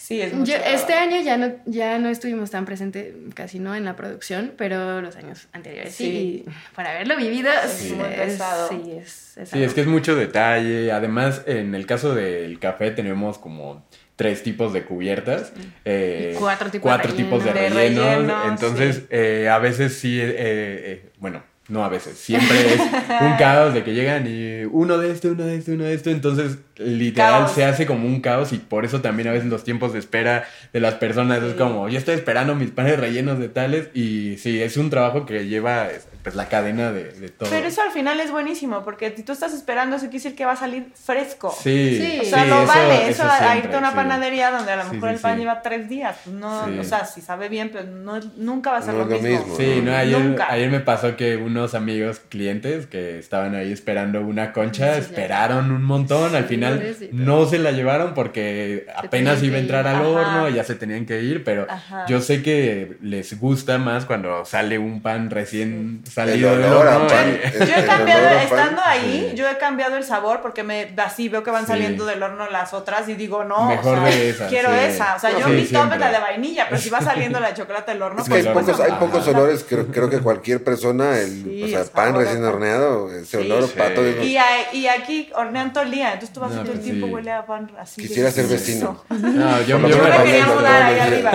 Sí, 0.06 0.22
es 0.22 0.36
mucho 0.36 0.54
Este 0.54 0.94
año 0.94 1.20
ya 1.22 1.36
no, 1.36 1.52
ya 1.66 1.98
no 1.98 2.10
estuvimos 2.10 2.52
tan 2.52 2.64
presentes, 2.64 3.16
casi 3.34 3.58
no 3.58 3.74
en 3.74 3.86
la 3.86 3.96
producción, 3.96 4.54
pero 4.56 5.02
los 5.02 5.16
años 5.16 5.48
anteriores 5.52 5.96
sí. 5.96 6.46
para 6.76 6.92
haberlo 6.92 7.18
vivido, 7.18 7.50
sí. 7.68 7.98
Es, 8.16 8.40
sí, 8.70 8.92
es, 8.92 9.36
sí, 9.50 9.64
es 9.64 9.74
que 9.74 9.82
es 9.82 9.88
mucho 9.88 10.16
detalle. 10.16 10.92
Además, 10.92 11.42
en 11.48 11.74
el 11.74 11.88
caso 11.88 12.14
del 12.14 12.60
café 12.60 12.92
tenemos 12.92 13.40
como 13.40 13.84
tres 14.16 14.44
tipos 14.44 14.74
de 14.74 14.84
cubiertas, 14.84 15.54
eh, 15.86 16.36
cuatro 16.38 16.70
tipos, 16.70 16.84
cuatro 16.84 17.12
de, 17.12 17.18
tipos 17.18 17.44
de, 17.44 17.52
rellenos. 17.52 18.48
Entonces, 18.48 19.06
eh, 19.10 19.50
a 19.50 19.58
veces 19.58 19.98
sí, 19.98 20.20
eh, 20.22 21.10
bueno 21.18 21.55
no, 21.68 21.84
a 21.84 21.90
veces. 21.90 22.18
Siempre 22.18 22.76
es 22.76 22.80
un 22.80 23.38
caos 23.40 23.74
de 23.74 23.84
que 23.84 23.94
llegan 23.94 24.28
y 24.28 24.66
uno 24.66 25.00
de 25.00 25.12
esto, 25.12 25.30
uno 25.30 25.46
de 25.46 25.58
esto, 25.58 25.72
uno 25.72 25.86
de 25.86 25.96
esto. 25.96 26.12
Entonces, 26.12 26.60
literal, 26.78 27.50
se 27.50 27.66
hace 27.66 27.88
como 27.88 28.08
un 28.08 28.22
caos 28.22 28.54
y 28.54 28.60
por 28.60 28.86
eso 28.86 29.02
también 29.02 29.30
a 29.30 29.32
veces 29.32 29.50
los 29.50 29.64
tiempos 29.64 29.92
de 29.92 30.00
espera 30.00 30.46
de 30.74 30.80
las 30.80 30.96
personas 30.96 31.42
es 31.42 31.56
como, 31.56 31.90
yo 31.90 31.98
estoy 31.98 32.16
esperando 32.16 32.54
mis 32.54 32.70
panes 32.70 33.00
rellenos 33.00 33.40
de 33.40 33.50
tales 33.50 33.90
y 33.96 34.38
sí, 34.38 34.62
es 34.62 34.78
un 34.78 34.92
trabajo 34.92 35.26
que 35.26 35.48
lleva 35.48 35.88
pues 36.22 36.36
la 36.36 36.50
cadena 36.50 36.92
de, 36.92 37.12
de, 37.12 37.30
todo. 37.30 37.50
Pero 37.52 37.68
eso 37.68 37.84
al 37.84 37.92
final 37.92 38.20
es 38.20 38.32
buenísimo, 38.32 38.84
porque 38.84 39.14
si 39.16 39.22
tú 39.22 39.32
estás 39.32 39.54
esperando, 39.54 39.96
eso 39.96 40.06
quiere 40.06 40.24
decir 40.24 40.36
que 40.36 40.44
va 40.44 40.54
a 40.54 40.56
salir 40.56 40.88
fresco. 40.96 41.56
Sí. 41.56 42.00
sí. 42.00 42.20
O 42.22 42.26
sea, 42.26 42.46
no 42.46 42.66
vale 42.66 43.10
eso, 43.10 43.24
a 43.24 43.56
irte 43.58 43.76
a 43.76 43.78
una 43.78 43.94
panadería 43.94 44.50
donde 44.50 44.72
a 44.72 44.84
lo 44.84 44.92
mejor 44.92 45.10
el 45.10 45.20
pan 45.20 45.38
lleva 45.38 45.62
tres 45.62 45.88
días. 45.88 46.26
No, 46.26 46.66
o 46.80 46.84
sea, 46.84 47.06
si 47.06 47.22
sabe 47.22 47.48
bien, 47.48 47.70
pero 47.72 47.86
no, 47.86 48.20
nunca 48.38 48.72
va 48.72 48.78
a 48.78 48.82
ser 48.82 48.96
lo, 48.96 49.06
mismo. 49.06 49.56
Sí, 49.56 49.82
no, 49.84 49.96
ayer, 49.96 50.36
ayer 50.50 50.72
me 50.72 50.80
pasó 50.80 51.16
que 51.16 51.38
unos 51.56 51.74
amigos 51.74 52.22
clientes 52.28 52.86
que 52.86 53.18
estaban 53.18 53.56
ahí 53.56 53.72
esperando 53.72 54.20
una 54.22 54.52
concha, 54.52 54.98
esperaron 54.98 55.72
un 55.72 55.84
montón, 55.84 56.36
al 56.36 56.46
final 56.46 56.96
no 57.14 57.46
se 57.46 57.60
la 57.60 57.72
llevaron 57.72 58.14
porque 58.14 58.88
apenas 58.96 59.42
iba 59.42 59.56
a 59.56 59.60
entrar 59.60 59.88
al 59.88 60.06
horno 60.06 60.50
y 60.50 60.56
ya 60.56 60.66
se 60.66 60.76
tenían 60.76 61.06
que 61.06 61.22
ir, 61.22 61.44
pero 61.46 61.66
yo 62.08 62.20
sé 62.20 62.44
que 62.44 62.98
les 63.02 63.40
gusta 63.40 63.78
más 63.78 64.06
cuando 64.06 64.44
sale 64.44 64.78
un 64.78 65.02
pan 65.02 65.30
recién 65.30 66.04
salido 66.10 66.58
de 66.58 66.66
horno. 66.68 67.06
Yo 67.56 67.76
he 67.76 67.86
cambiado, 67.86 68.40
estando 68.40 68.82
ahí, 68.86 69.34
yo 69.36 69.50
he 69.50 69.58
cambiado 69.58 69.98
el 69.98 70.04
sabor 70.04 70.42
porque 70.42 70.64
me 70.64 70.94
así 70.98 71.30
veo 71.30 71.44
que 71.44 71.52
van 71.52 71.66
saliendo 71.66 72.06
del 72.06 72.22
horno 72.22 72.50
las 72.50 72.74
otras 72.74 73.08
y 73.08 73.14
digo, 73.14 73.44
no, 73.44 73.68
Mejor 73.68 74.00
o 74.00 74.02
sea, 74.02 74.16
de 74.16 74.30
esa, 74.30 74.48
quiero 74.48 74.74
esa. 74.74 75.16
O 75.16 75.20
sea, 75.20 75.38
yo 75.38 75.48
mi 75.48 75.64
top 75.64 75.94
es 75.94 76.00
la 76.00 76.12
de 76.12 76.20
vainilla, 76.20 76.66
pero 76.70 76.82
si 76.82 76.90
va 76.90 77.02
saliendo 77.02 77.40
la 77.46 77.50
de 77.50 77.54
chocolate 77.56 77.92
del 77.94 78.02
horno, 78.02 78.22
es 78.22 78.28
que 78.28 78.36
hay, 78.36 78.44
pues, 78.44 78.66
pocos, 78.66 78.80
hay 78.80 78.92
pocos 78.94 79.28
olores, 79.28 79.66
creo, 79.68 79.88
creo 79.88 80.10
que 80.10 80.20
cualquier 80.20 80.64
persona, 80.64 81.18
el, 81.20 81.45
o 81.64 81.68
sea, 81.68 81.84
pan 81.86 82.16
recién 82.16 82.44
horneado, 82.44 83.12
ese 83.12 83.38
olor 83.38 83.70
pato. 83.72 84.02
Y, 84.08 84.38
y, 84.74 84.88
aquí 84.88 85.30
hornean 85.36 85.74
todo 85.74 85.84
el 85.84 85.92
día, 85.92 86.14
entonces 86.14 86.34
tú 86.34 86.40
vas 86.40 86.52
todo 86.52 86.62
el 86.62 86.68
pues 86.68 86.84
tiempo 86.84 87.08
huele 87.08 87.32
a 87.32 87.46
pan 87.46 87.72
así. 87.78 88.02
Quisiera 88.02 88.32
ser 88.32 88.48
vecino. 88.48 89.04
No, 89.36 89.62
yo, 89.62 89.80
yo, 89.80 89.80
me 89.80 89.90
quería 89.90 90.46
mudar 90.46 90.84
ahí 90.84 91.00
arriba. 91.00 91.32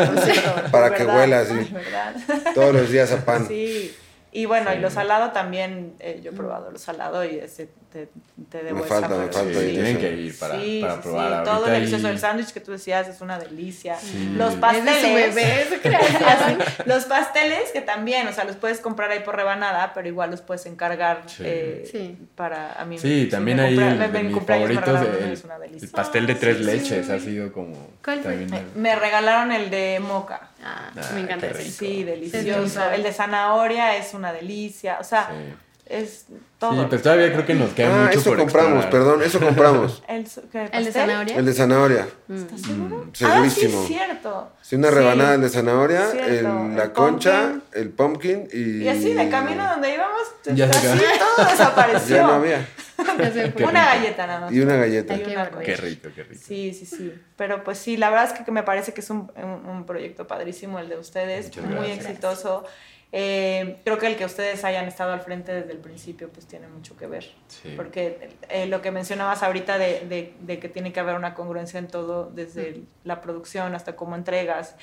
Para 0.70 0.94
que 0.94 1.05
huela 1.05 1.40
así. 1.40 1.75
Todos 2.55 2.75
los 2.75 2.90
días 2.90 3.12
a 3.12 3.25
pan. 3.25 3.46
Sí. 3.46 3.94
Y 4.33 4.47
bueno, 4.47 4.73
y 4.73 4.79
lo 4.79 4.90
salado 4.90 5.33
también, 5.33 5.95
eh, 5.99 6.21
yo 6.23 6.31
he 6.31 6.35
probado 6.35 6.71
lo 6.71 6.79
salado 6.79 7.25
y 7.25 7.38
ese 7.38 7.69
te, 7.93 8.09
te 8.49 8.62
debo 8.62 8.79
me 8.79 8.85
falta, 8.85 9.09
me 9.09 9.33
falta. 9.33 9.61
Sí. 9.61 9.71
Tienen 9.71 9.99
que 9.99 10.12
ir 10.12 10.38
para, 10.38 10.55
para 10.81 11.03
probar. 11.03 11.45
Sí, 11.45 11.51
todo 11.51 11.66
delicioso. 11.66 12.09
El 12.09 12.19
sándwich 12.19 12.53
que 12.53 12.61
tú 12.61 12.71
decías 12.71 13.09
es 13.09 13.21
una 13.21 13.38
delicia. 13.38 13.97
Los 14.37 14.55
pasteles. 14.55 15.75
los 16.87 17.05
pasteles 17.07 17.73
que 17.73 17.81
también, 17.81 18.29
o 18.29 18.33
sea, 18.33 18.45
los 18.45 18.57
puedes 18.57 18.81
comprar 18.81 19.11
ahí 19.11 19.21
por 19.21 19.35
rebanada, 19.35 19.93
pero 19.93 20.07
igual 20.07 20.31
los 20.31 20.40
puedes 20.40 20.64
encargar 20.66 21.23
eh, 21.40 22.16
para 22.37 22.81
a 22.81 22.85
mí. 22.85 22.99
Sí, 22.99 23.29
también 23.29 23.59
hay 23.59 23.77
el, 23.77 24.25
mis 24.25 24.45
favoritos, 24.45 25.01
el, 25.01 25.83
el, 25.83 25.88
pastel 25.90 26.27
de 26.27 26.35
tres 26.37 26.61
leches 26.61 27.11
ha 27.11 27.19
sido 27.19 27.53
como... 27.53 27.90
Me, 28.77 28.95
regalaron 28.95 29.51
el 29.51 29.71
de 29.71 30.01
moca. 30.01 30.49
Ah, 30.62 30.90
ah 30.94 31.11
me 31.14 31.20
encanta. 31.20 31.53
Sí, 31.55 32.05
delicioso. 32.05 32.90
El 32.90 33.03
de 33.03 33.12
zanahoria 33.12 33.96
es 33.96 34.14
una 34.14 34.33
delicia. 34.33 34.99
O 35.01 35.05
sea 35.05 35.31
es 35.90 36.26
todo. 36.59 36.72
Sí, 36.72 36.87
pero 36.88 37.03
todavía 37.03 37.33
creo 37.33 37.44
que 37.44 37.55
nos 37.55 37.70
queda 37.70 37.88
ah, 37.88 38.07
mucho 38.07 38.18
eso 38.20 38.37
compramos, 38.37 38.87
perdón, 38.87 39.22
eso 39.22 39.40
compramos. 39.40 40.03
¿El, 40.09 40.26
¿El 40.72 40.85
de 40.85 40.92
zanahoria? 40.92 41.37
El 41.37 41.44
de 41.44 41.53
zanahoria. 41.53 42.09
¿Estás 42.29 42.61
seguro? 42.62 42.96
Mm, 43.07 43.14
segurísimo. 43.14 43.83
Ah, 43.83 43.87
sí, 43.87 43.94
es 43.94 44.00
cierto. 44.00 44.53
Sí, 44.62 44.76
una 44.76 44.90
rebanada 44.90 45.37
de 45.37 45.48
zanahoria, 45.48 46.11
el, 46.12 46.76
la 46.76 46.92
concha, 46.92 47.61
el 47.72 47.90
pumpkin 47.90 48.48
y... 48.53 48.85
Y 48.85 48.88
así, 48.88 49.14
de 49.14 49.29
camino 49.29 49.68
donde 49.68 49.94
íbamos, 49.94 50.22
ya 50.55 50.66
así 50.66 50.87
todo 51.18 51.46
desapareció. 51.46 52.16
ya 52.16 52.22
no 52.22 52.33
había. 52.35 52.66
una 53.68 53.85
galleta 53.87 54.26
nada 54.26 54.40
más. 54.40 54.53
Y 54.53 54.61
una 54.61 54.76
galleta. 54.76 55.16
qué, 55.16 55.24
rico, 55.76 56.09
qué 56.14 56.22
rico. 56.24 56.41
Sí, 56.45 56.72
sí, 56.72 56.86
sí. 56.86 57.14
Pero 57.36 57.64
pues 57.64 57.78
sí, 57.78 57.97
la 57.97 58.11
verdad 58.11 58.32
es 58.32 58.45
que 58.45 58.51
me 58.53 58.62
parece 58.62 58.93
que 58.93 59.01
es 59.01 59.11
un, 59.11 59.30
un, 59.66 59.86
proyecto 59.86 60.26
padrísimo 60.26 60.78
el 60.78 60.88
de 60.88 60.99
ustedes, 60.99 61.51
muy 61.62 61.91
exitoso. 61.91 62.64
Eh, 63.12 63.80
creo 63.84 63.98
que 63.98 64.06
el 64.06 64.16
que 64.16 64.24
ustedes 64.24 64.62
hayan 64.64 64.86
estado 64.86 65.12
al 65.12 65.20
frente 65.20 65.52
desde 65.52 65.72
el 65.72 65.78
principio 65.78 66.28
pues 66.28 66.46
tiene 66.46 66.68
mucho 66.68 66.96
que 66.96 67.06
ver. 67.06 67.26
Porque 67.76 68.30
eh, 68.48 68.66
lo 68.66 68.82
que 68.82 68.90
mencionabas 68.90 69.42
ahorita 69.42 69.78
de, 69.78 70.34
de, 70.40 70.58
que 70.58 70.68
tiene 70.68 70.92
que 70.92 71.00
haber 71.00 71.16
una 71.16 71.34
congruencia 71.34 71.78
en 71.78 71.88
todo, 71.88 72.30
desde 72.32 72.82
la 73.04 73.20
producción 73.20 73.74
hasta 73.74 73.96
cómo 73.96 74.14
entregas, 74.14 74.76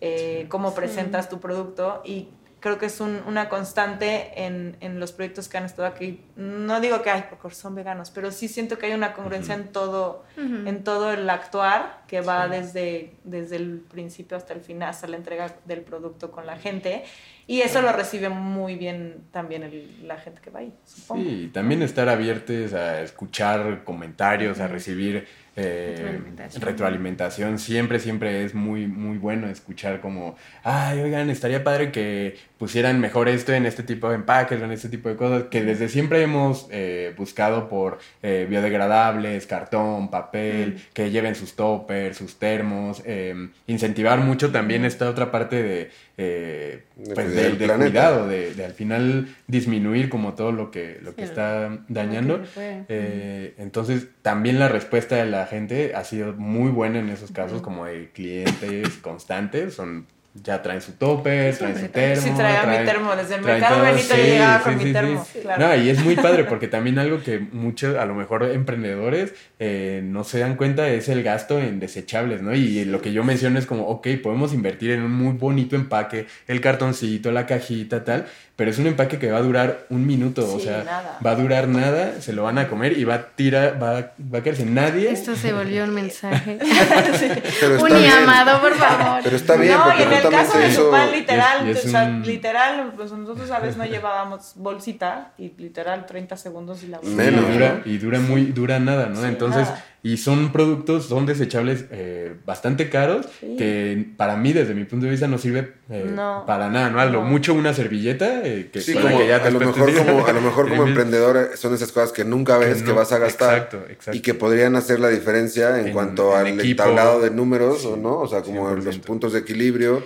eh, 0.00 0.46
cómo 0.48 0.74
presentas 0.74 1.28
tu 1.28 1.40
producto. 1.40 2.00
Y 2.06 2.30
creo 2.60 2.78
que 2.78 2.86
es 2.86 2.98
una 3.02 3.50
constante 3.50 4.42
en, 4.46 4.78
en, 4.80 4.98
los 4.98 5.12
proyectos 5.12 5.50
que 5.50 5.58
han 5.58 5.66
estado 5.66 5.86
aquí. 5.86 6.24
No 6.36 6.80
digo 6.80 7.02
que 7.02 7.10
hay 7.10 7.24
porque 7.28 7.54
son 7.54 7.74
veganos, 7.74 8.10
pero 8.10 8.30
sí 8.30 8.48
siento 8.48 8.78
que 8.78 8.86
hay 8.86 8.94
una 8.94 9.12
congruencia 9.12 9.54
en 9.54 9.68
todo, 9.68 10.24
en 10.38 10.82
todo 10.82 11.12
el 11.12 11.28
actuar 11.28 12.04
que 12.08 12.22
va 12.22 12.48
desde, 12.48 13.18
desde 13.24 13.56
el 13.56 13.80
principio 13.80 14.38
hasta 14.38 14.54
el 14.54 14.62
final, 14.62 14.88
hasta 14.88 15.06
la 15.08 15.18
entrega 15.18 15.54
del 15.66 15.82
producto 15.82 16.30
con 16.30 16.46
la 16.46 16.56
gente. 16.56 17.04
Y 17.46 17.60
eso 17.60 17.82
lo 17.82 17.92
recibe 17.92 18.28
muy 18.28 18.76
bien 18.76 19.24
también 19.30 19.70
la 20.02 20.16
gente 20.18 20.40
que 20.40 20.50
va 20.50 20.60
ahí, 20.60 20.72
supongo. 20.84 21.22
Sí, 21.22 21.50
también 21.52 21.82
estar 21.82 22.08
abiertos 22.08 22.72
a 22.72 23.02
escuchar 23.02 23.84
comentarios, 23.84 24.60
a 24.60 24.68
recibir 24.68 25.26
eh, 25.56 26.20
retroalimentación. 26.58 27.58
Siempre, 27.60 28.00
siempre 28.00 28.44
es 28.44 28.54
muy, 28.54 28.88
muy 28.88 29.18
bueno 29.18 29.46
escuchar 29.46 30.00
como, 30.00 30.36
ay, 30.64 31.00
oigan, 31.00 31.30
estaría 31.30 31.62
padre 31.62 31.92
que 31.92 32.36
pusieran 32.58 33.00
mejor 33.00 33.28
esto 33.28 33.52
en 33.52 33.64
este 33.66 33.84
tipo 33.84 34.08
de 34.08 34.16
empaques 34.16 34.60
o 34.60 34.64
en 34.64 34.72
este 34.72 34.88
tipo 34.88 35.08
de 35.08 35.16
cosas, 35.16 35.44
que 35.44 35.62
desde 35.62 35.88
siempre 35.88 36.22
hemos 36.22 36.66
eh, 36.70 37.14
buscado 37.16 37.68
por 37.68 37.98
eh, 38.22 38.46
biodegradables, 38.48 39.46
cartón, 39.46 40.10
papel, 40.10 40.82
que 40.92 41.10
lleven 41.10 41.36
sus 41.36 41.54
toppers, 41.54 42.16
sus 42.16 42.38
termos, 42.38 43.02
em, 43.04 43.52
incentivar 43.68 44.18
mucho 44.20 44.50
también 44.50 44.84
esta 44.84 45.08
otra 45.08 45.30
parte 45.30 45.62
de, 45.62 45.90
pues, 46.16 47.34
del, 47.34 47.56
cuidado, 47.56 48.28
de, 48.28 48.54
al 48.64 48.72
final 48.72 49.34
disminuir 49.46 50.08
como 50.08 50.34
todo 50.34 50.52
lo 50.52 50.70
que, 50.70 50.98
lo 51.02 51.14
que 51.14 51.24
está 51.24 51.80
dañando. 51.88 52.42
entonces, 52.88 54.08
también 54.22 54.58
la 54.58 54.68
respuesta 54.68 55.16
de 55.16 55.26
la 55.26 55.46
gente 55.46 55.94
ha 55.94 56.04
sido 56.04 56.32
muy 56.34 56.70
buena 56.70 57.00
en 57.00 57.08
esos 57.08 57.32
casos, 57.32 57.62
como 57.62 57.86
de 57.86 58.10
clientes 58.10 58.88
constantes, 58.98 59.74
son 59.74 60.06
ya 60.42 60.60
traen 60.62 60.82
su 60.82 60.92
tope, 60.92 61.52
traen 61.52 61.78
su 61.78 61.88
termo. 61.88 62.22
Sí, 62.22 62.30
traía 62.36 62.64
mi 62.64 62.84
termo, 62.84 63.14
desde 63.14 63.36
el 63.36 63.42
mercado 63.42 63.82
Benito 63.82 64.16
llegaba 64.16 64.62
con 64.62 64.76
mi 64.76 64.92
termo. 64.92 65.26
Claro. 65.42 65.68
No, 65.68 65.76
y 65.76 65.88
es 65.88 66.04
muy 66.04 66.16
padre 66.16 66.44
porque 66.44 66.66
también 66.66 66.98
algo 66.98 67.22
que 67.22 67.38
muchos, 67.38 67.96
a 67.96 68.04
lo 68.04 68.14
mejor 68.14 68.42
emprendedores, 68.42 69.32
eh, 69.60 70.00
no 70.04 70.24
se 70.24 70.40
dan 70.40 70.56
cuenta 70.56 70.88
es 70.88 71.08
el 71.08 71.22
gasto 71.22 71.60
en 71.60 71.78
desechables, 71.78 72.42
¿no? 72.42 72.52
Y 72.54 72.84
lo 72.84 73.00
que 73.00 73.12
yo 73.12 73.22
menciono 73.22 73.60
es 73.60 73.66
como, 73.66 73.86
ok, 73.86 74.08
podemos 74.22 74.52
invertir 74.52 74.90
en 74.90 75.02
un 75.02 75.12
muy 75.12 75.34
bonito 75.34 75.76
empaque, 75.76 76.26
el 76.48 76.60
cartoncito, 76.60 77.30
la 77.30 77.46
cajita, 77.46 78.02
tal, 78.02 78.26
pero 78.56 78.70
es 78.70 78.78
un 78.78 78.86
empaque 78.86 79.18
que 79.18 79.32
va 79.32 79.38
a 79.38 79.42
durar 79.42 79.86
un 79.90 80.06
minuto, 80.06 80.54
o 80.54 80.60
sea, 80.60 81.18
va 81.24 81.30
a 81.32 81.34
durar 81.34 81.66
nada, 81.66 82.20
se 82.20 82.32
lo 82.32 82.44
van 82.44 82.58
a 82.58 82.68
comer 82.68 82.96
y 82.96 83.02
va 83.02 83.14
a 83.14 83.26
tirar, 83.30 83.82
va, 83.82 84.12
va 84.32 84.38
a 84.38 84.42
quedarse 84.42 84.64
nadie. 84.64 85.10
Esto 85.10 85.34
se 85.34 85.52
volvió 85.52 85.82
un 85.82 85.90
mensaje. 85.90 86.60
un 87.80 87.88
llamado, 87.88 88.60
por 88.60 88.74
favor. 88.74 89.20
Pero 89.24 89.36
está 89.36 89.56
bien, 89.56 89.76
no, 89.76 89.98
y 89.98 90.02
en 90.02 90.12
el 90.12 90.30
caso 90.30 90.58
de 90.58 90.72
su 90.72 90.88
pan, 90.88 91.10
literal, 91.10 91.68
o 91.68 91.74
sea, 91.74 92.08
literal, 92.08 92.92
pues 92.94 93.10
nosotros 93.10 93.50
a 93.50 93.58
veces 93.58 93.76
no 93.76 93.86
llevábamos 93.86 94.52
bolsita 94.54 95.32
y 95.36 95.52
literal 95.58 96.06
30 96.06 96.36
segundos 96.36 96.84
y 96.84 96.86
la 96.88 97.00
Menos, 97.02 97.44
y 97.50 97.52
dura, 97.52 97.82
y 97.84 97.98
dura 97.98 98.20
muy, 98.20 98.46
dura 98.46 98.78
nada, 98.78 99.06
¿no? 99.06 99.24
Entonces, 99.26 99.68
y 100.04 100.18
son 100.18 100.52
productos, 100.52 101.06
son 101.06 101.24
desechables 101.24 101.86
eh, 101.90 102.34
bastante 102.44 102.90
caros, 102.90 103.26
que 103.40 104.06
para 104.18 104.36
mí, 104.36 104.52
desde 104.52 104.74
mi 104.74 104.84
punto 104.84 105.06
de 105.06 105.12
vista, 105.12 105.28
no 105.28 105.38
sirve 105.38 105.72
eh, 105.88 106.14
para 106.46 106.68
nada, 106.68 106.90
¿no? 106.90 107.00
A 107.00 107.06
lo 107.06 107.22
mucho 107.22 107.54
una 107.54 107.72
servilleta, 107.72 108.42
eh, 108.44 108.68
que, 108.70 108.82
sí, 108.82 108.92
como, 108.92 109.22
ya 109.22 109.36
a, 109.36 109.50
lo 109.50 109.60
mejor 109.60 109.94
como, 109.94 110.26
a 110.26 110.32
lo 110.34 110.40
mejor 110.42 110.68
como 110.68 110.86
emprendedor 110.86 111.52
son 111.56 111.72
esas 111.72 111.90
cosas 111.90 112.12
que 112.12 112.22
nunca 112.22 112.58
ves 112.58 112.82
que, 112.82 112.92
vas 112.92 113.12
a 113.12 113.18
gastar 113.18 113.54
exacto, 113.56 113.78
exacto. 113.88 114.14
y 114.14 114.20
que 114.20 114.34
podrían 114.34 114.76
hacer 114.76 115.00
la 115.00 115.08
diferencia 115.08 115.80
en, 115.80 115.94
cuanto 115.94 116.36
al 116.36 116.76
tablado 116.76 117.22
de 117.22 117.30
números, 117.30 117.86
¿o 117.86 117.96
no? 117.96 118.18
O 118.18 118.28
sea, 118.28 118.42
como 118.42 118.68
los 118.74 118.98
puntos 118.98 119.32
de 119.32 119.38
equilibrio 119.38 120.02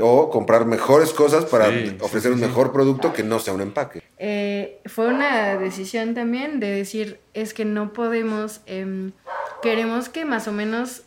o 0.00 0.30
comprar 0.30 0.64
mejores 0.66 1.12
cosas 1.12 1.44
para 1.44 1.68
ofrecer 2.00 2.32
un 2.32 2.40
mejor 2.40 2.72
producto 2.72 3.12
que 3.12 3.22
no 3.22 3.40
sea 3.40 3.54
un 3.54 3.60
empaque. 3.60 4.02
Eh, 4.18 4.80
fue 4.86 5.08
una 5.08 5.56
decisión 5.56 6.14
también 6.14 6.60
de 6.60 6.70
decir, 6.70 7.18
es 7.34 7.52
que 7.52 7.64
no 7.64 7.92
podemos, 7.92 8.60
em, 8.66 9.12
queremos 9.64 10.08
que 10.08 10.24
más 10.24 10.46
o 10.46 10.52
menos 10.52 11.02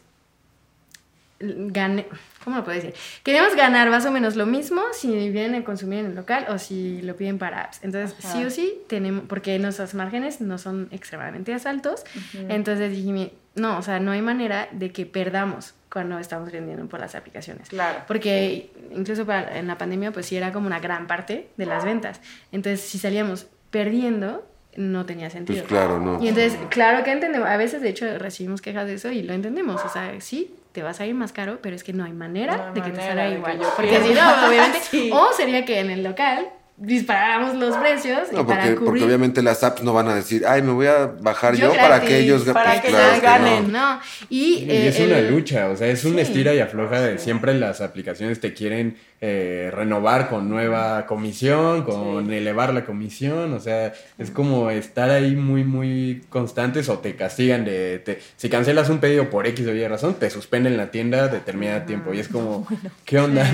gane, 1.39 2.07
¿cómo 2.43 2.57
lo 2.57 2.63
puedo 2.63 2.75
decir? 2.75 2.93
Queremos 3.23 3.55
ganar 3.55 3.89
más 3.89 4.05
o 4.05 4.11
menos 4.11 4.35
lo 4.35 4.45
mismo 4.45 4.81
si 4.93 5.29
vienen 5.29 5.61
a 5.61 5.63
consumir 5.63 5.99
en 5.99 6.07
el 6.07 6.15
local 6.15 6.47
o 6.49 6.57
si 6.57 7.01
lo 7.03 7.15
piden 7.15 7.37
para 7.37 7.61
apps. 7.61 7.79
Entonces, 7.83 8.15
sí 8.19 8.43
o 8.43 8.49
sí, 8.49 8.81
tenemos, 8.87 9.25
porque 9.27 9.59
nuestros 9.59 9.93
márgenes 9.93 10.41
no 10.41 10.57
son 10.57 10.87
extremadamente 10.91 11.55
altos, 11.65 12.03
entonces 12.33 12.91
dije, 12.91 13.33
no, 13.55 13.77
o 13.77 13.81
sea, 13.81 13.99
no 13.99 14.11
hay 14.11 14.21
manera 14.21 14.67
de 14.71 14.91
que 14.91 15.05
perdamos 15.05 15.73
cuando 15.91 16.19
estamos 16.19 16.51
vendiendo 16.51 16.85
por 16.87 16.99
las 16.99 17.15
aplicaciones. 17.15 17.69
Claro. 17.69 18.03
Porque 18.07 18.71
incluso 18.91 19.25
para, 19.25 19.57
en 19.57 19.67
la 19.67 19.77
pandemia, 19.77 20.11
pues 20.11 20.25
sí 20.27 20.35
era 20.35 20.51
como 20.51 20.67
una 20.67 20.79
gran 20.79 21.07
parte 21.07 21.49
de 21.57 21.65
las 21.65 21.85
ventas. 21.85 22.21
Entonces, 22.51 22.81
si 22.81 22.99
salíamos 22.99 23.47
perdiendo, 23.71 24.47
no 24.77 25.05
tenía 25.05 25.29
sentido. 25.29 25.59
Pues 25.59 25.67
claro, 25.67 25.99
no. 25.99 26.23
Y 26.23 26.29
entonces, 26.29 26.57
claro 26.69 27.03
que 27.03 27.11
entendemos, 27.11 27.49
a 27.49 27.57
veces 27.57 27.81
de 27.81 27.89
hecho 27.89 28.17
recibimos 28.17 28.61
quejas 28.61 28.87
de 28.87 28.93
eso 28.93 29.11
y 29.11 29.23
lo 29.23 29.33
entendemos, 29.33 29.83
o 29.83 29.89
sea, 29.89 30.13
sí, 30.21 30.55
te 30.71 30.83
vas 30.83 31.01
a 31.01 31.05
ir 31.05 31.15
más 31.15 31.33
caro, 31.33 31.59
pero 31.61 31.75
es 31.75 31.83
que 31.83 31.91
no 31.91 32.05
hay 32.05 32.13
manera 32.13 32.71
de 32.73 32.81
que 32.81 32.91
te 32.91 33.01
salga 33.01 33.27
igual. 33.27 33.59
Porque 33.75 33.99
si 34.01 34.13
no, 34.13 34.21
obviamente, 34.47 35.11
o 35.11 35.33
sería 35.33 35.65
que 35.65 35.79
en 35.79 35.89
el 35.89 36.03
local 36.03 36.47
disparáramos 36.77 37.55
los 37.55 37.75
precios 37.75 38.31
no, 38.31 38.45
porque, 38.45 38.73
porque 38.73 39.03
obviamente 39.03 39.41
las 39.41 39.63
apps 39.63 39.81
no 39.81 39.93
van 39.93 40.09
a 40.09 40.15
decir, 40.15 40.45
ay, 40.47 40.61
me 40.61 40.71
voy 40.71 40.85
a 40.85 41.07
bajar 41.07 41.55
yo, 41.55 41.73
para 41.73 42.01
que 42.01 42.19
ellos, 42.19 42.43
para 42.43 42.79
que 42.79 42.89
ellos 42.89 43.19
ganen. 43.19 43.71
No. 43.71 43.99
Y, 44.29 44.69
es 44.69 44.99
una 44.99 45.19
lucha, 45.21 45.69
o 45.69 45.75
sea, 45.75 45.87
es 45.87 46.05
una 46.05 46.21
estira 46.21 46.53
y 46.53 46.59
afloja 46.59 47.01
de 47.01 47.17
siempre 47.17 47.55
las 47.55 47.81
aplicaciones 47.81 48.39
te 48.39 48.53
quieren 48.53 48.95
eh, 49.19 49.71
renovar 49.73 50.29
con 50.29 50.47
nueva 50.47 51.07
comisión, 51.07 51.83
con 51.83 52.31
elevar 52.31 52.73
la 52.73 52.85
comisión, 52.85 53.51
o 53.53 53.59
sea, 53.59 53.91
es 54.19 54.29
como 54.29 54.69
estar 54.69 55.09
ahí 55.09 55.35
muy, 55.35 55.63
muy 55.63 56.21
constantes 56.29 56.87
o 56.89 56.99
te 56.99 57.15
castigan 57.15 57.65
de, 57.65 57.97
te, 57.99 58.19
si 58.35 58.47
cancelas 58.47 58.89
un 58.89 58.99
pedido 58.99 59.29
por 59.31 59.47
X 59.47 59.65
o 59.65 59.73
Y 59.73 59.87
razón, 59.87 60.15
te 60.19 60.29
suspenden 60.29 60.77
la 60.77 60.91
tienda 60.91 61.29
determinado 61.29 61.81
tiempo 61.81 62.13
y 62.13 62.19
es 62.19 62.27
como, 62.27 62.67
¿qué 63.05 63.17
onda? 63.17 63.45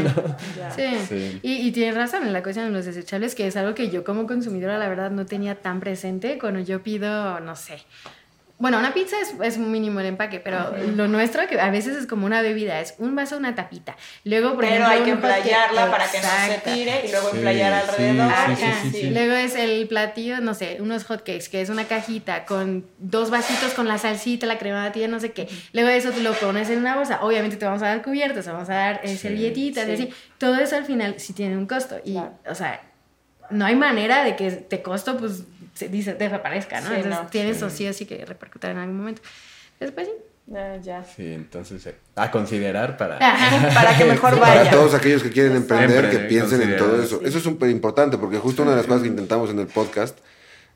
Sí, 0.76 1.40
Y, 1.42 1.68
y 1.68 1.72
tienes 1.72 1.96
razón 1.96 2.24
en 2.24 2.34
la 2.34 2.44
cuestión 2.44 2.66
de 2.66 2.72
los 2.74 2.86
desechables, 2.86 3.34
que 3.34 3.48
es 3.48 3.56
algo 3.56 3.74
que 3.74 3.90
yo 3.90 4.04
como 4.04 4.28
consumidora 4.28 4.78
la 4.78 4.90
verdad 4.90 5.12
no 5.12 5.26
tenía 5.26 5.56
tan 5.56 5.80
presente. 5.80 6.38
Cuando 6.40 6.60
yo 6.60 6.84
pido, 6.84 7.40
no 7.40 7.56
sé, 7.56 7.78
bueno, 8.60 8.80
una 8.80 8.94
pizza 8.94 9.18
es, 9.20 9.34
es 9.42 9.58
mínimo 9.58 10.00
el 10.00 10.06
empaque, 10.06 10.40
pero 10.40 10.78
lo 10.96 11.08
nuestro, 11.08 11.46
que 11.48 11.60
a 11.60 11.70
veces 11.70 11.98
es 11.98 12.08
como 12.08 12.26
una 12.26 12.42
bebida, 12.42 12.80
es 12.80 12.96
un 12.98 13.16
vaso, 13.16 13.36
una 13.36 13.56
tapita. 13.56 13.98
Luego, 14.24 14.54
por 14.54 14.66
pero 14.66 14.86
hay 14.86 15.02
que 15.02 15.12
emplayarla 15.12 15.92
para 15.92 16.10
que 16.10 16.20
no 16.20 16.28
se 16.48 16.60
tire 16.60 17.06
y 17.06 17.12
luego 17.12 17.32
emplayar 17.34 17.74
alrededor. 17.74 18.32
luego 19.12 19.34
es 19.34 19.56
el 19.56 19.88
platillo, 19.88 20.40
no 20.40 20.54
sé, 20.54 20.78
unos 20.80 21.04
hotcakes, 21.04 21.50
que 21.50 21.62
es 21.62 21.70
una 21.70 21.86
cajita 21.86 22.46
con 22.46 22.86
dos 23.00 23.32
vasitos 23.32 23.74
con 23.74 23.88
la 23.88 23.98
salsita, 23.98 24.46
la 24.46 24.58
crema 24.58 24.84
batida, 24.86 25.08
no 25.08 25.20
sé 25.20 25.32
qué. 25.32 25.50
Luego 25.74 25.90
eso 25.90 26.12
tú 26.12 26.22
lo 26.22 26.34
pones 26.34 26.70
en 26.70 26.80
una 26.80 26.96
bolsa. 26.96 27.20
Obviamente 27.22 27.58
te 27.58 27.66
vamos 27.66 27.82
a 27.82 27.88
dar 27.88 28.02
cubiertos, 28.02 28.46
vamos 28.46 28.70
a 28.70 28.76
dar 28.76 29.02
eh, 29.04 29.18
servilletitas, 29.18 29.90
así. 29.90 30.10
Todo 30.38 30.56
eso 30.56 30.78
al 30.78 30.86
final 30.86 31.16
sí 31.18 31.34
tiene 31.34 31.58
un 31.58 31.66
costo. 31.66 31.98
Y, 32.06 32.18
o 32.18 32.56
sea, 32.56 32.82
no 33.50 33.66
hay 33.66 33.76
manera 33.76 34.24
de 34.24 34.36
que 34.36 34.52
te 34.52 34.82
costo, 34.82 35.18
pues 35.18 35.44
se 35.74 35.88
dice, 35.88 36.14
desaparezca, 36.14 36.82
¿no? 36.82 36.94
entonces 36.94 37.30
tienes 37.30 37.62
o 37.64 37.70
sí 37.70 37.88
así 37.88 38.06
que 38.06 38.26
repercutir 38.26 38.72
en 38.72 38.78
algún 38.78 38.98
momento. 38.98 39.22
Después 39.80 40.08
sí. 40.08 40.54
ya. 40.84 41.04
Sí, 41.04 41.34
entonces 41.34 41.86
eh, 41.88 41.96
a 42.16 42.30
considerar 42.32 42.98
para... 42.98 43.18
para 43.20 43.98
que 43.98 44.06
mejor 44.10 44.40
vaya. 44.40 44.64
Para 44.64 44.72
todos 44.72 44.94
aquellos 44.94 45.24
que 45.24 45.32
quieren 45.32 45.56
emprender, 45.56 46.10
que 46.10 46.20
piensen 46.20 46.62
en 46.62 46.78
todo 46.78 47.02
eso. 47.02 47.22
Eso 47.24 47.38
es 47.38 47.44
súper 47.44 47.70
importante 47.70 48.18
porque 48.18 48.38
justo 48.38 48.62
una 48.62 48.72
de 48.72 48.78
las 48.78 48.86
cosas 48.86 49.02
que 49.02 49.10
intentamos 49.10 49.50
en 49.50 49.60
el 49.60 49.68
podcast 49.68 50.18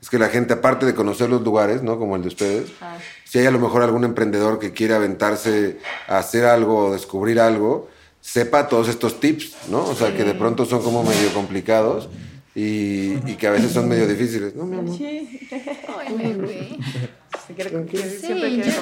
es 0.00 0.10
que 0.10 0.18
la 0.18 0.28
gente, 0.28 0.54
aparte 0.54 0.86
de 0.86 0.94
conocer 0.94 1.28
los 1.28 1.42
lugares, 1.42 1.82
¿no? 1.82 1.98
Como 1.98 2.14
el 2.16 2.22
de 2.22 2.28
ustedes, 2.28 2.70
ah. 2.80 2.96
si 3.24 3.40
hay 3.40 3.46
a 3.46 3.50
lo 3.50 3.58
mejor 3.58 3.82
algún 3.82 4.04
emprendedor 4.04 4.58
que 4.58 4.72
quiere 4.72 4.94
aventarse 4.94 5.78
a 6.06 6.18
hacer 6.18 6.44
algo 6.44 6.86
o 6.86 6.92
descubrir 6.92 7.40
algo, 7.40 7.88
sepa 8.20 8.68
todos 8.68 8.88
estos 8.88 9.18
tips, 9.18 9.56
¿no? 9.70 9.84
O 9.84 9.94
sea, 9.94 10.16
que 10.16 10.22
de 10.22 10.34
pronto 10.34 10.66
son 10.66 10.82
como 10.82 11.02
medio 11.02 11.32
complicados 11.32 12.08
y, 12.60 13.36
que 13.36 13.46
a 13.46 13.52
veces 13.52 13.70
son 13.70 13.88
medio 13.88 14.08
difíciles. 14.08 14.56
No, 14.56 14.64
mi 14.64 14.78
amor. 14.78 14.96
Sí. 14.96 15.40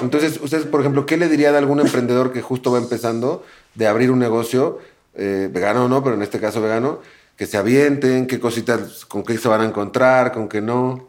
Entonces, 0.01 0.39
ustedes, 0.41 0.65
por 0.65 0.79
ejemplo, 0.79 1.05
¿qué 1.05 1.15
le 1.15 1.29
dirían 1.29 1.53
a 1.53 1.59
algún 1.59 1.79
emprendedor 1.79 2.33
que 2.33 2.41
justo 2.41 2.71
va 2.71 2.79
empezando 2.79 3.45
de 3.75 3.85
abrir 3.85 4.09
un 4.09 4.17
negocio, 4.17 4.79
eh, 5.13 5.47
vegano 5.51 5.85
o 5.85 5.87
no, 5.87 6.03
pero 6.03 6.15
en 6.15 6.23
este 6.23 6.39
caso 6.39 6.59
vegano, 6.59 7.01
que 7.35 7.45
se 7.45 7.57
avienten, 7.57 8.25
qué 8.25 8.39
cositas, 8.39 9.05
con 9.05 9.23
qué 9.23 9.37
se 9.37 9.47
van 9.47 9.61
a 9.61 9.65
encontrar, 9.65 10.31
con 10.31 10.49
qué 10.49 10.59
no? 10.59 11.07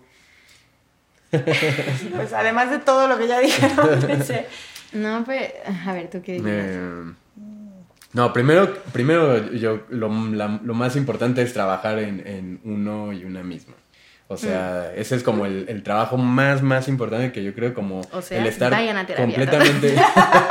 Pues 1.30 2.34
además 2.34 2.70
de 2.70 2.80
todo 2.80 3.08
lo 3.08 3.16
que 3.16 3.28
ya 3.28 3.40
dijeron, 3.40 4.00
No, 4.92 5.24
pues, 5.24 5.52
a 5.86 5.92
ver, 5.94 6.10
¿tú 6.10 6.20
qué 6.22 6.32
dirías? 6.32 6.66
Eh, 6.66 7.12
no, 8.12 8.32
primero, 8.32 8.74
primero 8.92 9.52
yo, 9.52 9.82
lo, 9.90 10.08
lo 10.08 10.74
más 10.74 10.96
importante 10.96 11.42
es 11.42 11.52
trabajar 11.52 11.98
en, 11.98 12.22
en, 12.26 12.60
uno 12.64 13.12
y 13.12 13.24
una 13.24 13.42
misma. 13.42 13.74
O 14.28 14.36
sea, 14.36 14.92
mm. 14.94 15.00
ese 15.00 15.16
es 15.16 15.22
como 15.22 15.46
el, 15.46 15.66
el, 15.68 15.82
trabajo 15.82 16.16
más, 16.18 16.62
más 16.62 16.88
importante 16.88 17.32
que 17.32 17.42
yo 17.42 17.54
creo 17.54 17.72
como 17.74 18.02
el 18.30 18.46
estar 18.46 18.72
completamente... 19.16 19.94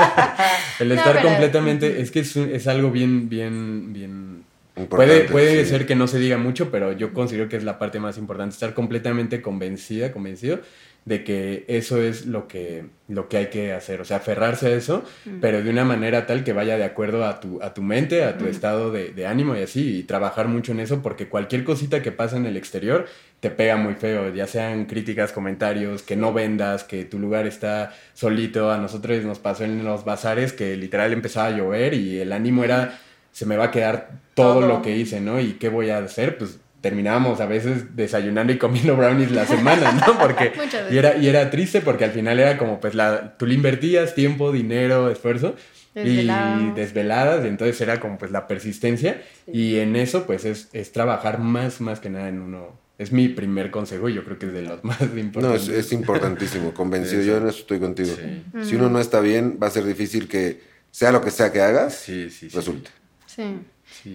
el 0.79 0.91
estar 0.91 1.21
completamente... 1.21 2.01
Es 2.01 2.09
que 2.11 2.21
es, 2.21 2.35
es, 2.35 2.67
algo 2.67 2.89
bien, 2.91 3.29
bien, 3.29 3.93
bien 3.93 4.43
puede 4.85 5.21
puede 5.23 5.65
ser 5.65 5.85
que 5.85 5.95
no 5.95 6.07
se 6.07 6.19
diga 6.19 6.37
mucho, 6.37 6.69
pero 6.69 6.91
yo 6.91 7.13
considero 7.13 7.49
que 7.49 7.57
es 7.57 7.63
la 7.63 7.79
parte 7.79 7.99
más 7.99 8.17
importante, 8.17 8.53
estar 8.53 8.73
completamente 8.73 9.41
convencida, 9.41 10.11
convencido 10.11 10.59
de 11.07 11.23
que 11.23 11.63
eso 11.69 12.01
es 12.01 12.25
lo 12.25 12.49
que, 12.49 12.83
lo 13.07 13.29
que 13.29 13.37
hay 13.37 13.45
que 13.47 13.71
hacer, 13.71 14.01
o 14.01 14.05
sea, 14.05 14.17
aferrarse 14.17 14.67
a 14.67 14.75
eso, 14.75 15.05
mm. 15.23 15.39
pero 15.39 15.63
de 15.63 15.69
una 15.69 15.85
manera 15.85 16.25
tal 16.25 16.43
que 16.43 16.51
vaya 16.51 16.77
de 16.77 16.83
acuerdo 16.83 17.23
a 17.25 17.39
tu, 17.39 17.63
a 17.63 17.73
tu 17.73 17.81
mente, 17.81 18.25
a 18.25 18.37
tu 18.37 18.43
mm. 18.43 18.49
estado 18.49 18.91
de, 18.91 19.13
de, 19.13 19.25
ánimo 19.25 19.55
y 19.55 19.61
así, 19.61 19.99
y 19.99 20.03
trabajar 20.03 20.49
mucho 20.49 20.73
en 20.73 20.81
eso, 20.81 21.01
porque 21.01 21.29
cualquier 21.29 21.63
cosita 21.63 22.01
que 22.01 22.11
pasa 22.11 22.35
en 22.35 22.45
el 22.45 22.57
exterior 22.57 23.05
te 23.39 23.49
pega 23.49 23.77
muy 23.77 23.93
feo, 23.93 24.33
ya 24.33 24.47
sean 24.47 24.83
críticas, 24.83 25.31
comentarios, 25.31 26.01
que 26.01 26.17
no 26.17 26.33
vendas, 26.33 26.83
que 26.83 27.05
tu 27.05 27.19
lugar 27.19 27.47
está 27.47 27.93
solito, 28.13 28.69
a 28.69 28.77
nosotros 28.77 29.23
nos 29.23 29.39
pasó 29.39 29.63
en 29.63 29.85
los 29.85 30.03
bazares 30.03 30.51
que 30.51 30.75
literal 30.75 31.13
empezaba 31.13 31.47
a 31.47 31.51
llover 31.51 31.93
y 31.93 32.19
el 32.19 32.33
ánimo 32.33 32.65
era, 32.65 32.99
se 33.31 33.45
me 33.45 33.55
va 33.55 33.65
a 33.65 33.71
quedar 33.71 34.09
todo. 34.33 34.67
lo 34.67 34.81
que 34.81 34.97
hice, 34.97 35.21
¿no? 35.21 35.39
¿Y 35.39 35.53
qué 35.53 35.69
voy 35.69 35.89
a 35.89 35.99
hacer? 35.99 36.37
Pues 36.37 36.59
terminábamos 36.87 37.41
a 37.41 37.47
veces 37.47 37.97
desayunando 37.97 38.53
y 38.53 38.57
comiendo 38.57 38.95
brownies 38.95 39.31
la 39.31 39.45
semana, 39.45 39.91
¿no? 39.91 40.17
Porque 40.17 40.53
y 40.89 40.97
era, 40.97 41.17
y 41.17 41.27
era 41.27 41.49
triste 41.49 41.81
porque 41.81 42.05
al 42.05 42.11
final 42.11 42.39
era 42.39 42.57
como 42.57 42.79
pues 42.79 42.95
la, 42.95 43.35
tú 43.37 43.45
le 43.45 43.55
invertías 43.55 44.15
tiempo, 44.15 44.53
dinero, 44.53 45.11
esfuerzo 45.11 45.57
y 45.93 46.27
desveladas, 46.75 47.43
y 47.43 47.49
entonces 47.49 47.81
era 47.81 47.99
como 47.99 48.17
pues 48.17 48.31
la 48.31 48.47
persistencia 48.47 49.21
y 49.51 49.79
en 49.79 49.97
eso 49.97 50.25
pues 50.25 50.45
es, 50.45 50.69
es, 50.71 50.93
trabajar 50.93 51.39
más, 51.39 51.81
más 51.81 51.99
que 51.99 52.09
nada 52.09 52.29
en 52.29 52.39
uno. 52.39 52.79
Es 52.97 53.11
mi 53.11 53.27
primer 53.27 53.69
consejo 53.69 54.07
y 54.07 54.13
yo 54.13 54.23
creo 54.23 54.39
que 54.39 54.45
es 54.45 54.53
de 54.53 54.61
los 54.61 54.81
más 54.85 55.01
importantes. 55.01 55.67
No, 55.67 55.75
es, 55.75 55.91
importantísimo, 55.91 56.73
convencido, 56.73 57.21
yo 57.21 57.35
en 57.35 57.49
eso 57.49 57.59
estoy 57.59 57.79
contigo. 57.79 58.15
Si 58.63 58.75
uno 58.75 58.89
no 58.89 59.01
está 59.01 59.19
bien, 59.19 59.59
va 59.61 59.67
a 59.67 59.71
ser 59.71 59.83
difícil 59.83 60.29
que 60.29 60.61
sea 60.89 61.11
lo 61.11 61.19
que 61.19 61.31
sea 61.31 61.51
que 61.51 61.59
hagas, 61.59 61.95
sí, 61.95 62.29
sí, 62.29 62.47
resulte. 62.47 62.89
Sí. 63.25 63.59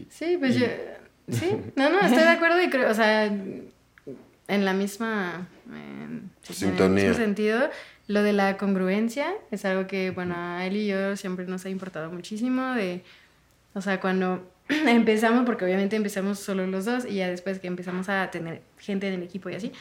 Sí, 0.08 0.36
pues 0.38 0.54
yo 0.54 0.66
Sí, 1.30 1.56
no, 1.76 1.90
no, 1.90 2.00
estoy 2.00 2.22
de 2.22 2.28
acuerdo 2.28 2.62
y 2.62 2.70
creo, 2.70 2.90
o 2.90 2.94
sea, 2.94 3.26
en 3.26 4.64
la 4.64 4.72
misma 4.72 5.48
sintonía. 6.42 6.86
En 6.86 6.98
el 6.98 7.04
mismo 7.04 7.14
sentido, 7.14 7.70
lo 8.08 8.22
de 8.22 8.32
la 8.32 8.56
congruencia 8.56 9.32
es 9.50 9.64
algo 9.64 9.86
que, 9.86 10.10
bueno, 10.10 10.34
a 10.36 10.66
él 10.66 10.76
y 10.76 10.86
yo 10.86 11.16
siempre 11.16 11.46
nos 11.46 11.64
ha 11.64 11.70
importado 11.70 12.10
muchísimo 12.10 12.74
de, 12.74 13.02
o 13.74 13.80
sea, 13.80 14.00
cuando 14.00 14.50
empezamos, 14.68 15.44
porque 15.46 15.64
obviamente 15.64 15.96
empezamos 15.96 16.38
solo 16.38 16.66
los 16.66 16.84
dos 16.84 17.04
y 17.06 17.14
ya 17.14 17.28
después 17.28 17.58
que 17.58 17.68
empezamos 17.68 18.08
a 18.08 18.30
tener 18.30 18.62
gente 18.78 19.08
en 19.08 19.14
el 19.14 19.22
equipo 19.22 19.48
y 19.50 19.54
así, 19.54 19.72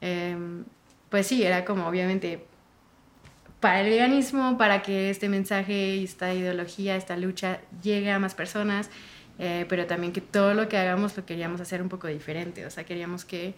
em, 0.00 0.64
pues 1.08 1.26
sí, 1.26 1.42
era 1.42 1.64
como 1.64 1.86
obviamente 1.86 2.44
para 3.60 3.80
el 3.80 3.90
veganismo, 3.90 4.58
para 4.58 4.82
que 4.82 5.10
este 5.10 5.28
mensaje, 5.28 6.02
esta 6.02 6.34
ideología, 6.34 6.96
esta 6.96 7.16
lucha 7.16 7.60
llegue 7.82 8.10
a 8.10 8.18
más 8.18 8.34
personas 8.34 8.90
eh, 9.38 9.66
pero 9.68 9.86
también 9.86 10.12
que 10.12 10.20
todo 10.20 10.54
lo 10.54 10.68
que 10.68 10.76
hagamos 10.76 11.16
lo 11.16 11.24
queríamos 11.24 11.60
hacer 11.60 11.82
un 11.82 11.88
poco 11.88 12.08
diferente, 12.08 12.66
o 12.66 12.70
sea, 12.70 12.84
queríamos 12.84 13.24
que, 13.24 13.54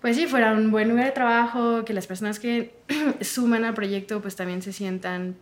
pues 0.00 0.16
sí, 0.16 0.26
fuera 0.26 0.52
un 0.52 0.70
buen 0.70 0.88
lugar 0.88 1.06
de 1.06 1.12
trabajo, 1.12 1.84
que 1.84 1.92
las 1.92 2.06
personas 2.06 2.38
que 2.38 2.74
suman 3.20 3.64
al 3.64 3.74
proyecto 3.74 4.20
pues 4.20 4.36
también 4.36 4.62
se 4.62 4.72
sientan 4.72 5.36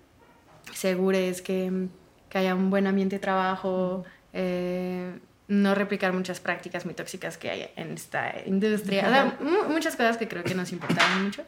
seguras, 0.73 1.43
que, 1.43 1.89
que 2.29 2.39
haya 2.39 2.55
un 2.55 2.71
buen 2.71 2.87
ambiente 2.87 3.17
de 3.17 3.21
trabajo, 3.21 4.05
eh, 4.33 5.13
no 5.49 5.75
replicar 5.75 6.13
muchas 6.13 6.41
prácticas 6.41 6.85
muy 6.85 6.95
tóxicas 6.95 7.39
que 7.39 7.51
hay 7.51 7.71
en 7.77 7.93
esta 7.93 8.35
industria, 8.45 9.07
o 9.07 9.11
sea, 9.11 9.39
muchas 9.69 9.97
cosas 9.97 10.19
que 10.19 10.29
creo 10.29 10.45
que 10.45 10.55
nos 10.55 10.73
importaban 10.73 11.25
mucho. 11.25 11.43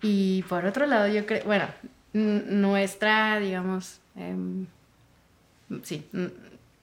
Y 0.00 0.44
por 0.48 0.64
otro 0.64 0.86
lado, 0.86 1.08
yo 1.08 1.26
creo, 1.26 1.42
bueno, 1.44 1.66
nuestra, 2.12 3.40
digamos, 3.40 4.00
eh, 4.16 4.36
sí, 5.82 6.06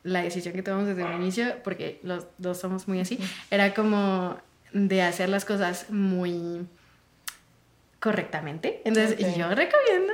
la 0.03 0.21
decisión 0.21 0.53
que 0.53 0.63
tomamos 0.63 0.87
desde 0.87 1.03
el 1.03 1.15
inicio, 1.15 1.55
porque 1.63 1.99
los 2.03 2.27
dos 2.37 2.59
somos 2.59 2.87
muy 2.87 2.99
así, 2.99 3.17
era 3.49 3.73
como 3.73 4.37
de 4.73 5.01
hacer 5.01 5.29
las 5.29 5.45
cosas 5.45 5.89
muy 5.89 6.67
correctamente. 7.99 8.81
Entonces, 8.83 9.17
yo 9.17 9.49
recomiendo. 9.49 10.13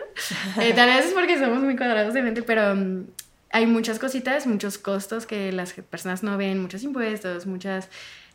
Eh, 0.62 0.74
tal 0.74 0.90
vez 0.90 1.06
es 1.08 1.14
porque 1.14 1.40
somos 1.40 1.64
muy 1.64 1.76
cuadrados 1.76 2.14
de 2.14 2.22
mente, 2.22 2.44
pero 2.44 2.74
um, 2.74 3.08
hay 3.52 3.66
muchas 3.66 3.98
cositas, 3.98 4.46
muchos 4.46 4.78
costos 4.78 5.26
que 5.26 5.52
las 5.52 5.74
personas 5.74 6.22
no 6.22 6.38
ven, 6.38 6.62
muchos 6.62 6.84
impuestos, 6.84 7.48
muchas, 7.48 7.90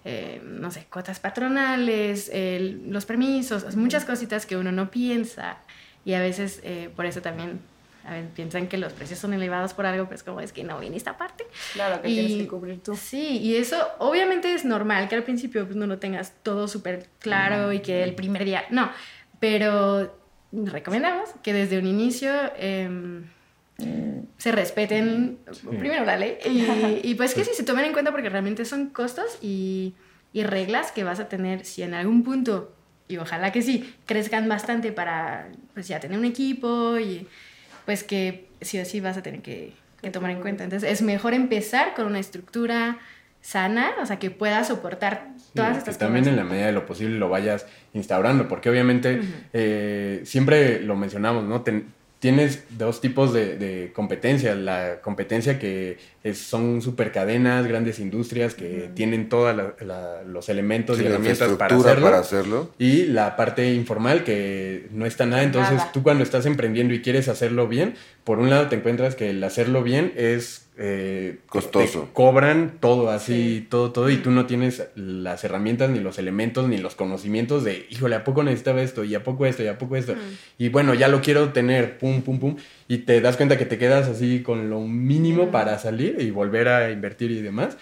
eh, 0.05 0.41
no 0.43 0.73
sé, 0.73 0.87
cuotas 0.91 1.21
patronales, 1.21 2.33
los 2.89 3.07
permisos, 3.07 3.77
muchas 3.77 4.05
cositas 4.05 4.45
que 4.45 4.57
uno 4.57 4.73
no 4.73 4.91
piensa. 4.91 5.59
Y 6.05 6.15
a 6.15 6.21
veces 6.21 6.61
eh, 6.65 6.91
por 6.95 7.07
eso 7.07 7.23
también 7.23 7.61
a 8.07 8.13
ver, 8.13 8.29
piensan 8.29 8.69
que 8.69 8.77
los 8.77 8.93
precios 8.93 9.19
son 9.19 9.33
elevados 9.33 9.73
por 9.73 9.87
algo, 9.87 10.05
pero 10.05 10.17
es 10.17 10.23
como 10.23 10.41
es 10.41 10.53
que 10.53 10.63
no 10.63 10.79
viene 10.79 10.97
esta 10.97 11.17
parte. 11.17 11.47
Claro, 11.73 12.03
que 12.03 12.09
tienes 12.09 12.37
que 12.37 12.47
cubrir 12.47 12.83
tú. 12.83 12.95
Sí, 12.95 13.39
y 13.39 13.57
eso 13.57 13.77
obviamente 13.99 14.53
es 14.53 14.65
normal 14.65 15.09
que 15.09 15.15
al 15.15 15.23
principio 15.23 15.65
pues, 15.65 15.77
no 15.77 15.87
lo 15.87 15.99
tengas 15.99 16.35
todo 16.43 16.69
súper 16.69 17.09
claro 17.19 17.73
y 17.73 17.81
que 17.81 18.03
el 18.03 18.15
primer 18.15 18.45
día, 18.45 18.65
no, 18.71 18.91
pero 19.41 20.19
recomendamos 20.53 21.31
que 21.43 21.53
desde 21.53 21.79
un 21.79 21.87
inicio 21.87 22.31
em, 22.59 23.25
se 24.39 24.53
respeten 24.53 25.39
primero 25.79 26.05
la 26.05 26.17
ley 26.17 26.39
y, 26.45 27.11
y, 27.11 27.15
pues 27.15 27.35
que 27.35 27.45
sí 27.45 27.51
se 27.55 27.65
tomen 27.65 27.87
en 27.87 27.93
cuenta 27.93 28.13
porque 28.13 28.29
realmente 28.29 28.65
son 28.65 28.91
costos 28.91 29.39
y, 29.43 29.95
y 30.33 30.45
reglas 30.45 30.93
que 30.93 31.05
vas 31.05 31.21
a 31.21 31.29
tener 31.29 31.65
si 31.65 31.83
en 31.83 31.95
algún 31.95 32.23
punto 32.23 32.73
y 33.09 33.17
ojalá 33.17 33.53
que 33.53 33.63
sí, 33.63 33.95
crezcan 34.07 34.49
bastante 34.49 34.93
para 34.93 35.49
pues 35.75 35.89
ya 35.89 36.01
tener 36.01 36.19
un 36.19 36.25
equipo 36.25 36.99
y 36.99 37.27
pues 37.85 38.03
que 38.05 38.47
sí 38.61 38.79
o 38.79 38.85
sí 38.85 39.01
vas 39.01 39.17
a 39.17 39.23
tener 39.23 39.41
que, 39.41 39.73
tomar 40.13 40.31
en 40.31 40.41
cuenta. 40.41 40.65
Entonces 40.65 40.91
es 40.91 41.03
mejor 41.03 41.33
empezar 41.33 41.95
con 41.95 42.07
una 42.07 42.19
estructura 42.19 42.99
sana, 43.41 43.93
o 44.03 44.07
sea, 44.07 44.19
que 44.19 44.31
pueda 44.31 44.63
soportar 44.65 45.29
todas 45.55 45.79
estas 45.79 45.97
cosas. 45.97 45.99
También 45.99 46.29
en 46.29 46.37
la 46.37 46.45
medida 46.45 46.67
de 46.67 46.73
lo 46.73 46.85
posible 46.87 47.19
lo 47.19 47.29
vayas 47.29 47.67
instaurando, 47.95 48.49
porque 48.49 48.69
obviamente 48.69 49.21
eh, 49.53 50.21
siempre 50.25 50.81
lo 50.81 50.97
mencionamos, 50.97 51.45
¿no? 51.45 51.65
tienes 52.19 52.65
dos 52.71 53.03
tipos 53.03 53.35
de, 53.35 53.57
de, 53.59 53.93
competencia. 53.93 54.55
La 54.55 55.01
competencia 55.03 55.59
que 55.59 55.99
son 56.33 56.81
super 56.81 57.13
cadenas, 57.13 57.67
grandes 57.67 57.99
industrias 57.99 58.55
que 58.55 58.89
tienen 58.95 59.29
todos 59.29 59.55
los 60.27 60.49
elementos 60.49 60.99
y 60.99 61.05
herramientas 61.05 61.53
para 61.59 61.77
hacerlo, 61.77 62.05
para 62.05 62.19
hacerlo. 62.19 62.71
Y 62.79 63.05
la 63.05 63.37
parte 63.37 63.75
informal 63.75 64.25
que 64.25 64.89
no 64.91 65.05
está 65.05 65.27
nada. 65.27 65.43
Entonces 65.43 65.83
tú 65.93 66.03
cuando 66.03 66.25
estás 66.25 66.47
emprendiendo 66.47 66.95
y 66.95 67.03
quieres 67.03 67.29
hacerlo 67.29 67.69
bien, 67.69 67.95
por 68.25 68.39
un 68.39 68.49
lado 68.49 68.69
te 68.69 68.77
encuentras 68.77 69.17
que 69.17 69.31
el 69.31 69.45
hacerlo 69.45 69.83
bien 69.83 70.15
es 70.17 70.65
eh, 70.77 71.39
costoso. 71.47 72.09
cobran 72.13 72.79
todo 72.81 73.11
así, 73.11 73.65
todo, 73.71 73.93
todo, 73.93 74.11
y 74.11 74.17
tú 74.17 74.33
no 74.33 74.47
tienes 74.47 74.83
las 74.97 75.45
herramientas, 75.45 75.91
ni 75.91 76.01
los 76.01 76.19
elementos, 76.19 76.69
ni 76.69 76.79
los 76.79 76.97
conocimientos 76.97 77.63
de, 77.63 77.87
híjole, 77.91 78.17
¿a 78.17 78.25
poco 78.25 78.43
necesitaba 78.43 78.83
esto? 78.83 79.05
¿Y 79.05 79.15
a 79.15 79.23
poco 79.23 79.47
esto? 79.47 79.63
¿Y 79.63 79.69
a 79.69 79.79
poco 79.79 79.95
esto? 79.95 80.15
Y 80.59 80.71
bueno, 80.71 80.95
ya 80.95 81.07
lo 81.09 81.21
quiero 81.21 81.53
tener, 81.53 81.99
pum, 81.99 82.23
pum, 82.23 82.41
pum, 82.41 82.57
y 82.89 82.99
te 82.99 83.21
das 83.21 83.37
cuenta 83.37 83.57
que 83.57 83.67
te 83.67 83.79
quedas 83.79 84.09
así 84.09 84.43
con 84.43 84.71
lo 84.71 84.81
mínimo 84.81 85.51
para 85.51 85.79
salir 85.79 86.17
y 86.21 86.31
volver 86.31 86.69
a 86.69 86.91
invertir 86.91 87.31
y 87.31 87.41
demás. 87.41 87.77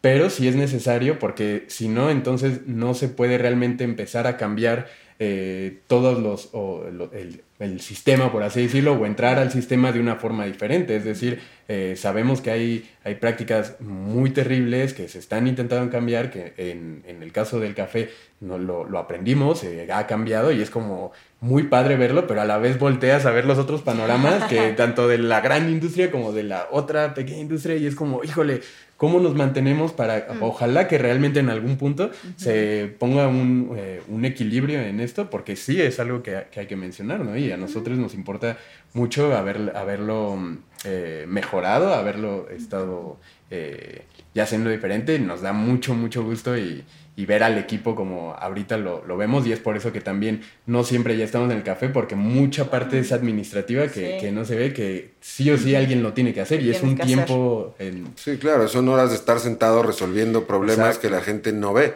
Pero 0.00 0.30
si 0.30 0.48
es 0.48 0.56
necesario, 0.56 1.18
porque 1.18 1.64
si 1.68 1.88
no, 1.88 2.10
entonces 2.10 2.66
no 2.66 2.92
se 2.94 3.08
puede 3.08 3.38
realmente 3.38 3.84
empezar 3.84 4.26
a 4.26 4.36
cambiar 4.36 4.88
eh, 5.20 5.78
todos 5.86 6.20
los, 6.20 6.48
o, 6.52 6.84
el, 7.12 7.42
el, 7.60 7.80
sistema, 7.80 8.32
por 8.32 8.42
así 8.42 8.62
decirlo, 8.62 8.94
o 8.94 9.06
entrar 9.06 9.38
al 9.38 9.52
sistema 9.52 9.92
de 9.92 10.00
una 10.00 10.16
forma 10.16 10.44
diferente. 10.44 10.96
Es 10.96 11.04
decir, 11.04 11.40
eh, 11.68 11.94
sabemos 11.96 12.40
que 12.40 12.50
hay, 12.50 12.90
hay 13.04 13.14
prácticas 13.14 13.80
muy 13.80 14.30
terribles 14.30 14.92
que 14.92 15.06
se 15.08 15.20
están 15.20 15.46
intentando 15.46 15.88
cambiar, 15.92 16.32
que 16.32 16.54
en, 16.56 17.04
en 17.06 17.22
el 17.22 17.30
caso 17.30 17.60
del 17.60 17.76
café 17.76 18.10
no, 18.40 18.58
lo, 18.58 18.84
lo 18.84 18.98
aprendimos, 18.98 19.62
ha 19.92 20.06
cambiado 20.08 20.50
y 20.50 20.60
es 20.60 20.70
como 20.70 21.12
muy 21.42 21.64
padre 21.64 21.96
verlo, 21.96 22.28
pero 22.28 22.40
a 22.40 22.44
la 22.44 22.56
vez 22.58 22.78
volteas 22.78 23.26
a 23.26 23.32
ver 23.32 23.46
los 23.46 23.58
otros 23.58 23.82
panoramas, 23.82 24.44
que 24.44 24.72
tanto 24.76 25.08
de 25.08 25.18
la 25.18 25.40
gran 25.40 25.68
industria 25.68 26.12
como 26.12 26.32
de 26.32 26.44
la 26.44 26.68
otra 26.70 27.14
pequeña 27.14 27.40
industria, 27.40 27.74
y 27.74 27.84
es 27.84 27.96
como, 27.96 28.22
híjole, 28.22 28.60
¿cómo 28.96 29.18
nos 29.18 29.34
mantenemos 29.34 29.92
para, 29.92 30.28
mm. 30.34 30.42
ojalá 30.42 30.86
que 30.86 30.98
realmente 30.98 31.40
en 31.40 31.50
algún 31.50 31.78
punto 31.78 32.12
se 32.36 32.94
ponga 32.96 33.26
un, 33.26 33.74
eh, 33.76 34.00
un, 34.06 34.24
equilibrio 34.24 34.80
en 34.80 35.00
esto, 35.00 35.30
porque 35.30 35.56
sí 35.56 35.82
es 35.82 35.98
algo 35.98 36.22
que, 36.22 36.44
que, 36.52 36.60
hay 36.60 36.66
que 36.66 36.76
mencionar, 36.76 37.18
¿no? 37.24 37.36
Y 37.36 37.50
a 37.50 37.56
nosotros 37.56 37.98
nos 37.98 38.14
importa 38.14 38.56
mucho 38.94 39.36
haber, 39.36 39.72
haberlo 39.74 40.38
eh, 40.84 41.24
mejorado, 41.26 41.92
haberlo 41.92 42.48
estado 42.50 43.18
eh, 43.50 44.04
ya 44.34 44.46
siendo 44.46 44.70
diferente, 44.70 45.18
nos 45.18 45.42
da 45.42 45.52
mucho, 45.52 45.94
mucho 45.94 46.22
gusto 46.22 46.56
y 46.56 46.84
y 47.22 47.26
ver 47.26 47.44
al 47.44 47.56
equipo 47.56 47.94
como 47.94 48.34
ahorita 48.34 48.76
lo, 48.76 49.04
lo, 49.06 49.16
vemos 49.16 49.46
y 49.46 49.52
es 49.52 49.60
por 49.60 49.76
eso 49.76 49.92
que 49.92 50.00
también 50.00 50.42
no 50.66 50.82
siempre 50.82 51.16
ya 51.16 51.24
estamos 51.24 51.52
en 51.52 51.56
el 51.56 51.62
café 51.62 51.88
porque 51.88 52.16
mucha 52.16 52.68
parte 52.68 52.98
es 52.98 53.12
administrativa 53.12 53.86
que, 53.86 54.18
que 54.20 54.32
no 54.32 54.44
se 54.44 54.56
ve 54.56 54.72
que 54.72 55.12
sí 55.20 55.48
o 55.48 55.56
sí 55.56 55.76
alguien 55.76 56.02
lo 56.02 56.14
tiene 56.14 56.34
que 56.34 56.40
hacer 56.40 56.60
y 56.62 56.70
es 56.70 56.82
un 56.82 56.98
tiempo 56.98 57.76
en... 57.78 58.08
Sí, 58.16 58.38
claro, 58.38 58.66
son 58.66 58.88
horas 58.88 59.10
de 59.10 59.16
estar 59.16 59.38
sentado 59.38 59.84
resolviendo 59.84 60.48
problemas 60.48 60.98
que 60.98 61.10
la 61.10 61.20
gente 61.20 61.52
no 61.52 61.72
ve, 61.72 61.94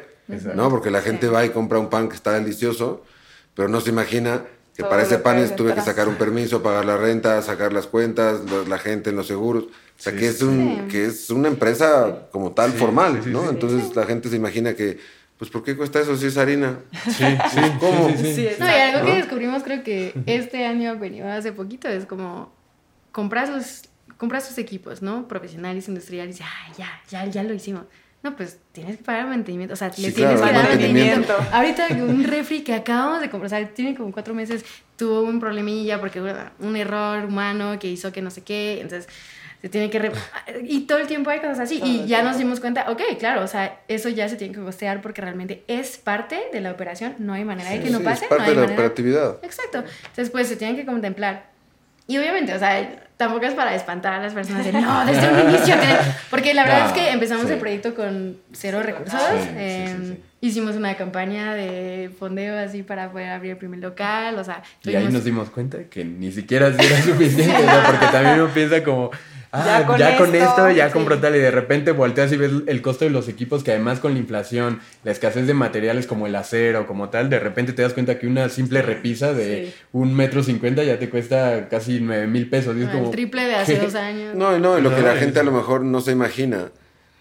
¿no? 0.55 0.71
Porque 0.71 0.93
la 0.93 1.03
gente 1.03 1.27
va 1.27 1.45
y 1.45 1.51
compra 1.51 1.81
un 1.81 1.91
pan 1.91 2.09
que 2.09 2.15
está 2.15 2.33
delicioso, 2.35 3.03
pero 3.57 3.69
no 3.69 3.81
se 3.81 3.91
imagina 3.91 4.45
Que 4.77 4.85
para 4.85 5.03
ese 5.03 5.19
panes 5.19 5.57
tuve 5.57 5.75
que 5.75 5.81
sacar 5.81 6.07
un 6.07 6.17
permiso, 6.17 6.63
pagar 6.63 6.85
la 6.85 6.99
renta, 6.99 7.43
sacar 7.43 7.73
las 7.73 7.87
cuentas, 7.87 8.43
la 8.69 8.79
gente 8.79 9.11
en 9.11 9.17
los 9.17 9.27
seguros. 9.27 9.65
O 9.99 10.03
sea, 10.03 10.13
que, 10.15 10.29
es 10.29 10.43
un, 10.43 10.89
que 10.89 11.07
es 11.07 11.31
una 11.31 11.49
empresa 11.49 12.29
como 12.31 12.53
tal 12.53 12.73
formal, 12.73 13.23
¿no? 13.33 13.49
Entonces 13.49 13.97
la 13.97 14.05
gente 14.05 14.29
se 14.29 14.37
imagina 14.37 14.75
que, 14.75 14.99
pues, 15.39 15.51
¿por 15.51 15.63
qué 15.63 15.77
cuesta 15.77 16.01
eso 16.01 16.17
si 16.17 16.27
es 16.27 16.39
harina? 16.39 16.79
Sí, 17.05 17.25
sí, 17.51 17.61
¿cómo? 17.81 18.09
no, 18.09 18.67
y 18.67 18.81
algo 18.81 19.07
que 19.07 19.15
descubrimos 19.17 19.63
creo 19.63 19.83
que 19.83 20.15
este 20.27 20.65
año 20.65 20.99
venido 20.99 21.29
hace 21.31 21.53
poquito 21.53 21.89
es 21.89 22.07
como 22.07 22.53
compras 23.13 23.51
los, 23.51 23.83
compras 24.17 24.49
tus 24.49 24.59
equipos, 24.59 25.03
¿no? 25.03 25.29
Profesionales, 25.29 25.89
industriales, 25.89 26.39
ya, 26.39 26.49
ya, 26.77 27.03
ya, 27.09 27.27
ya 27.27 27.43
lo 27.43 27.53
hicimos 27.55 27.85
no, 28.27 28.37
pues 28.37 28.59
tienes 28.73 28.97
que 28.97 29.05
pagar 29.05 29.27
mantenimiento. 29.27 29.75
O 29.75 29.77
sea, 29.77 29.89
le 29.89 30.11
tienes 30.13 30.41
que 30.41 30.53
dar 30.53 30.69
mantenimiento. 30.69 31.35
Ahorita 31.53 31.87
un 31.91 32.25
refri 32.25 32.63
que 32.63 32.75
acabamos 32.75 33.21
de 33.21 33.31
comprar, 33.31 33.47
o 33.47 33.49
sea, 33.49 33.69
tiene 33.69 33.95
como 33.95 34.11
cuatro 34.11 34.35
meses, 34.35 34.65
tuvo 34.97 35.23
un 35.23 35.39
problemilla 35.39 36.01
porque 36.01 36.21
un 36.59 36.77
error 36.77 37.25
humano 37.25 37.79
que 37.79 37.89
hizo 37.89 38.11
que 38.13 38.23
no 38.23 38.31
sé 38.31 38.43
qué. 38.43 38.81
Entonces, 38.81 39.09
se 39.63 39.69
tiene 39.69 39.91
que... 39.91 40.11
y 40.65 40.81
todo 40.81 40.99
el 40.99 41.07
tiempo 41.07 41.31
hay 41.31 41.39
cosas 41.39 41.61
así. 41.61 41.81
y 41.85 42.07
ya 42.07 42.23
nos 42.23 42.37
dimos 42.37 42.59
cuenta, 42.59 42.91
ok, 42.91 43.03
claro, 43.19 43.43
o 43.43 43.47
sea, 43.47 43.81
eso 43.87 44.09
ya 44.09 44.29
se 44.29 44.37
tiene 44.37 44.53
que 44.53 44.61
costear 44.61 45.01
porque 45.01 45.23
realmente 45.23 45.63
es 45.69 45.97
parte 45.97 46.37
de 46.53 46.61
la 46.61 46.73
operación. 46.73 47.15
No 47.19 47.33
hay 47.33 47.45
manera 47.45 47.71
de 47.71 47.81
que 47.81 47.91
no 47.91 48.01
pase. 48.01 48.25
Es 48.25 48.29
parte 48.29 48.55
de 48.55 48.67
la 48.67 48.73
operatividad. 48.73 49.39
Exacto. 49.43 49.79
Entonces, 49.79 50.31
pues 50.31 50.49
se 50.49 50.57
tiene 50.57 50.75
que 50.75 50.85
contemplar. 50.85 51.51
Y 52.09 52.19
obviamente, 52.19 52.55
o 52.55 52.59
sea, 52.59 53.06
tampoco 53.17 53.47
es 53.47 53.55
para 53.55 53.75
espantar 53.75 54.15
a 54.15 54.21
las 54.21 54.35
personas 54.35 54.65
de 54.65 54.73
no, 54.73 55.05
desde 55.07 55.33
un 55.33 55.49
inicio. 55.49 55.75
Porque 56.31 56.55
la 56.55 56.65
verdad 56.65 56.87
es 56.87 56.93
que 56.93 57.11
empezamos 57.11 57.49
el 57.51 57.59
proyecto 57.59 57.95
con 57.95 58.37
cero 58.53 58.83
recursos. 58.83 59.21
Em, 59.57 60.17
hicimos 60.41 60.77
una 60.77 60.97
campaña 60.97 61.55
de 61.55 62.11
fondeo 62.19 62.59
así 62.59 62.83
para 62.83 63.11
poder 63.11 63.31
abrir 63.31 63.53
el 63.53 63.57
primer 63.57 63.81
local. 63.81 64.39
O 64.39 64.45
sea, 64.45 64.63
y 64.85 64.95
ahí 64.95 65.09
nos 65.09 65.25
dimos 65.25 65.51
cuenta 65.51 65.85
que 65.85 66.05
ni 66.05 66.31
siquiera 66.33 66.69
era 66.69 67.03
suficiente. 67.03 67.65
porque 67.87 68.07
también 68.07 68.41
uno 68.41 68.53
piensa 68.53 68.85
como 68.85 69.11
Ah, 69.59 69.97
ya 69.99 70.17
con, 70.17 70.35
esto, 70.35 70.71
ya 70.71 70.91
compro 70.91 71.19
tal 71.19 71.35
y 71.35 71.39
de 71.39 71.51
repente 71.51 71.93
volteas 71.93 72.31
y 72.33 72.37
ves 72.37 72.51
el 72.67 72.83
costo 72.83 73.05
de 73.05 73.11
los 73.11 73.29
equipos 73.29 73.65
que 73.65 73.71
además 73.71 74.01
con 74.01 74.13
la 74.13 74.19
inflación, 74.19 74.81
la 75.03 75.13
escasez 75.13 75.47
de 75.47 75.55
materiales 75.55 76.07
como 76.07 76.27
el 76.27 76.37
acero, 76.37 76.87
como 76.87 77.09
tal, 77.09 77.31
de 77.31 77.39
repente 77.39 77.73
te 77.73 77.83
das 77.83 77.95
cuenta 77.95 78.19
que 78.19 78.27
una 78.27 78.49
simple 78.49 78.83
repisa 78.83 79.33
de 79.33 79.73
un 79.93 80.15
metro 80.15 80.43
cincuenta 80.43 80.85
ya 80.85 80.99
te 80.99 81.09
cuesta 81.09 81.69
casi 81.71 82.01
nueve 82.01 82.27
mil 82.27 82.51
pesos. 82.51 82.77
Ah, 82.77 82.99
el 82.99 83.11
triple 83.11 83.47
de 83.47 83.55
hace 83.55 83.79
dos 83.79 83.95
años. 83.95 84.35
No, 84.35 84.59
no, 84.59 84.79
lo 84.79 84.95
que 84.95 85.03
la 85.03 85.17
gente 85.17 85.41
a 85.41 85.43
lo 85.43 85.53
mejor 85.53 85.83
no 85.83 86.01
se 86.01 86.13
imagina 86.13 86.71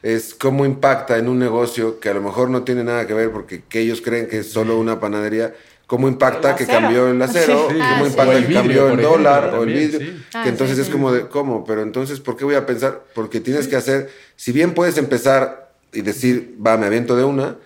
es 0.04 0.36
cómo 0.36 0.66
impacta 0.66 1.18
en 1.18 1.28
un 1.28 1.40
negocio 1.40 2.00
que 2.00 2.10
a 2.10 2.14
lo 2.14 2.22
mejor 2.22 2.50
no 2.50 2.64
tiene 2.64 2.84
nada 2.84 3.08
que 3.08 3.14
ver 3.14 3.32
porque 3.32 3.64
que 3.68 3.80
ellos 3.80 4.02
creen 4.02 4.28
que 4.28 4.40
es 4.40 4.52
solo 4.52 4.78
una 4.78 5.00
panadería 5.00 5.56
cómo 5.88 6.08
impacta 6.08 6.56
que 6.56 6.66
cambió 6.66 7.08
el 7.08 7.22
acero, 7.22 7.68
cómo 7.68 7.80
ah, 7.82 8.04
impacta 8.06 8.48
que 8.48 8.54
cambió 8.54 8.90
el 8.90 9.02
dólar 9.02 9.56
o 9.56 9.64
el 9.64 9.74
vidrio, 9.74 10.00
que 10.00 10.16
ah, 10.34 10.48
entonces 10.48 10.78
es 10.78 10.90
como 10.90 11.12
de, 11.12 11.28
¿cómo? 11.28 11.64
Pero 11.66 11.82
entonces, 11.82 12.20
¿por 12.20 12.36
qué 12.38 12.46
voy 12.46 12.56
a 12.56 12.66
pensar? 12.66 13.04
Porque 13.14 13.40
tienes 13.40 13.68
que 13.68 13.76
hacer, 13.76 14.10
si 14.36 14.52
bien 14.52 14.74
puedes 14.74 14.98
empezar 14.98 15.72
y 15.94 16.02
decir, 16.02 16.58
va, 16.66 16.78
me 16.78 16.88
aviento 16.88 17.16
de 17.16 17.24
una, 17.24 17.58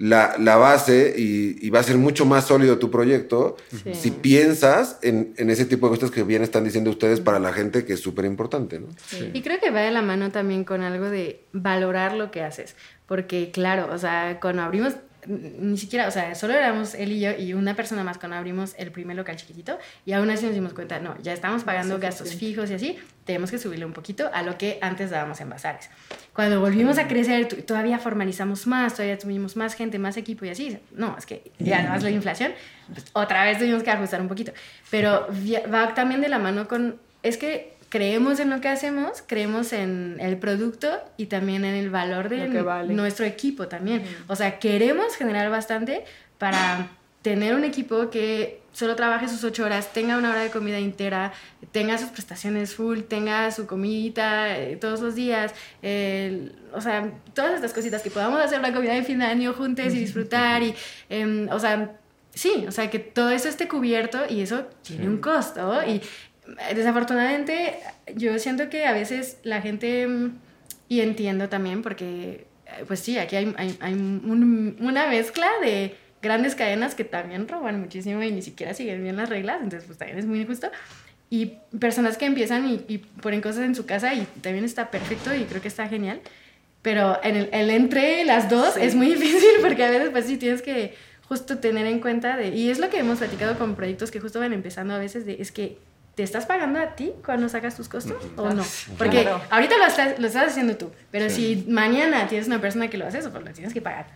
la, 0.00 0.34
la 0.38 0.56
base 0.56 1.14
y, 1.16 1.68
va 1.68 1.80
a 1.80 1.82
ser 1.82 1.98
mucho 1.98 2.24
más 2.24 2.46
sólido 2.46 2.78
tu 2.78 2.90
proyecto 2.90 3.56
si 3.92 4.10
piensas 4.10 4.98
en, 5.02 5.34
en, 5.36 5.50
ese 5.50 5.66
tipo 5.66 5.88
de 5.88 5.96
cosas 5.96 6.10
que 6.10 6.22
bien 6.22 6.42
están 6.42 6.64
diciendo 6.64 6.88
ustedes 6.88 7.20
para 7.20 7.38
la 7.38 7.52
gente 7.52 7.84
que 7.84 7.92
es 7.92 8.00
súper 8.00 8.24
importante, 8.24 8.80
¿no? 8.80 8.88
Y 9.34 9.42
creo 9.42 9.60
que 9.60 9.70
va 9.70 9.80
de 9.80 9.90
la 9.90 10.00
mano 10.00 10.30
también 10.30 10.64
con 10.64 10.80
algo 10.80 11.10
de 11.10 11.44
valorar 11.52 12.14
lo 12.14 12.30
que 12.30 12.42
haces, 12.42 12.76
porque 13.06 13.50
claro, 13.50 13.90
o 13.92 13.98
sea, 13.98 14.38
cuando 14.40 14.62
abrimos 14.62 14.94
ni 15.26 15.76
siquiera, 15.76 16.08
o 16.08 16.10
sea, 16.10 16.34
solo 16.34 16.54
éramos 16.54 16.94
él 16.94 17.12
y 17.12 17.20
yo 17.20 17.32
y 17.32 17.54
una 17.54 17.74
persona 17.74 18.04
más 18.04 18.18
cuando 18.18 18.36
abrimos 18.36 18.74
el 18.78 18.90
primer 18.90 19.16
local 19.16 19.36
chiquitito 19.36 19.78
y 20.06 20.12
aún 20.12 20.30
así 20.30 20.46
nos 20.46 20.54
dimos 20.54 20.72
cuenta, 20.72 21.00
no, 21.00 21.16
ya 21.22 21.32
estamos 21.32 21.64
pagando 21.64 21.98
gastos 21.98 22.34
fijos 22.34 22.70
y 22.70 22.74
así, 22.74 22.98
tenemos 23.24 23.50
que 23.50 23.58
subirle 23.58 23.84
un 23.84 23.92
poquito 23.92 24.30
a 24.32 24.42
lo 24.42 24.56
que 24.58 24.78
antes 24.80 25.10
dábamos 25.10 25.40
en 25.40 25.50
bazares. 25.50 25.90
Cuando 26.32 26.60
volvimos 26.60 26.98
a 26.98 27.08
crecer, 27.08 27.46
todavía 27.64 27.98
formalizamos 27.98 28.66
más, 28.66 28.94
todavía 28.94 29.18
tuvimos 29.18 29.56
más 29.56 29.74
gente, 29.74 29.98
más 29.98 30.16
equipo 30.16 30.44
y 30.44 30.50
así, 30.50 30.78
no, 30.92 31.16
es 31.18 31.26
que 31.26 31.50
ya 31.58 31.78
además 31.80 32.02
la 32.02 32.10
inflación, 32.10 32.52
pues, 32.92 33.06
otra 33.12 33.44
vez 33.44 33.58
tuvimos 33.58 33.82
que 33.82 33.90
ajustar 33.90 34.20
un 34.20 34.28
poquito, 34.28 34.52
pero 34.90 35.26
va 35.72 35.94
también 35.94 36.20
de 36.20 36.28
la 36.28 36.38
mano 36.38 36.68
con, 36.68 36.98
es 37.22 37.36
que 37.36 37.79
creemos 37.90 38.40
en 38.40 38.48
lo 38.48 38.60
que 38.60 38.68
hacemos, 38.68 39.22
creemos 39.26 39.74
en 39.74 40.16
el 40.20 40.38
producto 40.38 40.88
y 41.16 41.26
también 41.26 41.64
en 41.64 41.74
el 41.74 41.90
valor 41.90 42.30
de 42.30 42.48
nuestro 42.88 43.26
equipo 43.26 43.68
también. 43.68 44.04
O 44.28 44.36
sea, 44.36 44.58
queremos 44.58 45.16
generar 45.16 45.50
bastante 45.50 46.04
para 46.38 46.88
tener 47.20 47.54
un 47.54 47.64
equipo 47.64 48.08
que 48.08 48.62
solo 48.72 48.94
trabaje 48.94 49.28
sus 49.28 49.42
ocho 49.42 49.64
horas, 49.64 49.92
tenga 49.92 50.16
una 50.16 50.30
hora 50.30 50.40
de 50.40 50.50
comida 50.50 50.78
entera, 50.78 51.32
tenga 51.72 51.98
sus 51.98 52.10
prestaciones 52.10 52.74
full, 52.74 53.00
tenga 53.00 53.50
su 53.50 53.66
comidita 53.66 54.56
eh, 54.56 54.76
todos 54.76 55.00
los 55.00 55.16
días, 55.16 55.52
o 56.72 56.80
sea, 56.80 57.12
todas 57.34 57.54
estas 57.56 57.72
cositas 57.72 58.02
que 58.02 58.10
podamos 58.10 58.40
hacer 58.40 58.60
la 58.60 58.72
comida 58.72 58.94
de 58.94 59.02
fin 59.02 59.18
de 59.18 59.26
año 59.26 59.52
juntos 59.52 59.86
y 59.86 59.98
disfrutar 59.98 60.62
y, 60.62 60.74
em, 61.08 61.48
o 61.50 61.58
sea, 61.58 61.96
sí, 62.32 62.64
o 62.68 62.70
sea, 62.70 62.88
que 62.88 63.00
todo 63.00 63.30
eso 63.30 63.48
esté 63.48 63.66
cubierto 63.66 64.20
y 64.28 64.40
eso 64.40 64.66
tiene 64.82 65.08
un 65.08 65.18
costo 65.18 65.82
y 65.84 66.00
desafortunadamente, 66.74 67.78
yo 68.14 68.38
siento 68.38 68.68
que 68.68 68.86
a 68.86 68.92
veces 68.92 69.38
la 69.42 69.60
gente, 69.60 70.08
y 70.88 71.00
entiendo 71.00 71.48
también, 71.48 71.82
porque, 71.82 72.46
eh, 72.66 72.84
pues 72.86 73.00
sí, 73.00 73.18
aquí 73.18 73.36
hay, 73.36 73.54
hay, 73.56 73.92
una 73.92 75.06
mezcla 75.08 75.48
de 75.62 75.96
grandes 76.22 76.54
cadenas 76.54 76.94
que 76.94 77.04
también 77.04 77.48
roban 77.48 77.80
muchísimo 77.80 78.22
y 78.22 78.30
ni 78.30 78.42
siquiera 78.42 78.74
siguen 78.74 79.02
bien 79.02 79.16
las 79.16 79.28
reglas, 79.28 79.58
entonces 79.62 79.86
pues 79.86 79.98
también 79.98 80.18
es 80.18 80.26
muy 80.26 80.40
injusto. 80.40 80.70
Y 81.30 81.58
personas 81.78 82.18
que 82.18 82.26
empiezan 82.26 82.68
y, 82.88 82.98
ponen 82.98 83.40
cosas 83.40 83.64
en 83.64 83.74
su 83.74 83.86
casa 83.86 84.14
y 84.14 84.26
también 84.42 84.64
está 84.64 84.90
perfecto 84.90 85.34
y 85.34 85.44
creo 85.44 85.62
que 85.62 85.68
está 85.68 85.88
genial. 85.88 86.20
Pero 86.82 87.20
en 87.22 87.36
el, 87.36 87.48
el 87.52 87.70
entre 87.70 88.24
las 88.24 88.50
dos 88.50 88.76
es 88.76 88.94
muy 88.94 89.06
difícil 89.14 89.60
porque 89.62 89.84
a 89.84 89.90
veces 89.90 90.10
pues 90.10 90.24
sí 90.26 90.38
tienes 90.38 90.60
que 90.60 90.94
justo 91.30 91.58
tener 91.58 91.86
en 91.86 92.00
cuenta 92.00 92.36
de... 92.36 92.48
Y 92.48 92.70
es 92.70 92.80
lo 92.80 92.90
que 92.90 92.98
hemos 92.98 93.18
platicado 93.18 93.56
con 93.56 93.76
proyectos 93.76 94.10
que 94.10 94.18
justo 94.18 94.40
van 94.40 94.52
empezando 94.52 94.94
a 94.94 94.98
veces, 94.98 95.24
de, 95.24 95.36
es 95.38 95.52
que 95.52 95.78
¿te 96.14 96.22
estás 96.22 96.46
pagando 96.46 96.80
a 96.80 96.96
ti 96.96 97.12
cuando 97.24 97.48
sacas 97.48 97.76
tus 97.76 97.88
costos 97.88 98.16
o 98.36 98.50
no? 98.50 98.64
Porque 98.98 99.28
ahorita 99.50 99.78
lo 99.78 99.86
estás, 99.86 100.18
lo 100.18 100.26
estás 100.26 100.48
haciendo 100.48 100.76
tú, 100.76 100.90
pero 101.10 101.30
si 101.30 101.64
mañana 101.68 102.26
tienes 102.28 102.46
una 102.46 102.60
persona 102.60 102.88
que 102.88 102.98
lo 102.98 103.06
hace, 103.06 103.18
pues 103.28 103.44
lo 103.44 103.52
tienes 103.52 103.72
que 103.72 103.80
pagar. 103.80 104.06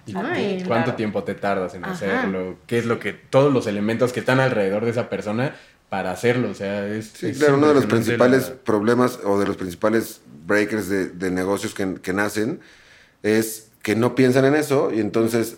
¿Cuánto 0.66 0.94
tiempo 0.94 1.24
te 1.24 1.34
tardas 1.34 1.74
en 1.74 1.84
hacerlo? 1.84 2.58
¿Qué 2.66 2.78
es 2.78 2.86
lo 2.86 2.98
que, 2.98 3.12
todos 3.12 3.52
los 3.52 3.66
elementos 3.66 4.12
que 4.12 4.20
están 4.20 4.40
alrededor 4.40 4.84
de 4.84 4.90
esa 4.90 5.08
persona 5.08 5.54
para 5.88 6.10
hacerlo? 6.10 6.50
O 6.50 6.54
sea, 6.54 6.86
es... 6.86 7.12
Sí, 7.14 7.32
claro, 7.32 7.56
uno 7.56 7.68
de 7.68 7.74
los 7.74 7.86
principales 7.86 8.50
problemas 8.50 9.20
o 9.24 9.38
de 9.38 9.46
los 9.46 9.56
principales 9.56 10.20
breakers 10.46 10.88
de, 10.88 11.30
negocios 11.30 11.74
que, 11.74 12.12
nacen 12.12 12.60
es 13.22 13.70
que 13.82 13.96
no 13.96 14.14
piensan 14.14 14.44
en 14.44 14.56
eso 14.56 14.90
y 14.92 15.00
entonces 15.00 15.56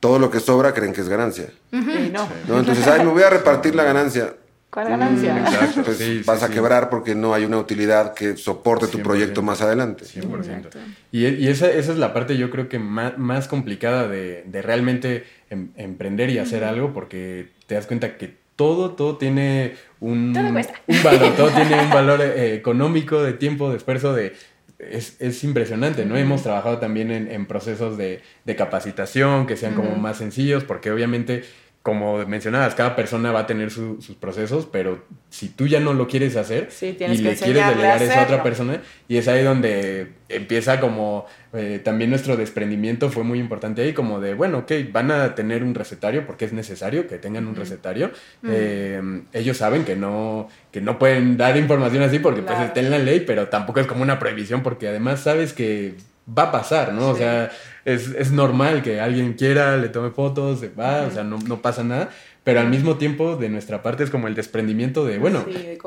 todo 0.00 0.18
lo 0.18 0.30
que 0.30 0.40
sobra 0.40 0.74
creen 0.74 0.92
que 0.92 1.00
es 1.00 1.08
ganancia. 1.08 1.50
no. 1.70 2.58
Entonces, 2.58 2.86
ay, 2.86 3.04
me 3.04 3.12
voy 3.12 3.22
a 3.22 3.30
repartir 3.30 3.74
la 3.74 3.84
ganancia. 3.84 4.34
¿Cuál 4.70 4.88
ganancia? 4.88 5.34
Mm, 5.34 5.38
exacto, 5.38 5.82
pues 5.82 6.26
vas 6.26 6.42
a 6.44 6.48
quebrar 6.48 6.90
porque 6.90 7.16
no 7.16 7.34
hay 7.34 7.44
una 7.44 7.58
utilidad 7.58 8.14
que 8.14 8.36
soporte 8.36 8.86
tu 8.86 9.00
proyecto 9.00 9.42
más 9.42 9.60
adelante. 9.62 10.04
100%. 10.04 10.68
Y, 11.10 11.26
y 11.26 11.48
esa, 11.48 11.70
esa, 11.70 11.92
es 11.92 11.98
la 11.98 12.14
parte 12.14 12.36
yo 12.36 12.50
creo 12.50 12.68
que 12.68 12.78
más, 12.78 13.18
más 13.18 13.48
complicada 13.48 14.06
de, 14.06 14.44
de 14.46 14.62
realmente 14.62 15.24
em, 15.50 15.70
emprender 15.76 16.30
y 16.30 16.38
hacer 16.38 16.62
algo 16.62 16.92
porque 16.92 17.48
te 17.66 17.74
das 17.74 17.86
cuenta 17.86 18.16
que 18.16 18.38
todo, 18.54 18.90
todo 18.90 19.16
tiene 19.16 19.74
un, 20.00 20.36
un 20.36 21.02
valor, 21.02 21.34
todo 21.34 21.48
tiene 21.48 21.82
un 21.82 21.90
valor 21.90 22.20
eh, 22.20 22.54
económico, 22.54 23.22
de 23.22 23.32
tiempo, 23.32 23.70
de 23.70 23.78
esfuerzo, 23.78 24.12
de, 24.12 24.34
es, 24.78 25.16
es, 25.18 25.42
impresionante, 25.44 26.04
¿no? 26.04 26.16
Hemos 26.16 26.42
trabajado 26.42 26.78
también 26.78 27.10
en, 27.10 27.30
en 27.30 27.46
procesos 27.46 27.96
de, 27.96 28.20
de, 28.44 28.56
capacitación 28.56 29.46
que 29.46 29.56
sean 29.56 29.74
como 29.74 29.96
más 29.96 30.18
sencillos, 30.18 30.64
porque 30.64 30.90
obviamente 30.90 31.44
como 31.82 32.26
mencionabas, 32.26 32.74
cada 32.74 32.94
persona 32.94 33.32
va 33.32 33.40
a 33.40 33.46
tener 33.46 33.70
sus 33.70 34.14
procesos, 34.16 34.68
pero 34.70 35.02
si 35.30 35.48
tú 35.48 35.66
ya 35.66 35.80
no 35.80 35.94
lo 35.94 36.08
quieres 36.08 36.36
hacer 36.36 36.68
y 36.82 36.92
le 36.92 37.34
quieres 37.34 37.40
delegar 37.40 38.02
eso 38.02 38.20
a 38.20 38.24
otra 38.24 38.42
persona, 38.42 38.82
y 39.08 39.16
es 39.16 39.28
ahí 39.28 39.42
donde 39.42 40.12
empieza 40.28 40.78
como 40.78 41.24
eh, 41.54 41.80
también 41.82 42.10
nuestro 42.10 42.36
desprendimiento 42.36 43.08
fue 43.08 43.24
muy 43.24 43.38
importante 43.38 43.80
ahí, 43.80 43.94
como 43.94 44.20
de, 44.20 44.34
bueno, 44.34 44.58
ok, 44.58 44.72
van 44.92 45.10
a 45.10 45.34
tener 45.34 45.64
un 45.64 45.74
recetario 45.74 46.26
porque 46.26 46.44
es 46.44 46.52
necesario 46.52 47.06
que 47.06 47.16
tengan 47.16 47.46
un 47.46 47.56
recetario. 47.56 48.10
Eh, 48.46 49.22
ellos 49.32 49.56
saben 49.56 49.86
que 49.86 49.96
no, 49.96 50.50
que 50.72 50.82
no 50.82 50.98
pueden 50.98 51.38
dar 51.38 51.56
información 51.56 52.02
así 52.02 52.18
porque 52.18 52.42
pues 52.42 52.60
está 52.60 52.80
en 52.80 52.90
la 52.90 52.98
ley, 52.98 53.20
pero 53.20 53.48
tampoco 53.48 53.80
es 53.80 53.86
como 53.86 54.02
una 54.02 54.18
prohibición 54.18 54.62
porque 54.62 54.86
además 54.86 55.20
sabes 55.20 55.54
que 55.54 55.94
va 56.36 56.44
a 56.44 56.52
pasar, 56.52 56.92
¿no? 56.92 57.08
O 57.08 57.16
sea, 57.16 57.50
es, 57.84 58.08
es, 58.08 58.32
normal 58.32 58.82
que 58.82 59.00
alguien 59.00 59.34
quiera, 59.34 59.76
le 59.76 59.88
tome 59.88 60.10
fotos, 60.10 60.60
se 60.60 60.68
va, 60.68 61.02
o 61.02 61.10
sea, 61.10 61.24
no, 61.24 61.38
no, 61.38 61.62
pasa 61.62 61.82
nada, 61.82 62.10
pero 62.44 62.60
al 62.60 62.68
mismo 62.68 62.96
tiempo 62.96 63.36
de 63.36 63.48
nuestra 63.48 63.82
parte 63.82 64.02
es 64.02 64.10
como 64.10 64.26
el 64.26 64.34
desprendimiento 64.34 65.04
de, 65.04 65.18
bueno, 65.18 65.44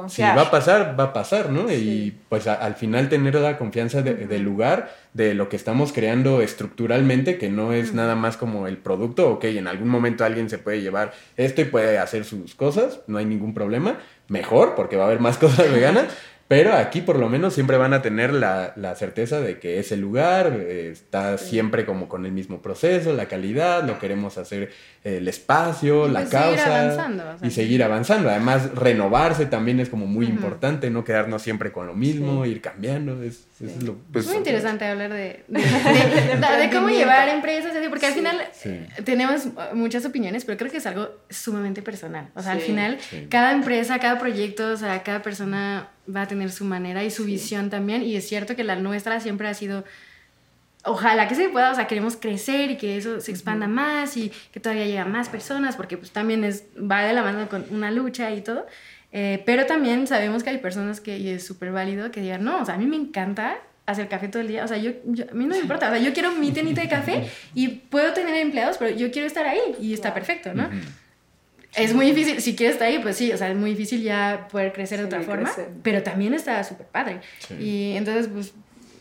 si 0.08 0.22
va 0.22 0.42
a 0.42 0.52
pasar, 0.52 1.00
va 1.00 1.06
a 1.06 1.14
pasar, 1.14 1.50
¿no? 1.50 1.72
Y 1.72 2.16
pues 2.30 2.48
al 2.48 2.76
final 2.76 3.10
tener 3.10 3.36
la 3.36 3.58
confianza 3.58 4.02
del 4.02 4.42
lugar, 4.44 4.94
de 5.14 5.34
lo 5.34 5.50
que 5.50 5.56
estamos 5.56 5.94
creando 5.94 6.42
estructuralmente, 6.42 7.38
que 7.38 7.50
no 7.50 7.74
es 7.74 7.94
nada 7.94 8.16
más 8.16 8.38
como 8.38 8.68
el 8.68 8.78
producto, 8.78 9.30
ok, 9.32 9.46
en 9.46 9.68
algún 9.68 9.90
momento 9.90 10.26
alguien 10.26 10.50
se 10.50 10.58
puede 10.58 10.82
llevar 10.82 11.14
esto 11.38 11.62
y 11.62 11.66
puede 11.66 11.98
hacer 11.98 12.24
sus 12.24 12.56
cosas, 12.56 13.02
no 13.08 13.18
hay 13.18 13.26
ningún 13.26 13.54
problema, 13.54 13.98
mejor, 14.28 14.76
porque 14.76 14.96
va 14.96 15.04
a 15.04 15.08
haber 15.08 15.20
más 15.20 15.38
cosas 15.40 15.72
veganas, 15.72 16.06
pero 16.54 16.74
aquí 16.74 17.02
por 17.02 17.18
lo 17.18 17.30
menos 17.30 17.56
siempre 17.56 17.78
van 17.78 17.96
a 17.96 18.04
tener 18.04 18.32
la, 18.32 18.74
la 18.76 18.94
certeza 18.94 19.42
de 19.42 19.58
que 19.58 19.80
ese 19.80 19.98
lugar 19.98 20.56
eh, 20.60 20.92
está 20.92 21.40
siempre 21.40 21.84
como 21.84 22.08
con 22.08 22.28
el 22.28 22.32
mismo 22.32 22.62
proceso, 22.62 23.12
la 23.12 23.26
calidad, 23.26 23.84
lo 23.84 23.98
queremos 23.98 24.38
hacer 24.38 24.70
el 25.04 25.28
espacio, 25.28 26.08
la 26.08 26.20
pues 26.20 26.30
causa. 26.30 27.10
y 27.42 27.50
seguir 27.50 27.82
avanzando. 27.84 28.30
Además, 28.30 28.70
renovarse 28.76 29.48
también 29.48 29.80
es 29.80 29.90
como 29.90 30.06
muy 30.06 30.28
importante, 30.28 30.92
no 30.92 31.04
quedarnos 31.04 31.42
siempre 31.42 31.72
con 31.72 31.88
lo 31.88 31.96
mismo, 31.96 32.46
ir 32.46 32.62
cambiando. 32.62 33.24
Es, 33.24 33.48
es 33.64 33.84
lo, 33.84 33.98
pues, 34.12 34.26
muy 34.28 34.38
interesante 34.38 34.86
hablar 34.86 35.14
de, 35.14 35.44
de, 35.48 36.70
cómo 36.74 36.90
llevar 36.90 37.30
empresas, 37.30 37.72
porque 37.90 38.08
al 38.08 38.14
final 38.14 38.42
tenemos 39.04 39.48
muchas 39.74 40.06
opiniones, 40.06 40.46
pero 40.46 40.58
creo 40.58 40.72
que 40.72 40.78
es 40.78 40.86
algo 40.86 41.10
sumamente 41.30 41.82
personal. 41.82 42.30
O 42.36 42.42
sea, 42.42 42.54
al 42.54 42.62
final, 42.62 42.98
cada 43.30 43.52
empresa, 43.52 44.00
cada 44.00 44.20
proyecto, 44.20 44.72
o 44.72 44.78
sea, 44.78 45.04
cada 45.04 45.22
persona 45.22 45.90
va 46.14 46.24
a 46.24 46.28
tener 46.28 46.52
su 46.52 46.66
manera 46.66 47.04
y 47.04 47.12
su 47.12 47.26
visión 47.26 47.70
también. 47.70 48.04
Y 48.04 48.16
es 48.16 48.28
cierto 48.28 48.56
que 48.56 48.64
la 48.64 48.76
nuestra 48.76 49.20
siempre 49.20 49.48
ha 49.48 49.54
sido 49.54 49.84
ojalá 50.86 51.28
que 51.28 51.36
se 51.36 51.50
pueda, 51.50 51.72
o 51.72 51.76
sea, 51.76 51.88
queremos 51.88 52.18
crecer 52.18 52.72
y 52.72 52.78
que 52.78 52.98
eso 52.98 53.22
se 53.22 53.32
expanda 53.32 53.68
más 53.68 54.18
y 54.18 54.32
que 54.52 54.60
todavía 54.60 54.86
lleguen 54.86 55.12
más 55.12 55.30
personas, 55.30 55.76
porque 55.76 55.98
pues 55.98 56.12
también 56.12 56.44
es, 56.44 56.66
va 56.78 57.04
de 57.04 57.14
la 57.14 57.24
mano 57.24 57.48
con 57.50 57.66
una 57.72 57.90
lucha 57.92 58.32
y 58.32 58.42
todo. 58.42 58.66
Eh, 59.16 59.44
pero 59.46 59.68
también 59.68 60.08
sabemos 60.08 60.44
que 60.44 60.50
hay 60.50 60.58
personas 60.58 61.00
que, 61.00 61.20
y 61.20 61.30
es 61.30 61.46
súper 61.46 61.72
válido, 61.72 62.10
que 62.12 62.20
digan, 62.20 62.44
no, 62.44 62.62
o 62.62 62.66
sea, 62.66 62.74
a 62.74 62.78
mí 62.80 62.88
me 62.88 62.96
encanta 62.96 63.58
hacer 63.86 64.08
café 64.08 64.28
todo 64.28 64.42
el 64.42 64.48
día, 64.48 64.64
o 64.64 64.68
sea, 64.68 64.78
yo, 64.78 64.90
a 64.92 65.34
mí 65.36 65.46
no 65.46 65.56
me 65.56 65.60
importa, 65.60 65.88
o 65.88 65.92
sea, 65.92 66.00
yo 66.00 66.14
quiero 66.14 66.32
mi 66.32 66.52
tenita 66.52 66.82
de 66.82 66.90
café 66.90 67.30
y 67.54 67.68
puedo 67.68 68.12
tener 68.14 68.36
empleados, 68.38 68.78
pero 68.80 68.96
yo 68.96 69.12
quiero 69.12 69.28
estar 69.28 69.46
ahí 69.46 69.60
y 69.80 69.94
está 69.94 70.16
perfecto, 70.16 70.54
¿no? 70.56 70.68
Es 71.76 71.94
muy 71.94 72.08
difícil, 72.08 72.42
si 72.42 72.56
quieres 72.56 72.76
estar 72.76 72.88
ahí, 72.88 73.00
pues 73.00 73.18
sí, 73.18 73.32
o 73.32 73.38
sea, 73.38 73.50
es 73.50 73.56
muy 73.56 73.72
difícil 73.72 74.02
ya 74.02 74.48
poder 74.52 74.74
crecer 74.74 75.00
de 75.00 75.06
otra 75.06 75.22
forma, 75.22 75.52
pero 75.84 76.02
también 76.02 76.34
está 76.34 76.64
súper 76.64 76.88
padre. 76.88 77.20
Y 77.60 77.94
entonces, 77.96 78.30
pues 78.34 78.54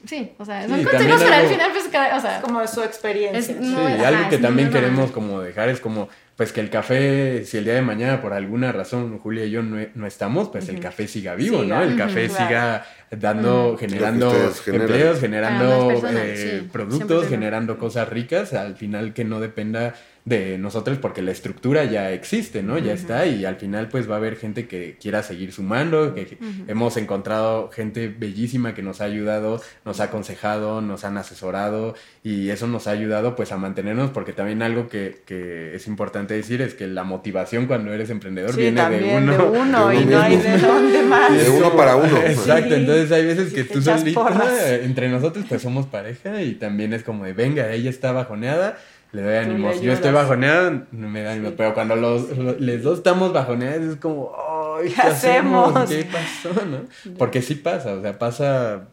sí, 0.07 0.33
o 0.39 0.45
sea, 0.45 0.69
son 0.69 0.83
consejos, 0.83 1.23
pero 1.23 1.35
al 1.35 1.47
final, 1.47 1.71
pues, 1.73 1.87
o 1.87 2.21
sea, 2.21 2.37
es 2.37 2.43
como 2.43 2.67
su 2.67 2.83
experiencia. 2.83 3.43
sí, 3.43 4.05
algo 4.05 4.29
que 4.29 4.39
también 4.39 4.71
queremos 4.71 5.11
como 5.11 5.41
dejar 5.41 5.69
es 5.69 5.81
como, 5.81 6.09
pues 6.43 6.53
que 6.53 6.61
el 6.61 6.71
café, 6.71 7.45
si 7.45 7.59
el 7.59 7.65
día 7.65 7.75
de 7.75 7.83
mañana 7.83 8.21
por 8.21 8.33
alguna 8.33 8.73
razón 8.73 9.17
Julia 9.21 9.45
y 9.45 9.53
yo 9.53 9.63
no, 9.63 9.77
no 9.95 10.07
estamos, 10.09 10.49
pues 10.49 10.69
el 10.69 10.81
café 10.81 11.07
siga 11.07 11.37
vivo, 11.37 11.63
¿no? 11.63 11.81
El 11.81 11.97
café 11.97 12.29
siga 12.29 12.85
dando, 13.13 13.77
generando 13.79 14.35
empleos, 14.67 15.21
generando 15.21 15.93
eh, 16.09 16.65
productos, 16.73 17.29
generando 17.29 17.79
cosas 17.79 18.09
ricas, 18.09 18.55
al 18.55 18.75
final 18.75 19.15
que 19.15 19.25
no 19.25 19.39
dependa 19.39 19.95
de 20.25 20.57
nosotros 20.57 20.99
porque 20.99 21.21
la 21.21 21.33
estructura 21.33 21.85
ya 21.85 22.13
existe, 22.13 22.63
¿no? 22.63 22.79
Ya 22.79 22.93
está 22.93 23.27
y 23.27 23.45
al 23.45 23.57
final 23.57 23.89
pues 23.89 24.09
va 24.09 24.15
a 24.15 24.19
haber 24.19 24.37
gente 24.37 24.69
que 24.69 24.97
quiera 25.01 25.23
seguir 25.25 25.53
sumando, 25.53 26.15
que 26.15 26.39
hemos 26.69 26.97
encontrado 26.97 27.71
gente 27.71 28.07
bellísima 28.09 28.73
que 28.73 28.83
nos 28.83 29.01
ha 29.01 29.05
ayudado, 29.05 29.61
nos 29.85 29.99
ha 29.99 30.05
aconsejado, 30.05 30.81
nos 30.81 31.05
han 31.05 31.19
asesorado 31.19 31.97
y 32.23 32.51
eso 32.51 32.69
nos 32.69 32.87
ha 32.87 32.93
ayudado 32.93 33.35
pues 33.35 33.51
a 33.51 33.57
mantenernos 33.57 34.11
porque 34.11 34.33
también 34.33 34.63
algo 34.63 34.89
que, 34.89 35.23
que 35.27 35.75
es 35.75 35.89
importante 35.89 36.35
decir 36.35 36.63
es 36.63 36.75
que 36.75 36.87
la 36.87 37.03
motivación 37.03 37.67
cuando 37.67 37.93
eres 37.93 38.09
emprendedor 38.11 38.55
viene 38.57 38.89
de 38.91 39.17
uno. 39.17 39.33
De 39.33 39.43
uno 39.61 39.93
y 39.93 40.05
no 40.05 40.21
hay 40.21 40.37
de 40.37 40.59
dónde 40.59 41.03
más. 41.03 41.33
De 41.33 41.51
uno 41.51 41.77
para 41.77 41.97
uno. 41.97 42.19
Exacto, 42.19 42.77
entonces 42.77 43.11
hay 43.11 43.27
veces 43.27 43.53
que 43.53 43.65
tú 43.65 43.83
solita, 43.83 44.75
entre 44.77 45.09
nosotros 45.09 45.45
pues 45.49 45.63
somos 45.63 45.87
pareja 45.87 46.43
y 46.43 46.55
también 46.55 46.93
es 46.93 47.03
como 47.03 47.25
de 47.25 47.33
venga, 47.33 47.73
ella 47.73 47.91
está 47.91 48.13
bajoneada 48.13 48.79
le 49.13 49.23
doy 49.23 49.37
ánimos. 49.37 49.81
Yo 49.81 49.93
estoy 49.93 50.11
bajoneado, 50.13 50.83
no 50.91 51.09
me 51.09 51.23
da 51.23 51.33
ánimos. 51.33 51.53
Pero 51.57 51.75
cuando 51.75 51.97
los, 51.97 52.37
los, 52.37 52.83
dos 52.83 52.99
estamos 52.99 53.33
bajoneados, 53.33 53.83
es 53.83 53.97
como, 53.97 54.33
¡ay! 54.79 54.91
¿qué, 54.91 55.01
hacemos? 55.03 55.89
¿Qué 55.89 56.05
pasó? 56.05 56.65
¿no? 56.65 56.87
Porque 57.19 57.43
sí 57.43 57.55
pasa, 57.55 57.93
o 57.93 58.03
sea, 58.03 58.19
pasa 58.19 58.89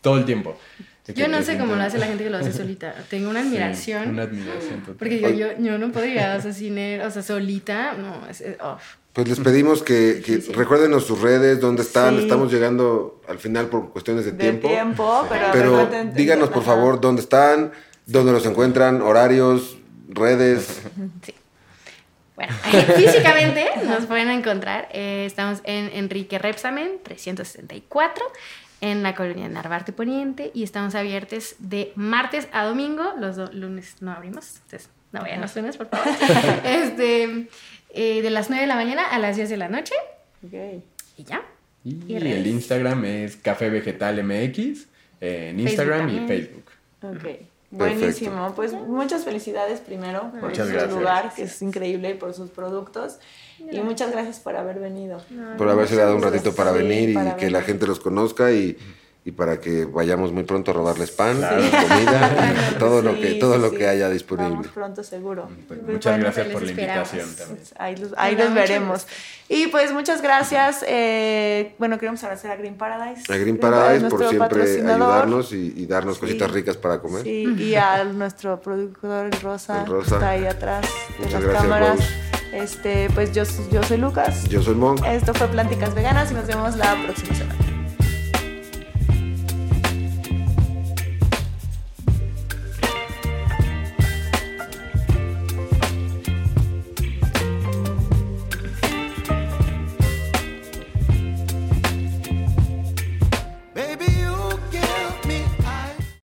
todo 0.00 0.18
el 0.18 0.24
tiempo. 0.24 0.56
Yo 1.14 1.28
no 1.28 1.42
sé 1.42 1.58
cómo 1.58 1.74
lo 1.74 1.82
hace 1.82 1.98
la 1.98 2.06
gente 2.10 2.24
que 2.24 2.30
lo 2.30 2.38
hace 2.38 2.52
solita. 2.52 2.94
Tengo 3.10 3.28
una 3.28 3.40
admiración. 3.40 4.10
una 4.10 4.22
admiración 4.22 4.80
total. 4.80 4.96
Porque 4.98 5.20
yo, 5.20 5.28
yo, 5.30 5.48
yo, 5.58 5.78
no 5.78 5.92
podría, 5.92 6.36
o 6.36 6.40
sea, 6.40 6.50
o 6.50 7.10
sea, 7.10 7.22
solita, 7.22 7.94
no, 7.94 8.26
es, 8.28 8.42
Pues 9.12 9.28
les 9.28 9.40
pedimos 9.40 9.82
que, 9.82 10.22
que 10.24 10.38
recuerden 10.54 10.98
sus 11.00 11.20
redes, 11.20 11.60
dónde 11.60 11.82
están. 11.82 12.18
Estamos 12.18 12.52
llegando 12.52 13.20
al 13.28 13.38
final 13.38 13.66
por 13.66 13.90
cuestiones 13.90 14.24
de, 14.24 14.32
de 14.32 14.38
tiempo. 14.38 14.68
tiempo, 14.68 15.26
pero, 15.28 15.46
pero 15.52 15.88
díganos 16.14 16.50
por 16.50 16.62
favor 16.62 17.00
dónde 17.00 17.20
están, 17.20 17.72
¿Dónde 18.06 18.32
los 18.32 18.44
encuentran? 18.44 19.00
¿Horarios? 19.00 19.78
¿Redes? 20.08 20.82
Sí. 21.22 21.34
Bueno, 22.36 22.52
físicamente 22.96 23.66
nos 23.86 24.06
pueden 24.06 24.28
encontrar. 24.28 24.88
Eh, 24.92 25.24
estamos 25.26 25.60
en 25.64 25.90
Enrique 25.94 26.38
Repsamen, 26.38 26.98
364, 27.02 28.24
en 28.80 29.02
la 29.02 29.14
colonia 29.14 29.48
Narvarte 29.48 29.92
Poniente, 29.92 30.50
y 30.52 30.64
estamos 30.64 30.94
abiertos 30.94 31.54
de 31.60 31.92
martes 31.94 32.48
a 32.52 32.64
domingo. 32.64 33.14
Los 33.18 33.54
lunes 33.54 33.96
no 34.00 34.12
abrimos, 34.12 34.56
entonces 34.64 34.90
no 35.12 35.22
vayan 35.22 35.40
los 35.40 35.54
lunes, 35.56 35.76
por 35.76 35.88
favor. 35.88 36.06
este, 36.64 37.48
eh, 37.90 38.22
de 38.22 38.30
las 38.30 38.50
9 38.50 38.62
de 38.62 38.68
la 38.68 38.74
mañana 38.74 39.04
a 39.04 39.18
las 39.18 39.36
10 39.36 39.48
de 39.48 39.56
la 39.56 39.68
noche. 39.68 39.94
Okay. 40.46 40.82
Y 41.16 41.24
ya. 41.24 41.42
Y, 41.84 42.14
el 42.14 42.46
Instagram 42.46 43.04
es 43.04 43.36
Café 43.36 43.70
Vegetal 43.70 44.22
MX, 44.24 44.86
en 45.20 45.60
Instagram 45.60 46.08
y 46.08 46.26
Facebook. 46.26 46.64
Ok. 47.02 47.53
Buenísimo, 47.76 48.52
pues 48.54 48.72
muchas 48.72 49.24
felicidades 49.24 49.80
primero 49.80 50.32
por 50.40 50.54
su 50.54 50.64
lugar, 50.90 51.32
que 51.34 51.42
es 51.44 51.62
increíble, 51.62 52.10
y 52.10 52.14
por 52.14 52.34
sus 52.34 52.50
productos. 52.50 53.18
Y 53.70 53.80
muchas 53.80 54.10
gracias 54.12 54.40
por 54.40 54.56
haber 54.56 54.78
venido. 54.78 55.20
por 55.58 55.68
haberse 55.68 55.96
dado 55.96 56.16
un 56.16 56.22
ratito 56.22 56.54
para 56.54 56.72
venir 56.72 57.10
y 57.10 57.36
que 57.36 57.50
la 57.50 57.62
gente 57.62 57.86
los 57.86 58.00
conozca 58.00 58.52
y 58.52 58.76
y 59.26 59.32
para 59.32 59.58
que 59.58 59.86
vayamos 59.86 60.32
muy 60.32 60.42
pronto 60.42 60.70
a 60.70 60.74
robarles 60.74 61.10
pan, 61.10 61.36
comida, 61.36 62.74
todo 62.78 63.00
lo 63.00 63.14
que 63.14 63.34
todo 63.34 63.56
lo 63.56 63.70
que 63.70 63.88
haya 63.88 64.10
disponible. 64.10 64.56
Vamos 64.56 64.68
pronto 64.68 65.02
seguro. 65.02 65.48
Pues 65.66 65.82
muchas 65.82 66.20
gracias 66.20 66.48
por 66.48 66.62
la 66.62 66.70
invitación 66.70 67.34
también. 67.34 67.60
Ahí 67.78 67.96
los, 67.96 68.12
ahí 68.18 68.36
los 68.36 68.52
veremos. 68.52 69.06
Y 69.48 69.68
pues 69.68 69.92
muchas 69.94 70.20
gracias. 70.20 70.84
Eh, 70.86 71.74
bueno, 71.78 71.98
queremos 71.98 72.22
agradecer 72.22 72.50
a 72.50 72.56
Green 72.56 72.76
Paradise. 72.76 73.32
A 73.32 73.36
Green 73.38 73.56
Paradise 73.56 74.06
por 74.10 74.28
siempre 74.28 74.62
ayudarnos 74.62 75.52
y, 75.52 75.86
darnos 75.86 76.18
cositas 76.18 76.50
ricas 76.50 76.76
para 76.76 77.00
comer. 77.00 77.22
Sí, 77.22 77.46
y 77.58 77.74
a 77.76 78.04
nuestro 78.04 78.60
productor 78.60 79.30
Rosa, 79.42 79.86
Rosa. 79.86 80.10
que 80.10 80.14
está 80.16 80.30
ahí 80.30 80.44
atrás 80.44 80.86
de 81.18 81.30
las 81.30 81.42
gracias, 81.42 81.62
cámaras. 81.62 81.98
Este, 82.52 83.08
pues 83.14 83.32
yo, 83.32 83.44
yo 83.72 83.82
soy 83.82 83.96
Lucas. 83.96 84.44
Yo 84.50 84.62
soy 84.62 84.74
Monk. 84.74 85.02
Esto 85.06 85.32
fue 85.32 85.48
Plánticas 85.48 85.94
Veganas 85.94 86.30
y 86.30 86.34
nos 86.34 86.46
vemos 86.46 86.76
la 86.76 86.94
próxima 87.02 87.34
semana. 87.34 87.63